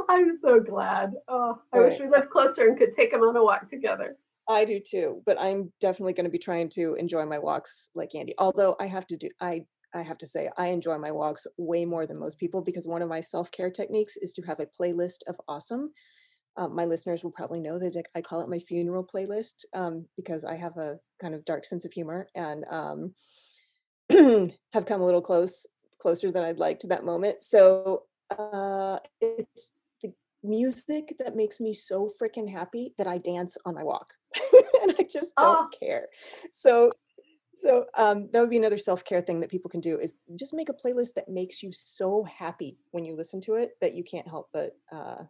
I'm 0.09 0.35
so 0.35 0.59
glad. 0.59 1.13
Oh, 1.27 1.59
I 1.73 1.79
wish 1.79 1.99
we 1.99 2.07
lived 2.07 2.29
closer 2.29 2.67
and 2.67 2.77
could 2.77 2.93
take 2.93 3.11
him 3.11 3.21
on 3.21 3.35
a 3.35 3.43
walk 3.43 3.69
together. 3.69 4.15
I 4.49 4.63
do 4.63 4.79
too, 4.79 5.21
but 5.25 5.39
I'm 5.39 5.73
definitely 5.81 6.13
going 6.13 6.25
to 6.25 6.31
be 6.31 6.39
trying 6.39 6.69
to 6.69 6.95
enjoy 6.95 7.25
my 7.25 7.37
walks 7.37 7.89
like 7.95 8.15
Andy. 8.15 8.33
Although 8.37 8.75
I 8.79 8.87
have 8.87 9.05
to 9.07 9.17
do, 9.17 9.29
I 9.41 9.65
I 9.95 10.01
have 10.01 10.17
to 10.19 10.27
say, 10.27 10.49
I 10.57 10.67
enjoy 10.67 10.97
my 10.97 11.11
walks 11.11 11.47
way 11.57 11.85
more 11.85 12.05
than 12.05 12.19
most 12.19 12.37
people 12.37 12.61
because 12.61 12.87
one 12.87 13.01
of 13.01 13.09
my 13.09 13.21
self 13.21 13.51
care 13.51 13.71
techniques 13.71 14.17
is 14.17 14.33
to 14.33 14.41
have 14.43 14.59
a 14.59 14.65
playlist 14.65 15.19
of 15.27 15.39
awesome. 15.47 15.91
Um, 16.57 16.75
my 16.75 16.85
listeners 16.85 17.23
will 17.23 17.31
probably 17.31 17.59
know 17.59 17.77
that 17.77 18.03
I 18.15 18.21
call 18.21 18.41
it 18.41 18.49
my 18.49 18.59
funeral 18.59 19.05
playlist 19.05 19.65
um, 19.73 20.05
because 20.15 20.43
I 20.43 20.55
have 20.55 20.75
a 20.77 20.99
kind 21.21 21.35
of 21.35 21.45
dark 21.45 21.65
sense 21.65 21.85
of 21.85 21.93
humor 21.93 22.27
and 22.35 22.65
um, 22.71 23.13
have 24.73 24.85
come 24.85 25.01
a 25.01 25.05
little 25.05 25.21
close, 25.21 25.67
closer 26.01 26.31
than 26.31 26.43
I'd 26.43 26.57
like 26.57 26.79
to 26.79 26.87
that 26.87 27.05
moment. 27.05 27.43
So 27.43 28.03
uh, 28.37 28.97
it's 29.21 29.73
the 30.01 30.11
music 30.43 31.13
that 31.19 31.35
makes 31.35 31.59
me 31.59 31.73
so 31.73 32.11
freaking 32.21 32.51
happy 32.51 32.93
that 32.97 33.07
I 33.07 33.19
dance 33.19 33.57
on 33.65 33.75
my 33.75 33.83
walk, 33.83 34.13
and 34.81 34.95
I 34.97 35.03
just 35.03 35.35
don't 35.39 35.67
oh. 35.67 35.77
care. 35.79 36.07
So, 36.51 36.91
so 37.53 37.85
um, 37.95 38.29
that 38.33 38.39
would 38.39 38.49
be 38.49 38.57
another 38.57 38.77
self 38.77 39.03
care 39.05 39.21
thing 39.21 39.39
that 39.41 39.51
people 39.51 39.69
can 39.69 39.81
do 39.81 39.99
is 39.99 40.13
just 40.35 40.53
make 40.53 40.69
a 40.69 40.73
playlist 40.73 41.13
that 41.15 41.29
makes 41.29 41.61
you 41.61 41.71
so 41.71 42.23
happy 42.23 42.77
when 42.91 43.05
you 43.05 43.15
listen 43.15 43.41
to 43.41 43.55
it 43.55 43.71
that 43.81 43.93
you 43.93 44.03
can't 44.03 44.27
help 44.27 44.49
but 44.53 44.75
uh, 44.91 45.23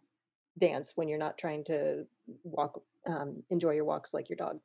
dance 0.58 0.94
when 0.96 1.08
you're 1.08 1.18
not 1.18 1.38
trying 1.38 1.64
to 1.66 2.06
walk, 2.44 2.82
um, 3.06 3.44
enjoy 3.50 3.72
your 3.72 3.86
walks 3.86 4.14
like 4.14 4.30
your 4.30 4.38
dog. 4.38 4.60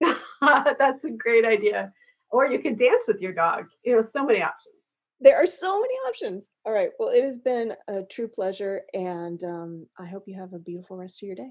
That's 0.78 1.04
a 1.04 1.10
great 1.10 1.44
idea. 1.44 1.92
Or 2.30 2.46
you 2.46 2.58
can 2.58 2.76
dance 2.76 3.04
with 3.06 3.20
your 3.20 3.32
dog. 3.32 3.66
You 3.84 3.96
know, 3.96 4.02
so 4.02 4.24
many 4.24 4.42
options 4.42 4.76
there 5.20 5.42
are 5.42 5.46
so 5.46 5.80
many 5.80 5.94
options. 6.08 6.50
All 6.64 6.72
right. 6.72 6.90
Well, 6.98 7.08
it 7.08 7.24
has 7.24 7.38
been 7.38 7.74
a 7.88 8.02
true 8.02 8.28
pleasure, 8.28 8.82
and 8.92 9.42
um, 9.44 9.86
I 9.98 10.06
hope 10.06 10.24
you 10.26 10.38
have 10.38 10.52
a 10.52 10.58
beautiful 10.58 10.96
rest 10.96 11.22
of 11.22 11.26
your 11.26 11.36
day. 11.36 11.50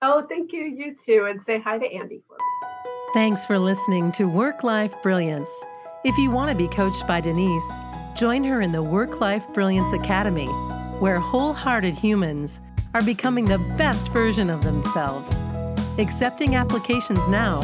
Oh, 0.00 0.24
thank 0.28 0.52
you. 0.52 0.62
You 0.62 0.96
too. 1.04 1.26
And 1.28 1.40
say 1.40 1.60
hi 1.60 1.78
to 1.78 1.86
Andy 1.86 2.22
for 2.26 2.36
me. 2.36 2.90
Thanks 3.14 3.46
for 3.46 3.58
listening 3.58 4.10
to 4.12 4.24
Work 4.24 4.64
Life 4.64 4.94
Brilliance. 5.02 5.64
If 6.04 6.16
you 6.18 6.30
want 6.30 6.50
to 6.50 6.56
be 6.56 6.66
coached 6.66 7.06
by 7.06 7.20
Denise, 7.20 7.78
join 8.16 8.42
her 8.44 8.62
in 8.62 8.72
the 8.72 8.82
Work 8.82 9.20
Life 9.20 9.46
Brilliance 9.52 9.92
Academy, 9.92 10.48
where 10.98 11.20
wholehearted 11.20 11.94
humans 11.94 12.60
are 12.94 13.02
becoming 13.02 13.44
the 13.44 13.58
best 13.76 14.08
version 14.08 14.48
of 14.50 14.62
themselves. 14.62 15.44
Accepting 15.98 16.56
applications 16.56 17.28
now 17.28 17.60